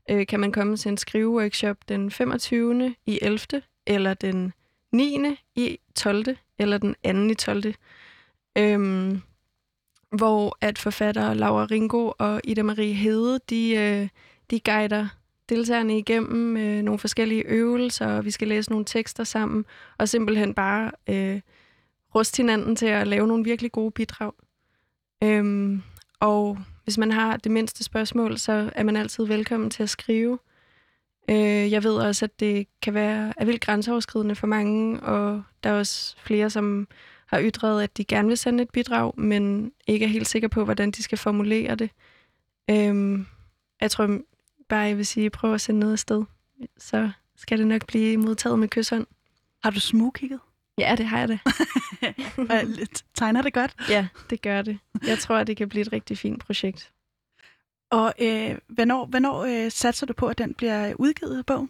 øh, 0.09 0.27
kan 0.27 0.39
man 0.39 0.51
komme 0.51 0.77
til 0.77 0.89
en 0.89 0.97
skriveworkshop 0.97 1.77
den 1.89 2.11
25. 2.11 2.95
i 3.05 3.19
11. 3.21 3.61
eller 3.87 4.13
den 4.13 4.53
9. 4.91 5.17
i 5.55 5.79
12. 5.95 6.25
eller 6.59 6.77
den 6.77 6.95
2. 7.03 7.31
i 7.31 7.33
12. 7.33 7.73
Øhm, 8.57 9.21
hvor 10.11 10.57
at 10.61 10.77
forfatter 10.77 11.33
Laura 11.33 11.65
Ringo 11.65 12.11
og 12.17 12.41
Ida 12.43 12.63
Marie 12.63 12.93
Hede, 12.93 13.39
de, 13.49 13.75
øh, 13.75 14.07
de 14.51 14.59
guider 14.59 15.07
deltagerne 15.49 15.97
igennem 15.97 16.57
øh, 16.57 16.81
nogle 16.81 16.99
forskellige 16.99 17.43
øvelser, 17.45 18.07
og 18.07 18.25
vi 18.25 18.31
skal 18.31 18.47
læse 18.47 18.69
nogle 18.69 18.85
tekster 18.85 19.23
sammen, 19.23 19.65
og 19.97 20.09
simpelthen 20.09 20.53
bare 20.53 20.91
øh, 21.09 21.41
ruste 22.15 22.37
hinanden 22.37 22.75
til 22.75 22.85
at 22.85 23.07
lave 23.07 23.27
nogle 23.27 23.43
virkelig 23.43 23.71
gode 23.71 23.91
bidrag. 23.91 24.31
Øhm, 25.23 25.81
og 26.19 26.57
hvis 26.83 26.97
man 26.97 27.11
har 27.11 27.37
det 27.37 27.51
mindste 27.51 27.83
spørgsmål, 27.83 28.37
så 28.37 28.69
er 28.75 28.83
man 28.83 28.95
altid 28.95 29.25
velkommen 29.25 29.69
til 29.69 29.83
at 29.83 29.89
skrive. 29.89 30.39
Øh, 31.29 31.71
jeg 31.71 31.83
ved 31.83 31.95
også, 31.95 32.25
at 32.25 32.39
det 32.39 32.67
kan 32.81 32.93
være 32.93 33.33
er 33.37 33.45
vildt 33.45 33.61
grænseoverskridende 33.61 34.35
for 34.35 34.47
mange, 34.47 34.99
og 34.99 35.43
der 35.63 35.69
er 35.69 35.79
også 35.79 36.15
flere, 36.17 36.49
som 36.49 36.87
har 37.25 37.41
ytret, 37.41 37.83
at 37.83 37.97
de 37.97 38.05
gerne 38.05 38.27
vil 38.27 38.37
sende 38.37 38.63
et 38.63 38.69
bidrag, 38.69 39.13
men 39.17 39.71
ikke 39.87 40.05
er 40.05 40.09
helt 40.09 40.27
sikre 40.27 40.49
på, 40.49 40.63
hvordan 40.63 40.91
de 40.91 41.03
skal 41.03 41.17
formulere 41.17 41.75
det. 41.75 41.89
Øhm, 42.69 43.25
jeg 43.81 43.91
tror 43.91 44.19
bare, 44.69 44.79
jeg 44.79 44.97
vil 44.97 45.05
sige, 45.05 45.29
prøv 45.29 45.53
at 45.53 45.61
sende 45.61 45.79
noget 45.79 45.93
afsted. 45.93 46.23
Så 46.77 47.09
skal 47.35 47.59
det 47.59 47.67
nok 47.67 47.87
blive 47.87 48.17
modtaget 48.17 48.59
med 48.59 48.67
kysshånd. 48.67 49.07
Har 49.63 49.69
du 49.69 49.79
smugkigget? 49.79 50.39
Ja, 50.77 50.95
det 50.97 51.05
har 51.05 51.19
jeg 51.19 51.27
det. 51.27 51.39
Tegner 53.17 53.41
det 53.41 53.53
godt? 53.53 53.75
Ja, 53.89 54.07
det 54.29 54.41
gør 54.41 54.61
det. 54.61 54.79
Jeg 55.07 55.19
tror, 55.19 55.35
at 55.35 55.47
det 55.47 55.57
kan 55.57 55.69
blive 55.69 55.81
et 55.81 55.93
rigtig 55.93 56.17
fint 56.17 56.45
projekt. 56.45 56.91
Og 57.91 58.13
øh, 58.21 58.57
hvornår, 58.67 59.05
hvornår 59.05 59.43
øh, 59.43 59.71
satser 59.71 60.05
du 60.05 60.13
på, 60.13 60.27
at 60.27 60.37
den 60.37 60.53
bliver 60.53 60.93
udgivet 60.99 61.45
bog? 61.45 61.69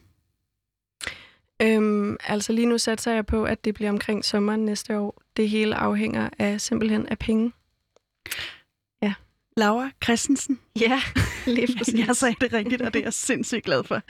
Øhm, 1.62 2.18
altså 2.24 2.54
lige 2.54 2.66
nu 2.66 2.78
satser 2.78 3.12
jeg 3.12 3.26
på, 3.26 3.44
at 3.44 3.66
det 3.66 3.74
bliver 3.74 3.90
omkring 3.90 4.26
sommeren 4.26 4.66
næste 4.66 5.00
år. 5.00 5.22
Det 5.38 5.50
hele 5.50 5.76
afhænger 5.76 6.30
af 6.40 6.62
simpelthen 6.62 7.08
af 7.08 7.20
penge. 7.20 7.52
Laura 9.60 9.90
Christensen. 10.04 10.60
Ja, 10.80 11.02
lige 11.48 11.68
præcis. 11.78 12.08
jeg 12.08 12.16
sagde 12.16 12.36
det 12.42 12.54
rigtigt, 12.54 12.82
og 12.82 12.94
det 12.94 13.00
er 13.00 13.04
jeg 13.04 13.14
sindssygt 13.14 13.66
glad 13.66 13.84
for. 13.84 14.02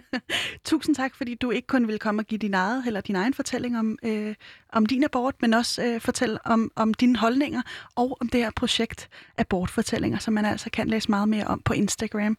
Tusind 0.70 0.94
tak, 0.96 1.14
fordi 1.14 1.34
du 1.34 1.50
ikke 1.50 1.66
kun 1.66 1.88
vil 1.88 1.98
komme 1.98 2.22
og 2.22 2.26
give 2.26 2.38
din, 2.38 2.54
eget, 2.54 2.86
eller 2.86 3.00
din 3.00 3.16
egen 3.16 3.34
fortælling 3.34 3.78
om, 3.78 3.98
øh, 4.02 4.34
om 4.72 4.86
din 4.86 5.04
abort, 5.04 5.34
men 5.40 5.54
også 5.54 5.84
øh, 5.84 6.00
fortælle 6.00 6.38
om, 6.46 6.72
om 6.76 6.94
dine 6.94 7.18
holdninger 7.18 7.62
og 7.96 8.16
om 8.20 8.28
det 8.28 8.40
her 8.40 8.50
projekt 8.56 9.08
Abortfortællinger, 9.38 10.18
som 10.18 10.34
man 10.34 10.44
altså 10.44 10.70
kan 10.70 10.88
læse 10.88 11.10
meget 11.10 11.28
mere 11.28 11.44
om 11.44 11.60
på 11.60 11.72
Instagram. 11.72 12.36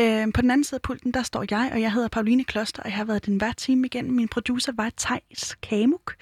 Øh, 0.00 0.26
på 0.34 0.42
den 0.42 0.50
anden 0.50 0.64
side 0.64 0.76
af 0.76 0.82
pulten, 0.82 1.14
der 1.14 1.22
står 1.22 1.44
jeg, 1.50 1.70
og 1.72 1.80
jeg 1.80 1.92
hedder 1.92 2.08
Pauline 2.08 2.44
Kloster, 2.44 2.82
og 2.82 2.88
jeg 2.88 2.96
har 2.96 3.04
været 3.04 3.26
den 3.26 3.36
hver 3.36 3.52
time 3.52 3.86
igennem. 3.86 4.14
Min 4.14 4.28
producer 4.28 4.72
var 4.76 4.90
Tejs 4.96 5.56
Kamuk, 5.62 6.14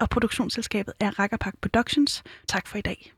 og 0.00 0.10
produktionsselskabet 0.10 0.94
er 1.00 1.18
Rakkerpak 1.18 1.54
Productions. 1.62 2.22
Tak 2.48 2.66
for 2.66 2.78
i 2.78 2.80
dag. 2.80 3.12